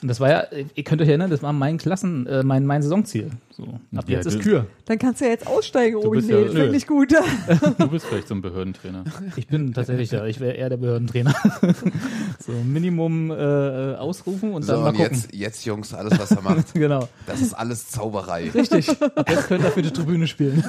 [0.00, 0.44] Und das war ja,
[0.76, 3.30] ihr könnt euch erinnern, das war mein Klassen, äh, mein, mein Saisonziel.
[3.50, 3.64] So,
[3.96, 4.66] ab Ja, jetzt ist Kür.
[4.84, 6.18] Dann kannst du ja jetzt aussteigen, Du Obi.
[6.18, 6.60] bist ja- Nee, nö.
[6.60, 7.12] finde ich gut.
[7.78, 9.02] Du bist vielleicht so ein Behördentrainer.
[9.34, 11.34] Ich bin tatsächlich ja, ich wäre eher der Behördentrainer.
[12.38, 15.14] so Minimum äh, ausrufen und So, dann mal und gucken.
[15.16, 17.08] jetzt, jetzt, Jungs, alles, was er macht, Genau.
[17.26, 18.50] das ist alles Zauberei.
[18.50, 18.88] Richtig.
[19.02, 20.62] Ab jetzt könnt ihr für die Tribüne spielen.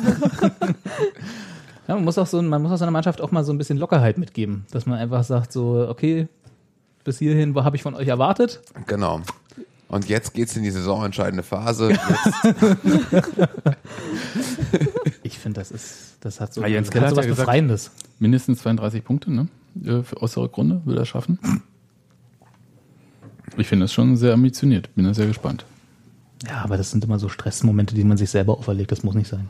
[1.88, 3.78] ja, man muss auch so, man muss auch seiner Mannschaft auch mal so ein bisschen
[3.78, 6.28] Lockerheit mitgeben, dass man einfach sagt so, okay,
[7.04, 8.62] bis hierhin, habe ich von euch erwartet?
[8.88, 9.22] Genau.
[9.88, 11.92] Und jetzt geht's in die saisonentscheidende Phase.
[13.14, 13.24] Jetzt,
[15.24, 17.92] Ich finde, das ist, das hat so, Ah, Jens das hat sowas ja gesagt- Befreiendes.
[18.20, 19.48] Mindestens 32 Punkte, ne?
[19.84, 21.40] Äh, für- Aus der Rückrunde will er schaffen.
[23.58, 24.94] Ich finde das schon sehr ambitioniert.
[24.96, 25.66] Bin da sehr gespannt.
[26.48, 28.92] Ja, aber das sind immer so Stressmomente, die man sich selber auferlegt.
[28.92, 29.50] Das muss nicht sein.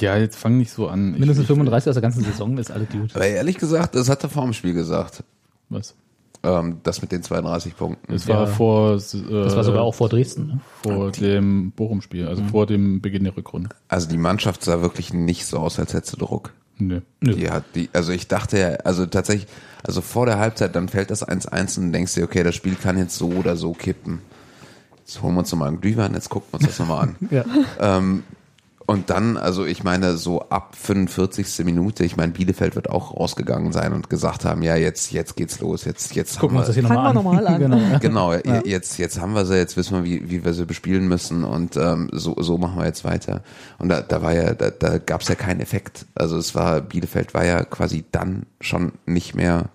[0.00, 1.12] Ja, jetzt fang nicht so an.
[1.12, 3.14] Mindestens ich, 35 aus der ganzen Saison ist alle gut.
[3.14, 5.22] aber ehrlich gesagt, das hat er vor dem Spiel gesagt.
[5.68, 5.94] Was?
[6.42, 8.14] Ähm, das mit den 32 Punkten.
[8.14, 8.46] Es war Ja.
[8.46, 10.46] vor, äh, Das war sogar auch vor Dresden.
[10.46, 10.60] Ne?
[10.82, 13.68] vor dem Bochum-Spiel, also vor dem Beginn der Rückrunde.
[13.88, 16.52] Also die Mannschaft sah wirklich nicht so aus, als hätte sie Druck.
[16.78, 17.02] Nö.
[17.20, 17.34] Nö.
[17.34, 19.46] Die hat die, also ich dachte ja, also tatsächlich,
[19.82, 22.96] also vor der Halbzeit, dann fällt das 1-1 und denkst dir, okay, das Spiel kann
[22.96, 24.22] jetzt so oder so kippen.
[25.00, 27.16] Jetzt holen wir uns nochmal einen Glühwein, jetzt gucken wir uns das nochmal an.
[27.30, 27.44] Ja.
[27.78, 28.22] Ähm,
[28.90, 31.64] und dann, also ich meine, so ab 45.
[31.64, 35.60] Minute, ich meine, Bielefeld wird auch rausgegangen sein und gesagt haben, ja, jetzt, jetzt geht's
[35.60, 37.14] los, jetzt, jetzt Gucken wir uns das hier nochmal an.
[37.14, 37.60] nochmal an.
[37.60, 37.98] genau.
[38.00, 38.32] Genau,
[38.64, 41.76] jetzt, jetzt haben wir sie, jetzt wissen wir, wie, wie wir sie bespielen müssen und
[41.76, 43.44] ähm, so, so machen wir jetzt weiter.
[43.78, 46.06] Und da, da war ja, da, da gab es ja keinen Effekt.
[46.16, 49.68] Also es war, Bielefeld war ja quasi dann schon nicht mehr,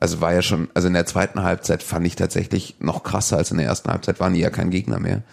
[0.00, 3.50] also war ja schon, also in der zweiten Halbzeit fand ich tatsächlich noch krasser als
[3.50, 5.24] in der ersten Halbzeit, waren die ja kein Gegner mehr.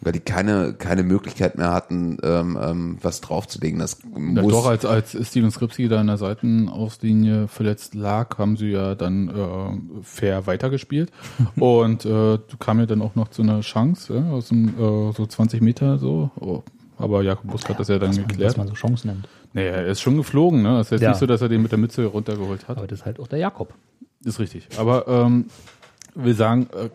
[0.00, 3.78] Weil die keine, keine Möglichkeit mehr hatten, ähm, ähm, was draufzulegen.
[3.78, 8.56] Das Ja, muss, doch, als, als Steven Skripski da in der Seitenauslinie verletzt lag, haben
[8.56, 11.10] sie ja dann äh, fair weitergespielt.
[11.56, 15.26] Und äh, kam ja dann auch noch zu einer Chance, ja, aus dem, äh, so
[15.26, 16.30] 20 Meter so.
[16.38, 16.62] Oh,
[16.98, 18.56] aber Jakob Busk hat das ja dann Was geklärt.
[18.56, 19.28] man so Chancen nennt.
[19.52, 20.76] Naja, er ist schon geflogen, ne?
[20.78, 21.08] Das ist jetzt Ja.
[21.10, 22.76] nicht so, dass er den mit der Mütze runtergeholt hat.
[22.76, 23.72] Aber das ist halt auch der Jakob.
[24.24, 24.68] Ist richtig.
[24.78, 25.46] Aber ähm,
[26.14, 26.88] will sagen, äh,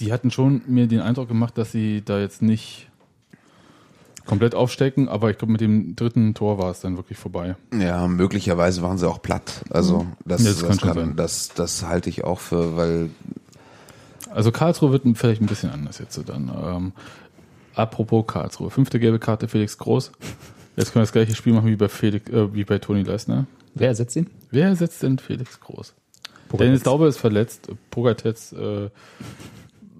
[0.00, 2.88] die hatten schon mir den Eindruck gemacht, dass sie da jetzt nicht
[4.26, 7.54] komplett aufstecken, aber ich glaube, mit dem dritten Tor war es dann wirklich vorbei.
[7.72, 9.62] Ja, möglicherweise waren sie auch platt.
[9.70, 13.10] Also das, Ja, das das, kann kann, das, das halte ich auch für, weil
[14.30, 16.50] Also Karlsruhe wird vielleicht ein bisschen anders jetzt so dann.
[16.62, 16.92] Ähm,
[17.74, 20.10] apropos Karlsruhe, fünfte gelbe Karte Felix Groß.
[20.76, 23.46] Jetzt können wir das gleiche Spiel machen wie bei Felix, äh, wie bei Toni Leisner.
[23.74, 24.28] Wer ersetzt ihn?
[24.50, 25.94] Wer ersetzt denn Felix Groß?
[26.58, 27.68] Dennis Daube ist verletzt.
[27.90, 28.88] Pogatetz äh,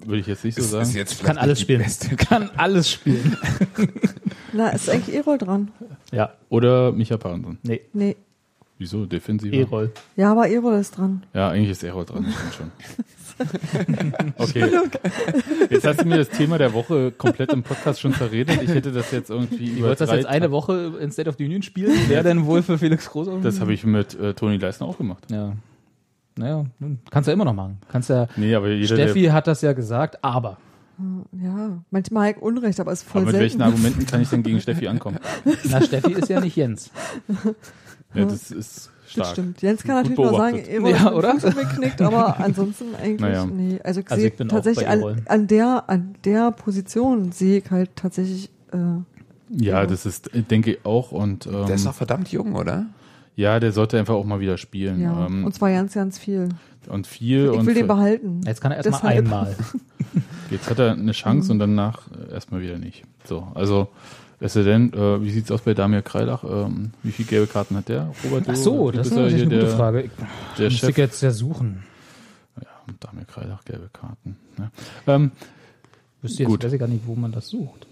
[0.07, 0.89] würde ich jetzt nicht so ist, sagen.
[0.89, 1.83] ist jetzt Kann alles spielen.
[1.83, 3.37] beste Kann alles spielen.
[4.53, 5.71] Na, ist eigentlich Erol dran?
[6.13, 6.33] Ja.
[6.49, 7.59] Oder Micha Parensen.
[7.63, 7.83] Nee.
[7.93, 8.17] Nee.
[8.79, 9.07] Wieso?
[9.07, 9.55] Defensiver?
[9.57, 9.91] E-Roll.
[10.17, 11.25] Ja, aber Erol ist dran.
[11.33, 12.73] Ja, eigentlich ist Errol dran, stimmt schon.
[14.39, 14.65] Okay.
[15.69, 18.63] Jetzt hast du mir das Thema der Woche komplett im Podcast schon verredet.
[18.63, 21.45] Ich hätte das jetzt irgendwie Du wolltest das jetzt eine Woche in State of the
[21.45, 21.93] Union spielen?
[22.09, 23.29] Wer denn wohl für Felix Groß?
[23.43, 25.25] Das habe ich mit äh, Toni Leisner auch gemacht.
[25.31, 25.53] Ja.
[26.39, 26.65] Naja,
[27.11, 27.79] kannst du ja immer noch machen.
[27.89, 28.27] Kannst ja.
[28.37, 30.59] Nee, aber jeder, Steffi hat das ja gesagt, aber.
[31.33, 33.73] Ja, manchmal habe ich Unrecht, aber ist voll aber mit welchen selten.
[33.75, 35.19] Argumenten kann ich denn gegen Steffi ankommen?
[35.69, 36.91] Na, Steffi ist ja nicht Jens.
[38.15, 39.27] Ja, das ist Das stark.
[39.29, 39.61] stimmt.
[39.63, 40.59] Jens kann natürlich nur sagen.
[40.59, 41.33] Erol Ja, oder?
[41.33, 43.45] Fuß umgeknickt, aber ansonsten eigentlich Naja.
[43.45, 43.79] nee.
[43.85, 47.59] Also ich Also ich bin auch tatsächlich bei an, an der an der Position sehe
[47.59, 48.79] ich halt tatsächlich äh,
[49.51, 51.13] Ja, das ist, denke ich auch.
[51.13, 52.87] Und ähm, Der ist noch verdammt jung, oder?
[53.37, 55.01] Ja, der sollte einfach auch mal wieder spielen.
[55.01, 56.49] ja Ähm, und zwar ganz ganz viel.
[56.89, 57.51] und viel.
[57.53, 58.41] Ich und will den behalten.
[58.45, 59.55] Jetzt kann er erstmal einmal.
[60.51, 63.05] Jetzt hat er eine Chance und danach erstmal wieder nicht.
[63.25, 63.89] So, also
[64.39, 66.45] es denn, äh, wie sieht's aus bei Damir Kreilach?
[66.45, 68.13] Ähm, wie viele gelbe Karten hat der?
[68.25, 70.03] Robert, Ach so, du das ist eine gute der, Frage.
[70.03, 70.11] Ich
[70.59, 70.99] der müsste Chef.
[70.99, 71.85] jetzt ja suchen.
[72.61, 72.69] Ja,
[73.01, 74.37] Damir Kreilach, gelbe Karten.
[74.59, 74.71] Ne?
[75.07, 75.31] Ähm,
[76.23, 76.65] Wüsste jetzt, Gut.
[76.65, 77.87] weiß ich gar nicht, wo man das sucht.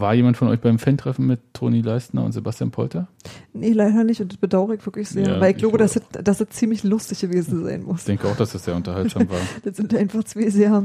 [0.00, 3.08] War jemand von euch beim Fan-Treffen mit Toni Leistner und Sebastian Polter?
[3.52, 5.96] Nee, leider nicht und das bedauere ich wirklich sehr, Ja, weil ich ich glaube, dass
[5.96, 8.00] es, dass es ziemlich lustig gewesen sein muss.
[8.00, 9.38] Ich denke auch, dass das sehr unterhaltsam war.
[9.64, 10.84] Das sind einfach zwei sehr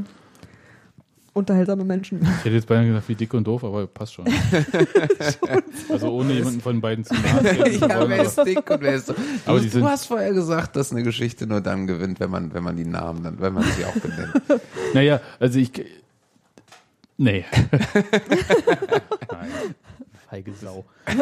[1.33, 2.21] unterhaltsame Menschen.
[2.21, 4.25] Ich hätte jetzt beinahe gesagt, wie dick und doof, aber passt schon.
[5.89, 9.09] also ohne jemanden von beiden zu nahe ja, wer ist dick und wer ist.
[9.09, 9.13] Du,
[9.45, 12.63] Aber du sind- hast vorher gesagt, dass eine Geschichte nur dann gewinnt, wenn man, wenn
[12.63, 14.61] man die Namen, dann, wenn man sie auch benennt.
[14.93, 15.71] Naja, also ich.
[17.17, 17.45] Nee.
[20.29, 20.85] Feige Sau.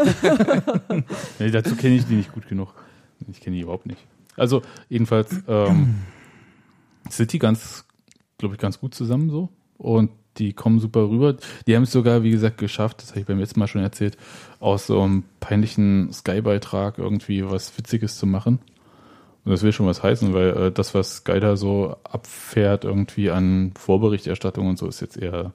[1.39, 2.73] nee dazu kenne ich die nicht gut genug.
[3.31, 4.01] Ich kenne die überhaupt nicht.
[4.35, 5.95] Also, jedenfalls ähm,
[7.09, 7.85] sind die ganz,
[8.37, 9.49] glaube ich, ganz gut zusammen so.
[9.77, 11.37] Und die kommen super rüber.
[11.65, 14.17] Die haben es sogar, wie gesagt, geschafft, das habe ich beim letzten Mal schon erzählt,
[14.59, 18.59] aus so einem peinlichen Sky-Beitrag irgendwie was Witziges zu machen.
[19.45, 23.29] Und das will schon was heißen, weil äh, das, was Sky da so abfährt, irgendwie
[23.29, 25.53] an Vorberichterstattung und so, ist jetzt eher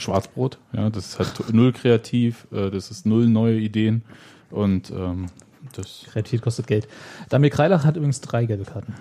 [0.00, 0.58] Schwarzbrot.
[0.72, 4.02] Ja, das ist halt null kreativ, äh, das ist null neue Ideen
[4.50, 5.26] und ähm,
[5.74, 6.88] das Kreativität kostet Geld.
[7.28, 8.94] Damir Kreilach hat übrigens drei gelbe Karten.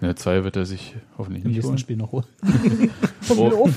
[0.00, 1.78] ja, zwei wird er sich hoffentlich Im nicht nächsten holen.
[1.78, 2.26] Spiel noch holen.
[3.28, 3.68] Oh.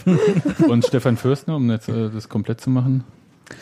[0.67, 3.03] Und Stefan Fürstner, um jetzt äh, das komplett zu machen,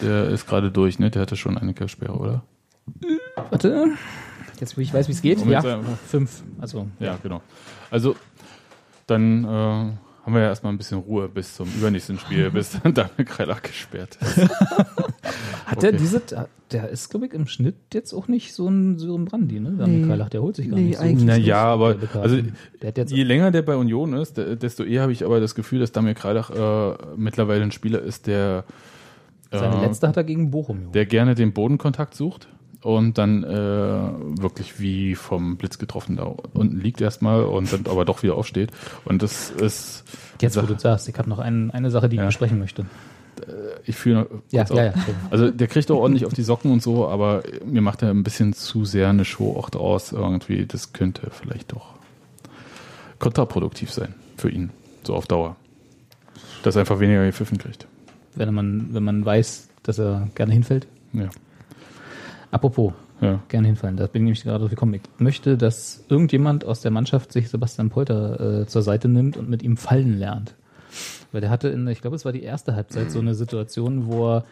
[0.02, 1.10] der ist gerade durch, ne?
[1.10, 2.44] Der hatte schon eine Sperre, oder?
[3.50, 3.92] Warte.
[4.60, 5.40] Jetzt, wo ich weiß, wie es geht.
[5.42, 5.62] Um Ja,
[6.08, 6.44] fünf.
[6.60, 7.42] Also, Ja, genau.
[7.90, 8.18] Also
[9.06, 9.92] dann äh,
[10.28, 13.62] haben wir ja erstmal ein bisschen Ruhe bis zum übernächsten Spiel, bis dann Daniel Kreilach
[13.64, 14.38] gesperrt ist.
[15.66, 15.98] hat der Okay.
[15.98, 16.22] diese,
[16.72, 19.72] der ist, glaube ich, im Schnitt jetzt auch nicht so ein, so ein Brandi, ne?
[19.72, 20.06] Damir Nee.
[20.08, 21.04] Kreilach, der holt sich gar Nee, nicht so.
[21.04, 21.48] eigentlich Na nicht.
[21.48, 22.40] ja, aber also
[22.82, 25.40] der hat jetzt je länger der bei Union ist, de- desto eher habe ich aber
[25.40, 28.66] das Gefühl, dass Damir Kreilach äh, mittlerweile ein Spieler ist, der
[29.50, 30.92] seine äh, letzte hat er gegen Bochum.
[30.92, 32.50] der gerne den Bodenkontakt sucht
[32.88, 36.24] und dann äh, wirklich wie vom Blitz getroffen da
[36.54, 38.72] unten liegt erstmal und dann aber doch wieder aufsteht.
[39.04, 40.06] Und das ist,
[40.42, 42.24] Jetzt, wo du sagst, ich habe noch ein, eine Sache, die Ja.
[42.24, 42.86] ich besprechen möchte.
[43.86, 44.94] ich fühle Ja, ja, ja.
[45.30, 48.24] Also der kriegt auch ordentlich auf die Socken und so, aber mir macht er ein
[48.24, 50.66] bisschen zu sehr eine Show auch draus irgendwie.
[50.66, 51.94] Das könnte vielleicht doch
[53.20, 54.70] kontraproduktiv sein für ihn,
[55.04, 55.58] so auf Dauer.
[56.64, 57.86] Dass er einfach weniger gepfiffen kriegt.
[58.36, 60.88] Wenn man, wenn man weiß, dass er gerne hinfällt.
[61.14, 61.30] Ja,
[62.52, 63.40] Apropos, ja.
[63.50, 63.98] gerne hinfallen.
[63.98, 64.94] Da bin ich nämlich gerade drauf gekommen.
[64.96, 69.50] Ich möchte, dass irgendjemand aus der Mannschaft sich Sebastian Polter äh, zur Seite nimmt und
[69.50, 70.56] mit ihm fallen lernt.
[71.32, 74.36] Weil der hatte in, ich glaube, es war die erste Halbzeit so eine Situation, wo
[74.36, 74.46] er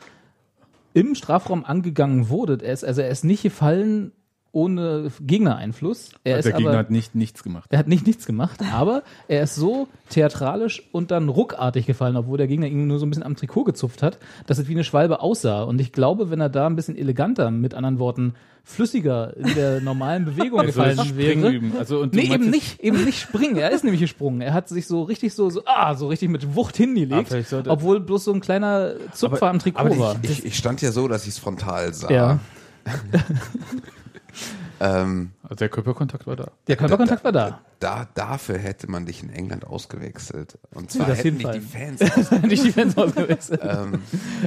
[0.93, 2.57] im Strafraum angegangen wurde.
[2.61, 4.11] Er ist, also er ist nicht gefallen
[4.55, 6.11] ohne Gegnereinfluss.
[6.23, 7.67] Er ist der Gegner aber, hat nicht nichts gemacht.
[7.71, 12.37] er hat nicht nichts gemacht, aber er ist so theatralisch und dann ruckartig gefallen, obwohl
[12.37, 14.85] der Gegner ihn nur so ein bisschen am Trikot gezupft hat, dass es wie eine
[14.85, 15.63] Schwalbe aussah.
[15.63, 18.33] Und ich glaube, wenn er da ein bisschen eleganter, mit anderen Worten,
[18.63, 21.49] flüssiger in der normalen Bewegung soll gefallen wäre.
[21.51, 21.73] üben.
[21.77, 23.57] Also, und Nee, eben nicht, eben nicht springen.
[23.57, 24.39] Er ist nämlich gesprungen.
[24.41, 27.35] Er hat sich so richtig so, so, ah, so richtig mit Wucht Ah, hingelegt,
[27.67, 30.15] obwohl bloß so ein kleiner Zupfer Aber- am Trikot Aber war.
[30.23, 32.09] ich, ich, ich stand ja so, dass ich es frontal sah.
[32.09, 32.39] Ja.
[34.79, 36.51] Ähm, Also der Körperkontakt war da.
[36.67, 37.61] Der Körperkontakt war da.
[37.79, 40.57] da, dafür hätte man dich in England ausgewechselt.
[40.73, 41.59] Und zwar das hätten dich die.
[41.61, 43.61] Fans aus, Nicht die Fans ausgewechselt.
[43.63, 44.01] ähm,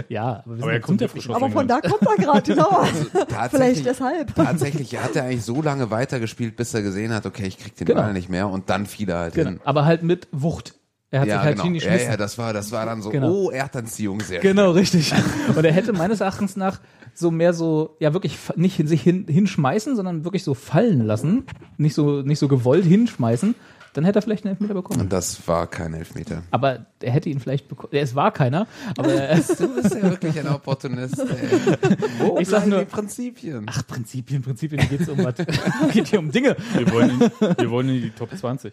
[0.08, 2.42] Ja, aber, wir Aber er kommt ja frisch aus Aber von da kommt er gerade,
[2.54, 2.84] genau.
[2.84, 4.34] Vielleicht tatsächlich, deshalb.
[4.34, 7.86] tatsächlich hat er eigentlich so lange weitergespielt, bis er gesehen hat, okay, ich krieg den
[7.86, 8.02] Genau.
[8.02, 9.50] Ball nicht mehr und dann fiel er halt Genau.
[9.50, 9.60] hin.
[9.64, 10.74] Aber halt mit Wucht.
[11.10, 11.64] Er hat Ja, sich halt genau.
[11.64, 13.30] hin ja, ja, das war, das war dann so, Genau.
[13.30, 15.14] oh, Erdanziehung, sehr Genau, richtig.
[15.56, 16.80] Und er hätte meines Erachtens nach
[17.14, 21.44] so mehr so, ja wirklich nicht hin- sich hin, hinschmeißen, sondern wirklich so fallen lassen.
[21.76, 23.54] Nicht so, nicht so gewollt hinschmeißen.
[23.94, 25.00] Dann hätte er vielleicht einen Elfmeter bekommen.
[25.00, 26.42] Und das war kein Elfmeter.
[26.50, 27.88] Aber er hätte ihn vielleicht bekommen.
[27.94, 28.68] Es war keiner.
[28.96, 31.18] Aber er ist, Du bist ja wirklich ein Opportunist.
[31.18, 31.26] Ey.
[32.18, 33.66] Wo Ich sag nur- die Prinzipien?
[33.68, 35.34] ach, Prinzipien, Prinzipien, hier geht's um was.
[35.92, 36.54] Geht hier um Dinge.
[36.76, 37.20] Wir wollen, in,
[37.58, 38.72] wir wollen in die Top 20.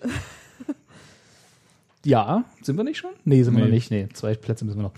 [2.06, 3.12] Ja, sind wir nicht schon?
[3.26, 3.66] Nee, sind wir Nee.
[3.70, 3.90] noch nicht.
[3.92, 4.94] Nee, zwei Plätze müssen wir noch.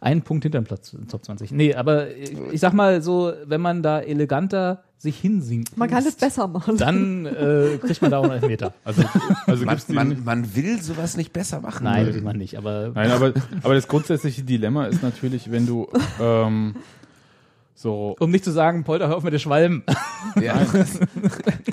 [0.00, 1.50] Ein Punkt hinterm Platz in Top 20.
[1.50, 6.04] Nee, aber ich, ich sag mal so, wenn man da eleganter sich hinsinkt, Man kann
[6.06, 6.76] es besser machen.
[6.76, 8.72] dann äh, kriegt man da auch einen Elfmeter.
[8.84, 9.02] Also,
[9.46, 11.84] also Man, man, man will sowas nicht besser machen.
[11.84, 12.56] Nein, will man nicht.
[12.56, 13.32] Aber Nein, aber,
[13.62, 15.88] aber das grundsätzliche Dilemma ist natürlich, wenn du
[16.20, 16.76] ähm,
[17.84, 19.84] so um nicht zu sagen, Polter, hör auf mit der Schwalben.
[20.42, 20.54] Ja.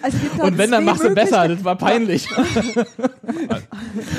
[0.04, 1.48] Also da Und wenn, dann machst du besser.
[1.48, 2.28] Das war peinlich.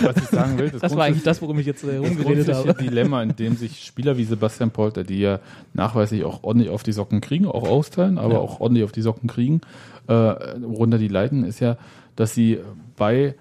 [0.02, 2.74] was ich sagen will, Das war eigentlich das, worum ich jetzt äh, das rumgeredet habe.
[2.74, 5.40] Dilemma, in dem sich Spieler wie Sebastian Polter, die ja
[5.74, 8.40] nachweislich auch ordentlich auf die Socken kriegen, auch austeilen, aber Ja.
[8.40, 9.60] auch ordentlich auf die Socken kriegen,
[10.08, 11.76] äh, worunter die leiden, ist ja,
[12.16, 12.58] dass sie
[12.96, 13.34] bei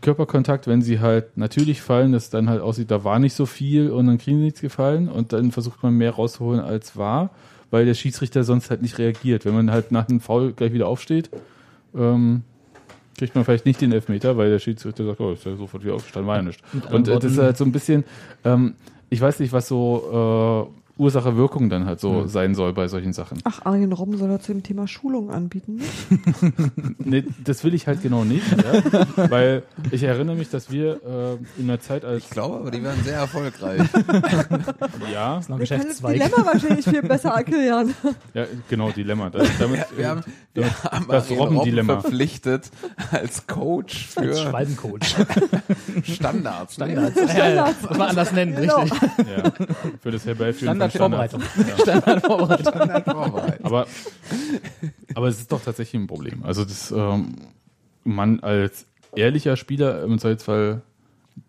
[0.00, 3.90] Körperkontakt, wenn sie halt natürlich fallen, das dann halt aussieht, da war nicht so viel
[3.90, 7.30] und dann kriegen sie nichts gefallen und dann versucht man mehr rauszuholen als war,
[7.70, 9.44] weil der Schiedsrichter sonst halt nicht reagiert.
[9.44, 11.30] Wenn man halt nach einem Foul gleich wieder aufsteht,
[11.94, 12.42] ähm,
[13.16, 15.94] kriegt man vielleicht nicht den Elfmeter, weil der Schiedsrichter sagt, oh, ist ja sofort wieder
[15.94, 16.62] aufgestanden, war ja nicht.
[16.90, 18.04] Und äh, das ist halt so ein bisschen,
[18.44, 18.74] ähm,
[19.10, 22.28] ich weiß nicht, was so Ursache-Wirkung dann halt so Hm.
[22.28, 23.38] sein soll bei solchen Sachen.
[23.44, 25.76] Ach, Arjen Robben soll er zu dem Thema Schulung anbieten.
[25.76, 26.52] ne?
[26.98, 28.82] Nee, das will ich halt genau nicht, ja?
[29.30, 32.82] weil ich erinnere mich, dass wir äh, in der Zeit als Ich glaube aber, die
[32.82, 33.80] werden sehr erfolgreich.
[35.12, 36.14] ja, Ist noch Wir das Geschäftszweig.
[36.14, 37.94] Dilemma wahrscheinlich viel besser erklären.
[38.34, 39.30] ja genau Dilemma.
[39.30, 40.22] Das, damit, Wir haben,
[40.54, 42.00] wir haben Das Arjen Robben-Dilemma.
[42.00, 42.70] verpflichtet
[43.10, 45.14] als Coach Als für Schwalbencoach.
[46.04, 46.74] Standards.
[46.74, 47.16] Standards.
[47.36, 48.80] Ja, ja, muss man anders nennen, Genau.
[48.80, 49.00] richtig.
[49.18, 49.52] ja,
[50.02, 51.42] für das Herbeiführen Standardvorbereitung.
[51.82, 52.72] Standardvorbereitung.
[52.72, 53.66] Standardvorbereitung.
[53.66, 53.86] Aber,
[55.14, 56.42] aber es ist doch tatsächlich ein Problem.
[56.44, 57.34] Also, dass ähm,
[58.04, 60.82] man als ehrlicher Spieler im Zweifelsfall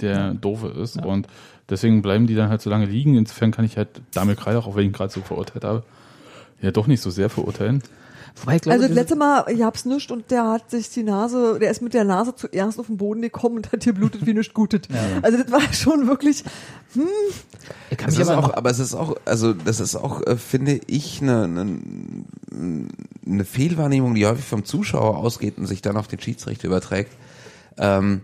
[0.02, 1.03] der Doofe ist.
[1.03, 1.28] Und
[1.70, 3.16] deswegen bleiben die dann halt so lange liegen.
[3.16, 5.84] Insofern kann ich halt Damir Kreilach, auch wenn ich ihn gerade so verurteilt habe,
[6.61, 7.84] ja doch nicht so sehr verurteilen.
[8.38, 11.03] Wobei ich glaube, Also das letzte Mal, ich hab's nischt und der hat sich die
[11.03, 14.26] Nase, der ist mit der Nase zuerst auf den Boden gekommen und hat hier blutet
[14.26, 14.88] wie nichts gutet.
[15.22, 16.43] Also das war schon wirklich,
[17.89, 20.80] ich kann Es aber auch, aber es ist auch, also das ist auch, äh, finde
[20.88, 21.80] ich, eine, eine,
[23.26, 27.11] eine Fehlwahrnehmung, die häufig vom Zuschauer ausgeht und sich dann auf den Schiedsrichter überträgt.
[27.77, 28.22] Ähm,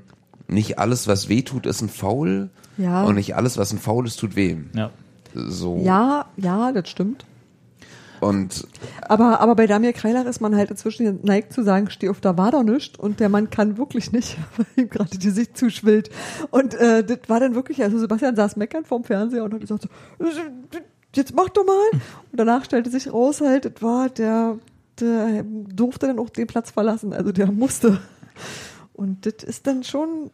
[0.48, 2.50] nicht alles, was weh tut, ist ein Foul.
[2.78, 3.04] Ja.
[3.04, 4.58] Und nicht alles, was ein Foul ist, tut weh.
[4.74, 4.92] ja.
[5.38, 5.82] So.
[5.84, 7.26] ja, ja, das stimmt.
[8.26, 8.68] Und
[9.02, 12.38] Aber, aber bei Damir Kreilach ist man halt inzwischen neigt zu sagen, steh auf, da
[12.38, 12.98] war doch nichts.
[12.98, 16.10] Und der Mann kann wirklich nicht, weil ihm gerade die Sicht zuschwillt.
[16.50, 19.84] Und äh, das war dann wirklich, also Sebastian saß meckern vorm Fernseher und hat gesagt
[19.84, 19.90] so,
[21.14, 21.90] jetzt mach doch mal.
[22.32, 24.58] Und danach stellte sich raus halt, das war, der,
[25.00, 27.14] der durfte dann auch den Platz verlassen.
[27.14, 28.00] Also der musste.
[28.94, 30.32] Und das ist dann schon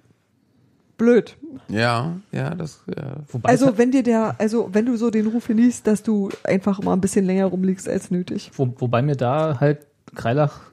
[1.02, 1.36] blöd.
[1.68, 3.18] ja, ja, das, ja.
[3.28, 6.82] Wobei Also wenn dir der, also wenn du so den Ruf genießt, dass du einfach
[6.82, 8.52] mal ein bisschen länger rumliegst als nötig.
[8.56, 10.72] Wo, wobei mir da halt Kreilach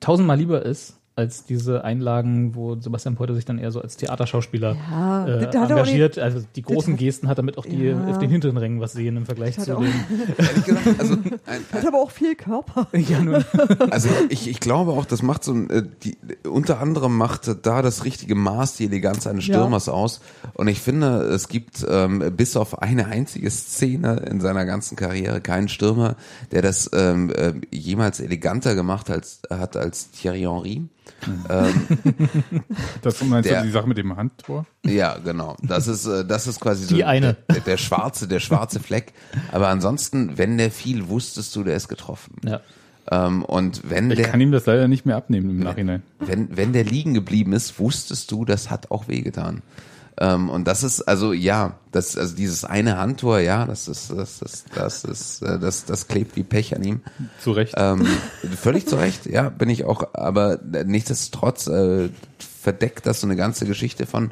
[0.00, 4.76] tausendmal lieber ist, als diese Einlagen, wo Sebastian Peuter sich dann eher so als Theaterschauspieler
[4.90, 6.18] Ja, äh, er engagiert.
[6.18, 8.06] Also die großen hat- Gesten hat damit auch die Ja.
[8.08, 11.14] auf den hinteren Rängen was sehen im Vergleich zu gesagt, also,
[11.46, 12.88] ein, Hat aber auch viel Körper.
[12.96, 13.44] ja, nun,
[13.90, 16.16] Also ich, ich glaube auch, das macht so ein, äh, die,
[16.48, 19.54] unter anderem macht da das richtige Maß die Eleganz eines Ja.
[19.56, 20.20] Stürmers aus.
[20.54, 25.40] Und ich finde, es gibt ähm, bis auf eine einzige Szene in seiner ganzen Karriere
[25.40, 26.16] keinen Stürmer,
[26.52, 30.82] der das ähm, äh, jemals eleganter gemacht als, hat als Thierry Henry.
[31.48, 31.88] Ähm,
[33.02, 34.66] Das meinst Der- du die Sache mit dem Handtor?
[34.84, 35.56] ja, genau.
[35.62, 37.36] Das ist, äh, das ist quasi so Die eine.
[37.48, 39.12] Der, der schwarze, der schwarze Fleck.
[39.52, 42.34] Aber ansonsten, wenn der fiel, wusstest du, der ist getroffen.
[42.44, 42.60] ja.
[43.10, 46.02] Ähm, und wenn Ich der kann ihm das leider nicht mehr abnehmen im Nachhinein.
[46.20, 49.62] wenn, wenn der liegen geblieben ist, wusstest du, das hat auch wehgetan.
[50.22, 54.42] Ähm, und das ist, also ja, das, also dieses eine Handtor, ja, das ist, das
[54.42, 57.00] ist, das ist, äh, das, das klebt wie Pech an ihm.
[57.42, 57.72] Zu Recht.
[57.78, 58.06] Ähm,
[58.60, 63.64] völlig zu Recht, ja, bin ich auch, aber nichtsdestotrotz äh, verdeckt das so eine ganze
[63.64, 64.30] Geschichte von,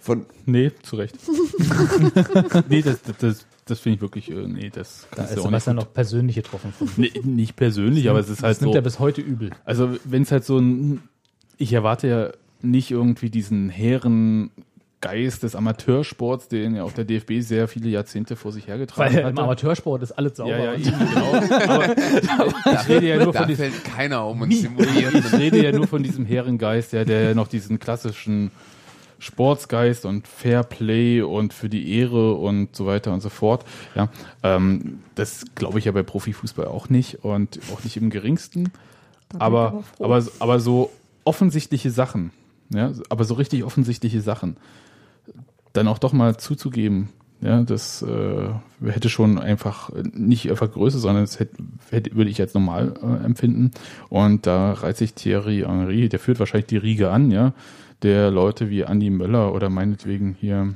[0.00, 1.16] von Nee, zu Recht.
[2.68, 5.40] nee, das, das, das, das finde ich wirklich, äh, nee, das Da kannst ist du
[5.40, 5.50] auch nicht.
[5.50, 6.88] Sebastian noch persönlich getroffen von.
[6.96, 8.78] Nee, nicht persönlich, aber es ist halt Das nimmt so.
[8.78, 9.50] er bis heute übel.
[9.64, 11.02] Also wenn es halt so ein,
[11.56, 12.30] ich erwarte ja
[12.62, 14.50] nicht irgendwie diesen hehren
[15.00, 19.24] Geist des Amateursports, den ja auch der DFB sehr viele Jahrzehnte vor sich hergetragen Weil
[19.24, 19.30] hat.
[19.30, 20.58] im Amateursport ist alles sauber.
[20.58, 21.32] ja, ja, eben, genau.
[21.68, 21.94] Aber
[22.72, 25.14] ich rede ja nur da von diesem, fällt keiner um und simuliert.
[25.14, 28.50] ich rede ja nur von diesem Herrengeist, ja, der ja noch diesen klassischen
[29.20, 33.64] Sportsgeist und Fair Play und für die Ehre und so weiter und so fort.
[33.94, 34.08] Ja,
[34.42, 38.72] ähm, das glaube ich ja bei Profifußball auch nicht und auch nicht im geringsten.
[39.38, 40.90] Aber, aber, aber so
[41.24, 42.32] offensichtliche Sachen,
[42.70, 44.56] ja, aber so richtig offensichtliche Sachen,
[45.78, 47.10] dann auch doch mal zuzugeben,
[47.40, 48.48] ja, das äh,
[48.84, 53.24] hätte schon einfach nicht einfach Größe, sondern es hätte, hätte, würde ich als normal äh,
[53.24, 53.70] empfinden.
[54.08, 57.52] Und da reiht sich Thierry Henry, der führt wahrscheinlich die Riege an, ja,
[58.02, 60.74] der Leute wie Andy Möller oder meinetwegen hier,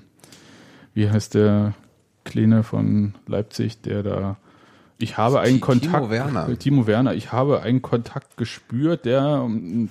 [0.95, 1.75] wie heißt der
[2.25, 4.37] Kleine von Leipzig, der da
[5.03, 6.11] ich habe einen Timo Kontakt.
[6.11, 6.59] Werner.
[6.59, 7.15] Timo Werner.
[7.15, 9.91] Ich habe einen Kontakt gespürt, der, ähm,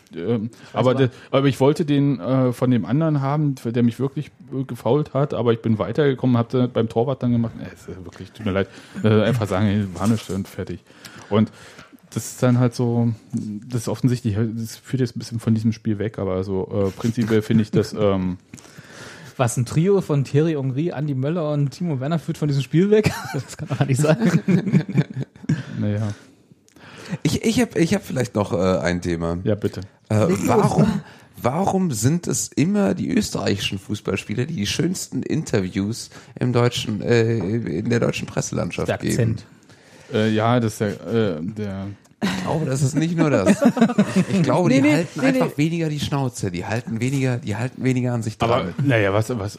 [0.72, 4.64] aber, der, aber ich wollte den äh, von dem anderen haben, der mich wirklich äh,
[4.64, 7.52] gefault hat, aber ich bin weitergekommen, habe beim Torwart dann gemacht.
[7.60, 8.70] Äh, wirklich, tut mir leid,
[9.04, 10.80] äh, einfach sagen, war nicht und fertig.
[11.30, 11.52] Und
[12.14, 13.12] das ist dann halt so,
[13.68, 16.90] das ist offensichtlich, das führt jetzt ein bisschen von diesem Spiel weg, aber so äh,
[16.92, 18.38] prinzipiell finde ich das, ähm,
[19.42, 22.92] Was ein Trio von Thierry Henry, Andi Möller und Timo Werner führt von diesem Spiel
[22.92, 23.12] weg?
[23.34, 24.40] Das kann doch gar nicht sein.
[25.80, 26.14] naja,
[27.24, 29.40] Ich, ich habe ich hab vielleicht noch äh, ein Thema.
[29.44, 29.82] ja bitte.
[30.10, 31.02] Äh, warum,
[31.42, 37.90] warum sind es immer die österreichischen Fußballspieler, die die schönsten Interviews im deutschen, äh, in
[37.90, 39.12] der deutschen Presselandschaft Der geben?
[39.12, 39.46] Akzent.
[40.14, 41.88] Äh, ja, das ist ja, äh, der
[42.24, 43.62] Ich glaube, das ist nicht nur das.
[44.32, 45.64] Ich glaube, Nee, die nee, halten nee, einfach nee.
[45.66, 46.52] weniger die Schnauze.
[46.52, 48.74] Die halten weniger, die halten weniger an sich Aber dran.
[48.84, 49.58] naja, was, was,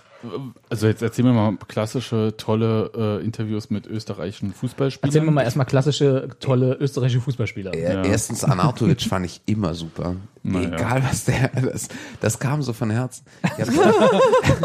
[0.70, 5.08] also jetzt erzähl mir mal klassische, tolle äh, Interviews mit österreichischen Fußballspielern.
[5.10, 7.74] Erzählen wir mal erstmal klassische, tolle österreichische Fußballspieler.
[7.74, 10.14] Er- Erstens, Arnautovic fand ich immer super.
[10.44, 10.72] Naja.
[10.74, 11.88] Egal was der, das,
[12.20, 13.24] das kam so von Herzen.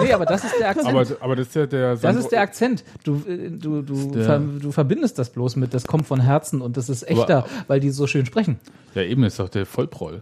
[0.01, 0.87] Nee, aber das ist der Akzent.
[0.89, 2.83] aber, aber das ist ja der das ist der Akzent.
[3.03, 6.61] Du, äh, du, du, der- ver, du verbindest das bloß mit, das kommt von Herzen
[6.61, 8.59] und das ist echter, Aber- weil die so schön sprechen.
[8.95, 10.21] Ja, eben ist doch der Vollproll.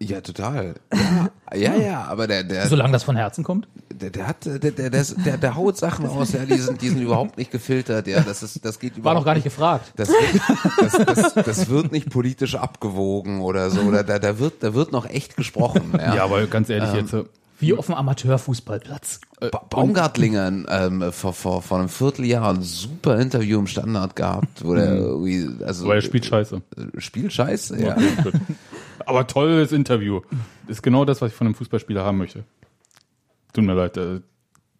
[0.00, 0.74] ja, total.
[0.92, 3.68] Ja, ja, ja, aber der, der, Solange das von Herzen kommt.
[3.90, 6.88] der, der hat, der, der, der, der, der haut Sachen raus, ja, die sind, die
[6.88, 9.92] sind überhaupt nicht gefiltert, ja, das ist, das geht War noch gar nicht gefragt.
[9.96, 10.42] Das wird,
[10.80, 14.92] das, das, das wird nicht politisch abgewogen oder so, oder da, da wird, da wird
[14.92, 16.16] noch echt gesprochen, ja.
[16.16, 17.14] Ja, aber ganz ehrlich jetzt.
[17.56, 19.20] Äh, Wie auf dem Amateurfußballplatz.
[19.40, 24.74] Ba Baumgartlinger ähm, vor, vor, vor einem Vierteljahr ein super Interview im Standard gehabt, wo
[24.74, 26.56] der irgendwie, also Aber er spielt scheiße.
[26.76, 27.96] äh, spielt scheiße, ja.
[29.06, 30.20] Aber tolles Interview.
[30.68, 32.44] Ist genau das, was ich von einem Fußballspieler haben möchte.
[33.52, 33.96] Tut mir leid.
[33.96, 34.20] Äh,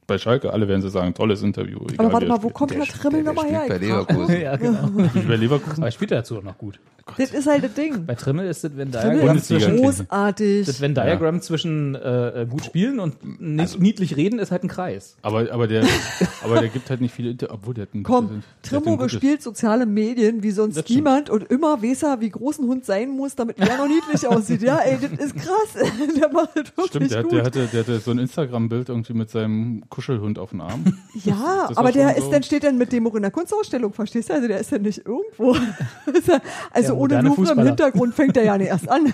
[0.06, 1.78] bei Schalke, alle werden sie sagen, tolles Interview.
[1.90, 3.64] egal Aber warte mal, wo kommt der, Der Trimmel nochmal her?
[3.68, 4.40] bei Leverkusen.
[4.40, 4.88] Ja, genau.
[4.88, 5.78] Bei Leverkusen?
[5.78, 6.78] Aber er spielt dazu auch noch gut.
[7.16, 8.04] Das ist halt das Ding.
[8.04, 9.64] Bei Trimmel ist das Venn Bundesliga.
[9.66, 10.66] zwischen, Großartig.
[10.66, 14.68] das Venn Diagramm zwischen äh, äh, gut spielen und nicht niedlich reden ist halt ein
[14.68, 15.16] Kreis.
[15.22, 15.84] Aber, aber, der,
[16.42, 18.28] aber der gibt halt nicht viele Inter obwohl der hat ein, Komm,
[18.64, 20.90] der Trimmo gutes- bespielt soziale Medien wie sonst stimmt.
[20.90, 24.26] niemand und immer weiß er, wie groß ein Hund sein muss, damit er noch niedlich
[24.26, 24.62] aussieht.
[24.62, 25.74] Ja, ey, das ist krass.
[26.20, 27.32] Der macht das wirklich Stimmt, der, hat- gut.
[27.34, 30.84] der, hatte, der hatte so ein Instagram-Bild irgendwie mit seinem Kuschelhund auf dem Arm.
[31.24, 33.30] ja, das war aber der ist so- dann steht dann mit dem auch in der
[33.30, 34.34] Kunstausstellung, verstehst du?
[34.34, 35.54] Also der ist ja nicht irgendwo.
[35.54, 36.40] Ja-
[36.72, 37.62] also Der ohne Louvre im.
[37.66, 39.12] Hintergrund fängt er ja nicht erst an.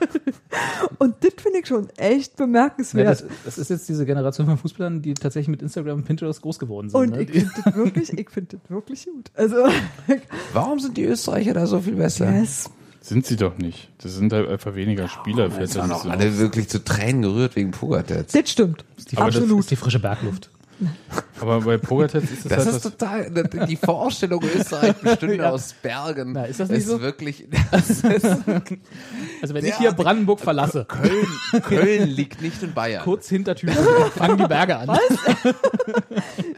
[0.98, 3.08] und das finde ich schon echt Ja, bemerkenswert.
[3.08, 6.58] das, das ist jetzt diese Generation von Fußballern, die tatsächlich mit Instagram und Pinterest groß
[6.58, 7.00] geworden sind.
[7.00, 7.22] und ne?
[7.22, 9.30] ich finde das wirklich, ich finde das wirklich gut.
[9.34, 9.56] Also,
[10.52, 12.30] Warum sind die Österreicher da so viel besser?
[12.32, 12.70] yes.
[13.00, 13.90] Sind sie doch nicht.
[13.98, 15.44] Das sind halt einfach weniger Spieler.
[15.48, 18.32] Jetzt das waren auch so alle wirklich zu Tränen gerührt wegen Pogatetz.
[18.32, 18.84] Das stimmt.
[19.10, 20.50] die, Aber das Das ist die frische Bergluft.
[21.40, 23.30] Aber bei Pogatetz ist es Das halt ist was, total,
[23.68, 25.50] die Vorstellung Österreich bestünde Ja.
[25.50, 26.32] aus Bergen.
[26.32, 27.00] Na, ist das nicht so?
[27.00, 28.24] wirklich, das ist,
[29.42, 33.02] Also wenn ich hier Brandenburg verlasse, Köln, Köln liegt nicht in Bayern.
[33.04, 33.84] kurz hinter Tübingen,
[34.16, 34.98] fangen die Berge an.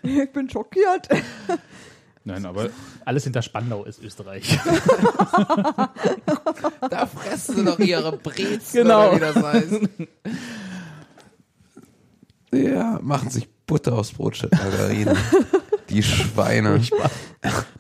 [0.03, 1.09] Ich bin schockiert.
[2.25, 2.69] Nein, aber
[3.07, 4.59] Alles hinter Spandau ist Österreich.
[6.91, 9.13] Da fressen sie doch ihre Brezen Genau.
[9.13, 9.81] oder wie das heißt.
[12.53, 15.17] Ja, machen sich Butter aufs Brot statt Margarine.
[15.89, 16.83] Die Schweine.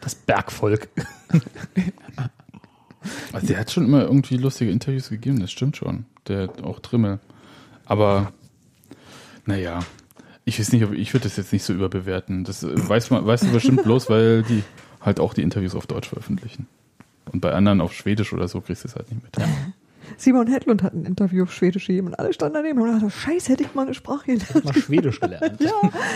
[0.00, 0.88] Das Bergvolk.
[3.32, 6.06] also der hat schon immer irgendwie lustige Interviews gegeben, das stimmt schon.
[6.28, 7.18] Der hat auch Trimmel.
[7.86, 8.32] Aber
[9.46, 9.80] naja,
[10.44, 12.44] ich weiß nicht, ob ich würde das jetzt nicht so überbewerten.
[12.44, 14.62] Das äh, weiß man, weißt du bestimmt bloß, weil die
[15.00, 16.68] halt auch die Interviews auf Deutsch veröffentlichen.
[17.32, 19.36] Und bei anderen auf Schwedisch oder so kriegst du es halt nicht mit.
[20.16, 23.52] Simon Hedlund hat ein Interview auf Schwedisch gegeben und alle standen daneben und dachten, scheiße,
[23.52, 24.64] hätte ich mal eine Sprache gelernt.
[24.64, 25.60] Mal Schwedisch gelernt.
[25.60, 25.70] Ja,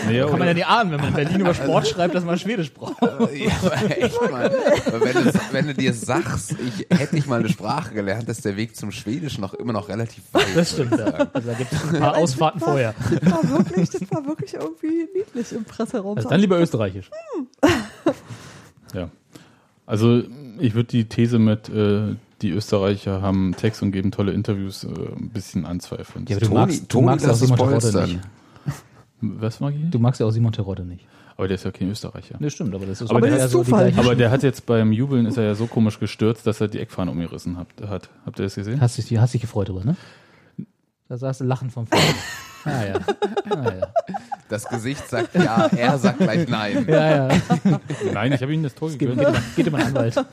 [0.05, 2.37] Naja, Kann man ja nicht ahnen, wenn man in Berlin über Sport schreibt, dass man
[2.37, 3.01] Schwedisch braucht.
[3.01, 4.51] Ja, aber echt mal.
[4.99, 8.55] Wenn du, wenn du dir sagst, ich hätte ich mal eine Sprache gelernt, ist der
[8.57, 10.45] Weg zum Schwedischen noch immer noch relativ weit.
[10.55, 11.05] Das stimmt, ja.
[11.33, 12.93] Also da gibt es ein paar Ausfahrten vorher.
[13.21, 16.17] das war wirklich, das war wirklich irgendwie niedlich im Presseraum.
[16.17, 17.09] Also dann lieber Österreichisch.
[18.93, 19.09] Ja.
[19.85, 20.23] Also
[20.59, 24.87] ich würde die These mit, äh, die Österreicher haben Text und geben tolle Interviews, äh,
[24.87, 26.25] ein bisschen anzweifeln.
[26.27, 28.19] Ja, aber du Toni, magst, du Toni, magst ja auch Simon Terodde nicht.
[29.21, 29.89] Was mag ich?
[29.89, 31.05] Du magst ja auch Simon Terodde nicht.
[31.37, 32.37] Aber der ist ja kein Österreicher.
[32.39, 33.93] Das stimmt, aber das ist Aber eher ist so die Zufall.
[33.97, 36.79] Aber der hat jetzt beim Jubeln ist er ja so komisch gestürzt, dass er die
[36.79, 37.67] Eckfahne umgerissen hat.
[37.87, 38.09] hat.
[38.25, 38.79] Habt ihr das gesehen?
[38.79, 39.97] Hast dich, hast dich gefreut drüber, ne?
[41.09, 42.01] Da saß du lachen vom Feld.
[42.67, 42.95] Ah ja.
[43.51, 43.93] Ah, ja.
[44.49, 46.83] Das Gesicht sagt ja, er sagt gleich nein.
[46.89, 47.39] Ja, ja.
[48.11, 49.19] Nein, ich habe ihm das Tor Geht, gegönnt.
[49.19, 50.15] geht, immer, geht immer ein Anwalt.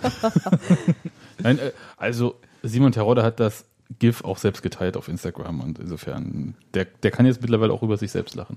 [1.42, 3.64] Nein, äh, also Simon Terodde hat das
[3.98, 7.96] GIF auch selbst geteilt auf Instagram und insofern, der, der kann jetzt mittlerweile auch über
[7.96, 8.56] sich selbst lachen.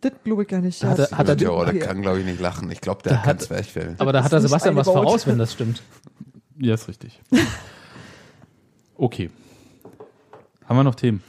[0.00, 0.82] Das glaube ich gar nicht.
[0.84, 2.70] Hat er- hat er- Ja, der kann, glaube ich, nicht lachen.
[2.70, 3.96] Ich glaube, der hat kein hat- Zwerchfell.
[3.98, 5.82] Aber da hat er nicht Sebastian was voraus, wenn das stimmt.
[6.58, 7.20] Ja, ist richtig.
[8.96, 9.30] Okay.
[10.66, 11.22] Haben wir noch Themen?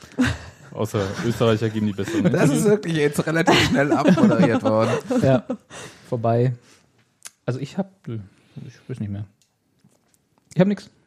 [0.71, 2.31] Außer Österreicher geben die besseren.
[2.31, 4.91] Das ist wirklich jetzt relativ schnell abmoderiert worden.
[5.21, 5.43] Ja.
[6.07, 6.53] Vorbei.
[7.45, 8.19] Also ich hab, nö,
[8.67, 9.25] ich weiß nicht mehr.
[10.59, 10.98] Ich hab nix.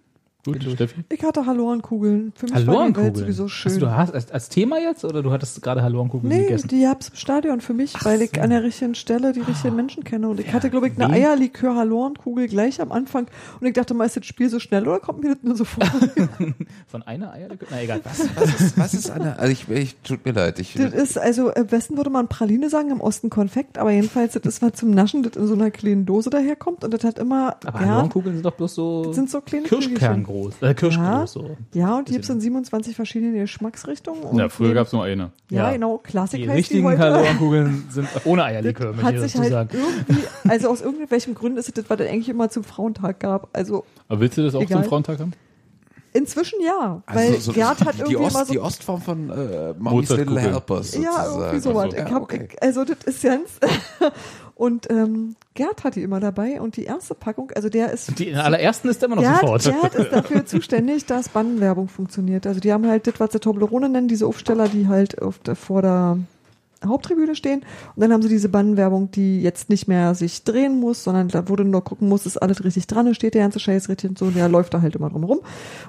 [0.45, 1.05] Gut, Steffi?
[1.09, 2.33] Ich hatte Hallorenkugeln.
[2.35, 3.15] Für mich war die Welt Hallorenkugeln.
[3.15, 3.73] sowieso schön.
[3.73, 6.67] Also du hast als, als Thema jetzt oder du hattest gerade Hallorenkugeln Nee, gegessen?
[6.67, 10.03] die hab's im Stadion für mich, weil ich an der richtigen Stelle die richtigen Menschen
[10.03, 10.29] kenne.
[10.29, 11.13] Und ich hatte, glaube ich, eine?
[11.13, 13.27] Eierlikör-Hallorenkugel gleich am Anfang.
[13.61, 15.65] Und ich dachte mal, ist das Spiel so schnell oder kommt mir das nur so
[15.65, 15.85] vor?
[16.89, 17.69] Von einer Eierlikör?
[17.71, 18.01] Na egal.
[18.03, 18.27] Was?
[18.35, 21.51] Was ist, was ist eine, also ich, ich, tut mir leid, ich, das ist, also
[21.51, 24.91] im Westen würde man Praline sagen, im Osten Konfekt, aber jedenfalls, das ist was zum
[24.91, 26.83] Naschen, das in so einer kleinen Dose daherkommt.
[26.83, 29.69] Und das hat immer, Aber ja, Hallorenkugeln sind doch bloß so, das sind so kleine
[29.69, 30.25] Kirschkern.
[30.33, 30.55] Groß.
[30.63, 31.57] Äh, Kirschkern Ja, groß so.
[31.75, 34.23] ja, und die gibt's in 27 verschiedenen Geschmacksrichtungen.
[34.25, 35.31] Und Ja, früher gab es nur eine.
[35.51, 35.73] Ja, Ja.
[35.73, 36.99] genau, Klassik Die heißt richtigen heute.
[36.99, 39.79] Hallorenkugeln sind ohne Eierlikör, möchte hat ich sich dazu halt sagen.
[40.09, 43.49] irgendwie, also aus irgendwelchen Gründen ist es das, was es eigentlich immer zum Frauentag gab.
[43.57, 44.83] Also Aber willst du das auch Egal.
[44.83, 45.33] zum Frauentag haben?
[46.15, 49.31] inzich ja, weil also so, Gerd hat die, irgendwie Ost, immer so die Ostform von
[49.31, 50.35] äh, Mommy's Mozartkugel.
[50.35, 51.41] Little Helpers Ja, sozusagen.
[51.41, 51.85] irgendwie sowas.
[51.85, 52.49] Also, ich ja, hab, okay.
[52.53, 53.51] ich, also das ist ganz.
[54.63, 58.17] und ähm, Gerd hat die immer dabei und die erste Packung, also der ist.
[58.21, 59.65] Die allerersten ist immer noch Gerd, sofort.
[59.65, 62.47] Gerd ist dafür zuständig, dass Bannenwerbung funktioniert.
[62.47, 65.57] Also die haben halt das, was sie Toblerone nennen, diese Aufsteller, die halt auf der,
[65.57, 66.19] vor der
[66.87, 67.61] Haupttribüne stehen.
[67.95, 71.43] Und dann haben sie diese Bannenwerbung, die jetzt nicht mehr sich drehen muss, sondern da
[71.43, 74.27] du nur gucken musst, ist alles richtig dran, steht der ganze Scheiß richtig und so,
[74.27, 75.41] und der läuft da halt immer drum rum.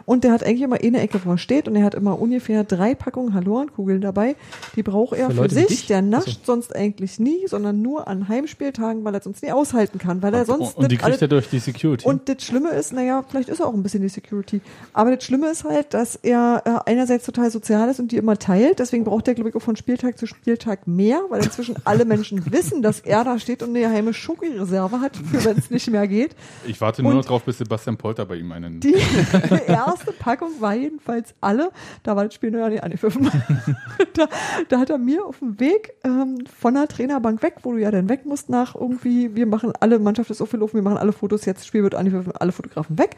[0.06, 2.64] Und der hat eigentlich immer eine Ecke, wo er steht und er hat immer ungefähr
[2.64, 4.36] drei Packungen Hallorenkugeln dabei.
[4.76, 5.88] Die braucht er Für für, Leute sich.
[5.88, 10.22] Der nascht sonst eigentlich nie, sondern nur an Heimspieltagen, weil er sonst nie aushalten kann,
[10.22, 12.08] weil er sonst und die das alles- kriegt er durch die Security.
[12.08, 14.62] und das Schlimme ist, naja, vielleicht ist er auch ein bisschen die Security.
[14.94, 18.38] Aber das Schlimme ist halt, dass er äh, einerseits total sozial ist und die immer
[18.38, 18.80] teilt.
[18.80, 22.52] Deswegen braucht er, glaube ich, auch von Spieltag zu Spieltag mehr, weil inzwischen alle Menschen
[22.52, 26.08] wissen, dass er da steht und eine geheime Schoki-Reserve hat, für wenn es nicht mehr
[26.08, 26.36] geht.
[26.66, 28.80] ich warte nur und- noch drauf, bis Sebastian Polter bei ihm einen.
[28.80, 28.96] Die
[29.68, 31.72] erste Packung war jedenfalls alle.
[32.04, 33.30] Da war das Spiel noch ja nicht angepfiffen.
[34.14, 34.28] da,
[34.70, 37.92] da hat er mir auf dem Weg ähm, von der Trainerbank weg, wo du ja
[37.92, 41.46] dann weg musst nach irgendwie, wir machen alle, Mannschaft ist aufgelaufen, wir machen alle Fotos,
[41.46, 43.16] jetzt das Spiel wird angepfiffen, alle Fotografen weg.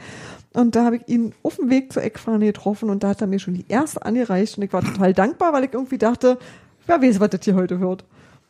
[0.54, 3.28] Und da habe ich ihn auf dem Weg zur Eckfahne getroffen und da hat er
[3.28, 6.38] mir schon die erste angereicht und ich war total dankbar, weil ich irgendwie dachte,
[6.86, 8.06] wer weiß, was das hier heute wird.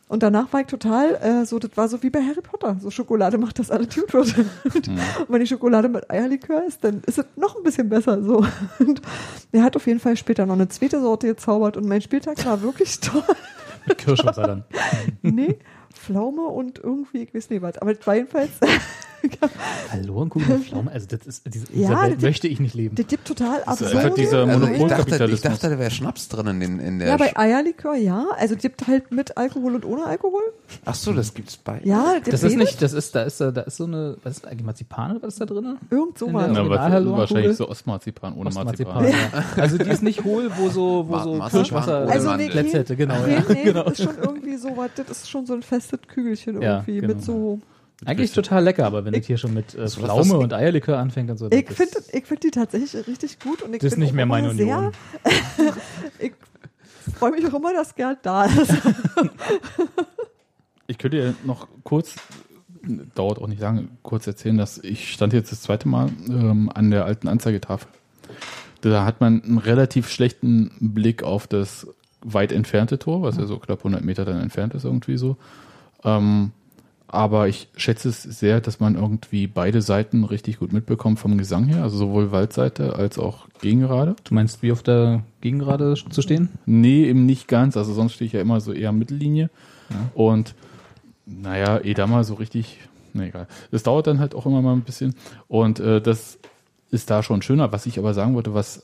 [0.08, 2.76] Und danach war ich total, äh, so, das war so wie bei Harry Potter.
[2.80, 4.38] So Schokolade macht, dass alles gut wird.
[4.64, 4.88] Und
[5.28, 8.22] wenn die Schokolade mit Eierlikör ist, dann ist es noch ein bisschen besser.
[8.22, 8.46] So.
[8.78, 9.02] Und
[9.50, 12.62] er hat auf jeden Fall später noch eine zweite Sorte gezaubert und mein Spieltag war
[12.62, 13.22] wirklich toll.
[13.86, 14.64] Mit Kirschwasser dann.
[15.22, 15.58] nee,
[15.92, 17.78] Pflaume und irgendwie, ich weiß nicht was.
[17.78, 18.50] Aber das war jedenfalls,
[19.90, 22.94] Hallorenkugeln mit Pflaumen, also das ist, diese, Ja, dieser Welt das- möchte ich nicht leben.
[22.96, 23.98] das gibt total ist absurde.
[23.98, 27.08] einfach dieser Also ich dachte, ich dachte, da wäre Schnaps drin in, den, in der.
[27.08, 28.26] ja, bei Eierlikör ja.
[28.38, 30.42] Also es gibt halt mit Alkohol und ohne Alkohol.
[30.84, 31.80] Ach so, das gibt's bei.
[31.84, 34.64] Ja, Das ist nicht, das ist, da ist, da ist so eine, was ist eigentlich
[34.64, 35.76] Marzipan oder was ist da drin?
[35.90, 39.04] Irgend Original was, wahrscheinlich so Ostmarzipan ohne Marzipan.
[39.08, 39.14] Ja.
[39.56, 43.14] Also die ist nicht hohl, wo so, wo so Kirschwasser Also nee, Plätze hätte, genau.
[43.26, 43.84] Nee, nee, genau.
[43.84, 47.00] das ist schon irgendwie so was, das ist schon so ein festes Kügelchen Ja, irgendwie
[47.00, 47.14] genau.
[47.14, 47.60] mit so.
[48.04, 51.30] Eigentlich total lecker, aber wenn das hier schon mit äh, Pflaume was- und Eierlikör anfängt
[51.30, 51.50] und so.
[51.50, 54.50] Ich finde ich find die tatsächlich richtig gut und ich Das ist nicht mehr meine
[54.50, 54.92] Union.
[55.24, 55.72] Sehr,
[56.18, 56.32] ich
[57.14, 58.72] freue mich auch immer, dass Gerd da ist.
[60.88, 62.14] Ich könnte ja noch kurz,
[63.14, 66.90] dauert auch nicht lange, kurz erzählen, dass ich stand jetzt das zweite Mal ähm, an
[66.90, 67.88] der alten Anzeigetafel.
[68.82, 71.88] Da hat man einen relativ schlechten Blick auf das
[72.20, 75.36] weit entfernte Tor, was ja so knapp 100 Meter dann entfernt ist irgendwie so.
[76.04, 76.52] Ähm,
[77.08, 81.66] aber ich schätze es sehr, dass man irgendwie beide Seiten richtig gut mitbekommt vom Gesang
[81.66, 84.16] her, also sowohl Waldseite als auch Gegengerade.
[84.24, 86.50] Du meinst, wie auf der Gegengerade zu stehen?
[86.66, 87.76] Nee, eben nicht ganz.
[87.76, 89.50] Also sonst stehe ich ja immer so eher Mittellinie.
[90.14, 90.54] Und
[91.26, 92.78] naja, eh da mal so richtig,
[93.12, 93.46] na egal.
[93.70, 95.14] Das dauert dann halt auch immer mal ein bisschen.
[95.48, 96.38] Und äh, das
[96.90, 97.72] ist da schon schöner.
[97.72, 98.82] Was ich aber sagen wollte, was,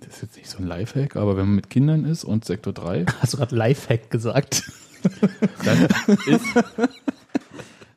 [0.00, 2.72] das ist jetzt nicht so ein Lifehack, aber wenn man mit Kindern ist und Sektor
[2.72, 4.70] 3, Hast du gerade Lifehack gesagt?
[5.64, 5.88] dann
[6.26, 6.44] ist.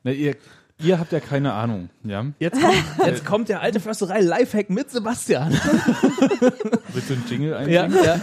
[0.04, 0.36] Na, ihr,
[0.80, 2.26] ihr habt ja keine Ahnung, ja?
[2.40, 2.76] Jetzt kommt,
[3.06, 5.52] jetzt kommt der alte Försterei Lifehack mit Sebastian.
[6.94, 8.04] Willst du einen Jingle Ja, einziehen?
[8.04, 8.20] ja.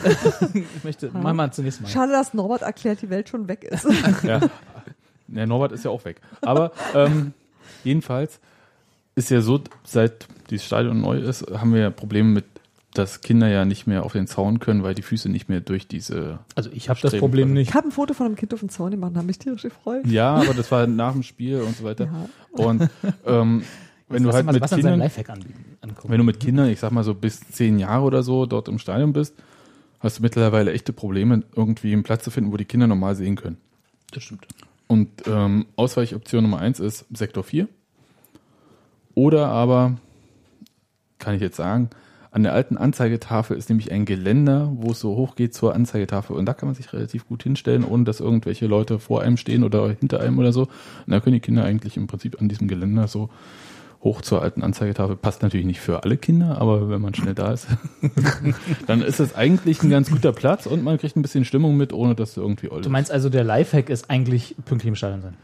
[0.76, 1.88] Ich möchte, mach mal zunächst mal.
[1.88, 3.86] Schade, dass Norbert erklärt, die Welt schon weg ist.
[4.22, 4.40] Ja.
[5.28, 6.20] Der Norbert ist ja auch weg.
[6.40, 7.32] Aber ähm,
[7.84, 8.40] jedenfalls
[9.14, 12.44] ist ja so, seit dieses Stadion neu ist, haben wir ja Probleme mit,
[12.98, 15.86] dass Kinder ja nicht mehr auf den Zaun können, weil die Füße nicht mehr durch
[15.86, 16.40] diese.
[16.54, 17.68] Also ich habe das Problem nicht.
[17.68, 19.62] Ich habe ein Foto von einem Kind auf dem Zaun gemacht, da habe mich tierisch
[19.62, 20.06] gefreut.
[20.06, 22.06] Ja, aber das war nach dem Spiel und so weiter.
[22.06, 22.64] Ja.
[22.64, 22.90] Und
[23.26, 23.62] ähm,
[24.08, 25.00] wenn du halt mit Kindern,
[26.04, 28.78] wenn du mit Kindern, ich sag mal so bis zehn Jahre oder so dort im
[28.78, 29.34] Stadion bist,
[30.00, 33.36] hast du mittlerweile echte Probleme, irgendwie einen Platz zu finden, wo die Kinder normal sehen
[33.36, 33.58] können.
[34.12, 34.46] das stimmt.
[34.86, 37.68] Und ähm, Ausweichoption Nummer eins ist Sektor 4.
[39.14, 39.98] Oder aber,
[41.18, 41.90] kann ich jetzt sagen,
[42.30, 46.36] an der alten Anzeigetafel ist nämlich ein Geländer, wo es so hoch geht zur Anzeigetafel.
[46.36, 49.64] Und da kann man sich relativ gut hinstellen, ohne dass irgendwelche Leute vor einem stehen
[49.64, 50.62] oder hinter einem oder so.
[50.62, 50.70] Und
[51.06, 53.30] da können die Kinder eigentlich im Prinzip an diesem Geländer so
[54.02, 55.16] hoch zur alten Anzeigetafel.
[55.16, 57.66] Passt natürlich nicht für alle Kinder, aber wenn man schnell da ist,
[58.86, 61.92] dann ist es eigentlich ein ganz guter Platz und man kriegt ein bisschen Stimmung mit,
[61.92, 65.22] ohne dass du irgendwie oll Du meinst also, der Lifehack ist eigentlich pünktlich im Stadion
[65.22, 65.34] sein?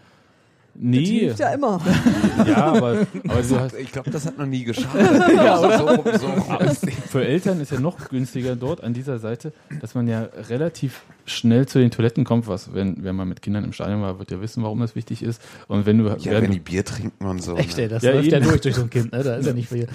[0.74, 1.80] Das Nee, hilft ja immer.
[2.46, 5.28] ja, aber, aber du hast, Ich glaube, das hat noch nie geschadet.
[5.36, 5.56] ja?
[5.78, 6.90] So, so.
[7.08, 11.66] für Eltern ist ja noch günstiger dort an dieser Seite, dass man ja relativ schnell
[11.66, 14.40] zu den Toiletten kommt, was, wenn, wenn man mit Kindern im Stadion war, wird ja
[14.40, 15.40] wissen, warum das wichtig ist.
[15.68, 17.56] Und wenn du, Ja, wenn die Bier trinken und so.
[17.56, 17.84] Echt, ne?
[17.84, 19.22] ey, das Ja, läuft ja durch durch so ein Kind, ne?
[19.22, 19.86] Da ist ja nicht viel,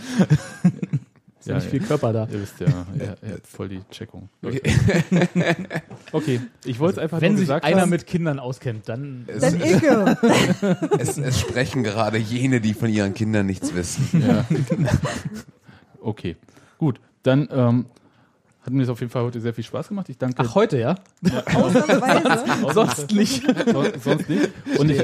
[1.40, 1.72] ist ja Ja, nicht ja.
[1.72, 2.28] viel Körper da.
[2.32, 4.30] Ihr wisst ja, ja, ja voll die Checkung.
[6.11, 7.90] Okay, ich wollte es einfach Wenn nur sich gesagt einer haben.
[7.90, 10.18] mit Kindern auskennt, dann Es, Dann Icke.
[10.99, 14.24] es, es sprechen gerade jene, die von ihren Kindern nichts wissen.
[14.28, 14.45] Ja.
[16.02, 16.38] Okay,
[16.78, 16.99] gut.
[17.24, 17.86] Dann ähm,
[18.70, 20.08] hat mir das auf jeden Fall heute sehr viel Spaß gemacht.
[20.10, 20.36] Ich danke.
[20.46, 20.96] Ach, heute, ja?
[21.56, 22.74] Ausnahmsweise.
[22.74, 23.44] Sonst nicht.
[23.72, 24.50] So- sonst nicht.
[24.78, 25.02] Und ich,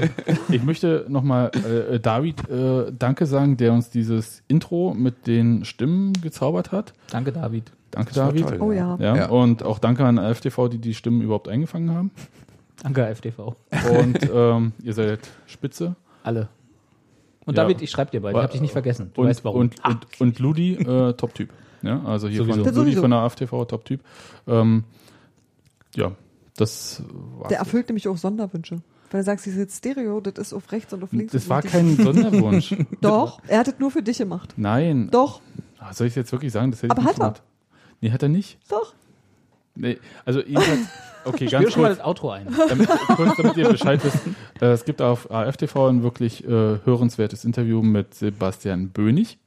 [0.49, 1.51] ich möchte nochmal
[1.91, 6.93] äh, David äh, Danke sagen, der uns dieses Intro mit den Stimmen gezaubert hat.
[7.11, 7.71] Danke, David.
[7.91, 8.47] Danke, David.
[8.47, 8.57] toll.
[8.61, 8.97] Oh ja.
[8.99, 9.29] Ja, Ja.
[9.29, 12.11] Und auch danke an FTV, die die Stimmen überhaupt eingefangen haben.
[12.83, 13.55] Danke, FTV.
[13.99, 15.95] Und ähm, ihr seid spitze.
[16.23, 16.49] Alle.
[17.45, 17.63] Und Ja.
[17.63, 18.35] David, ich schreib dir bald.
[18.35, 19.11] Ich hab dich nicht vergessen.
[19.13, 19.61] Du und, weißt warum.
[19.61, 21.49] Und, und, und Ludi, äh, Top-Typ.
[21.85, 22.55] Ja, also hier Sowieso.
[22.57, 23.01] von Das sowieso.
[23.01, 24.01] von der AFTV, Top-Typ.
[24.47, 24.83] Ähm,
[25.95, 26.11] ja,
[26.57, 27.03] das
[27.37, 28.81] war Der erfüllt nämlich auch Sonderwünsche.
[29.11, 31.31] Weil du sagst, dieses Stereo, das ist auf rechts und auf links.
[31.31, 32.75] Das war kein Sonderwunsch.
[33.01, 34.53] Doch, er hat es nur für dich gemacht.
[34.57, 35.09] Nein.
[35.11, 35.41] Doch,
[35.77, 36.71] Ah, Soll ich es jetzt wirklich sagen?
[36.71, 37.27] Das hätte Aber ich nicht hat er.
[37.27, 37.43] gemacht.
[38.01, 38.57] Nee, hat er nicht.
[38.69, 38.93] doch.
[39.75, 40.79] Nee, also jedenfalls,
[41.25, 42.47] okay, ganz schon mal das Outro ein.
[42.69, 44.17] damit, kurz, damit ihr Bescheid wisst.
[44.61, 46.47] Äh, es gibt auf AFTV ein wirklich äh,
[46.83, 49.37] hörenswertes Interview mit Sebastian Bönig.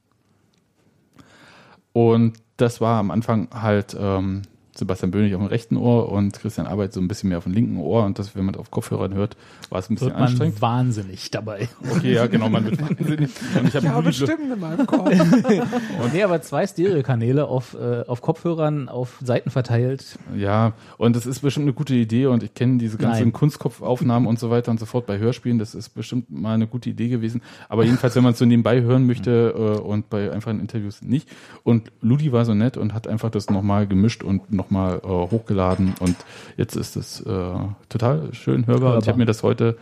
[1.99, 4.43] Und das war am Anfang halt ähm,
[4.79, 7.53] Sebastian Bönig auf dem rechten Ohr und Christian Arbeit so ein bisschen mehr auf dem
[7.53, 8.05] linken Ohr.
[8.05, 9.37] Und das, wenn man auf Kopfhörern hört,
[9.69, 10.61] war es ein bisschen Wird man anstrengend.
[10.61, 11.69] wahnsinnig dabei.
[11.95, 13.29] Okay, ja, genau, man wird wahnsinnig.
[13.59, 15.09] Und ich habe Ja, Ludi- bestimmt in meinem Kopf.
[16.13, 20.17] Nee, aber zwei Stereokanäle auf, äh, auf Kopfhörern, auf Seiten verteilt.
[20.35, 23.33] Ja, und das ist bestimmt eine gute Idee und ich kenne diese ganzen Nein.
[23.33, 25.59] Kunstkopfaufnahmen und so weiter und so fort bei Hörspielen.
[25.59, 27.41] Das ist bestimmt mal eine gute Idee gewesen.
[27.67, 31.29] Aber jedenfalls, wenn man es so nebenbei hören möchte äh, und bei einfachen Interviews nicht.
[31.63, 35.95] Und Ludi war so nett und hat einfach das nochmal gemischt und nochmal äh, hochgeladen
[35.99, 36.15] und
[36.57, 37.53] jetzt ist es äh,
[37.89, 38.93] total schön hörbar.
[38.95, 39.07] Und ich Hörbar.
[39.07, 39.77] habe mir das heute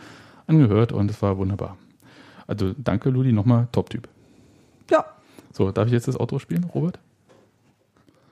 [0.46, 1.76] angehört und es war wunderbar.
[2.46, 4.08] Also danke Ludi, nochmal Top-Typ.
[4.90, 5.04] Ja,
[5.52, 6.98] So, darf ich jetzt das Outro spielen, Robert?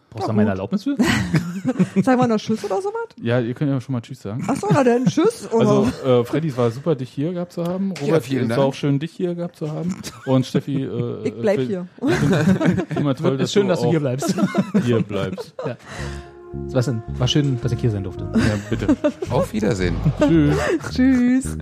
[0.09, 0.51] Brauchst du Ja, da meine.
[0.51, 0.97] Erlaubnis für?
[2.03, 2.95] sagen wir noch Tschüss oder sowas?
[3.21, 4.43] Ja, ihr könnt ja schon mal Tschüss sagen.
[4.49, 5.47] Achso, na dann Tschüss.
[5.53, 5.69] Oder?
[5.69, 7.93] Also, äh, Freddy, es war super, dich hier gehabt zu haben.
[8.01, 8.59] Robert, vielen es Dank.
[8.61, 9.95] war auch schön, dich hier gehabt zu haben.
[10.25, 11.89] Und Steffi, äh, ich bleib äh, hier.
[12.97, 14.35] Immer toll, dass ist schön, dass du hier bleibst.
[14.85, 15.55] hier bleibst.
[16.67, 18.31] Sebastian, war schön, dass ich hier sein durfte.
[18.35, 18.97] Ja, bitte.
[19.31, 19.97] Auf Wiedersehen.
[20.21, 20.59] Tschüss.
[20.91, 21.59] Tschüss.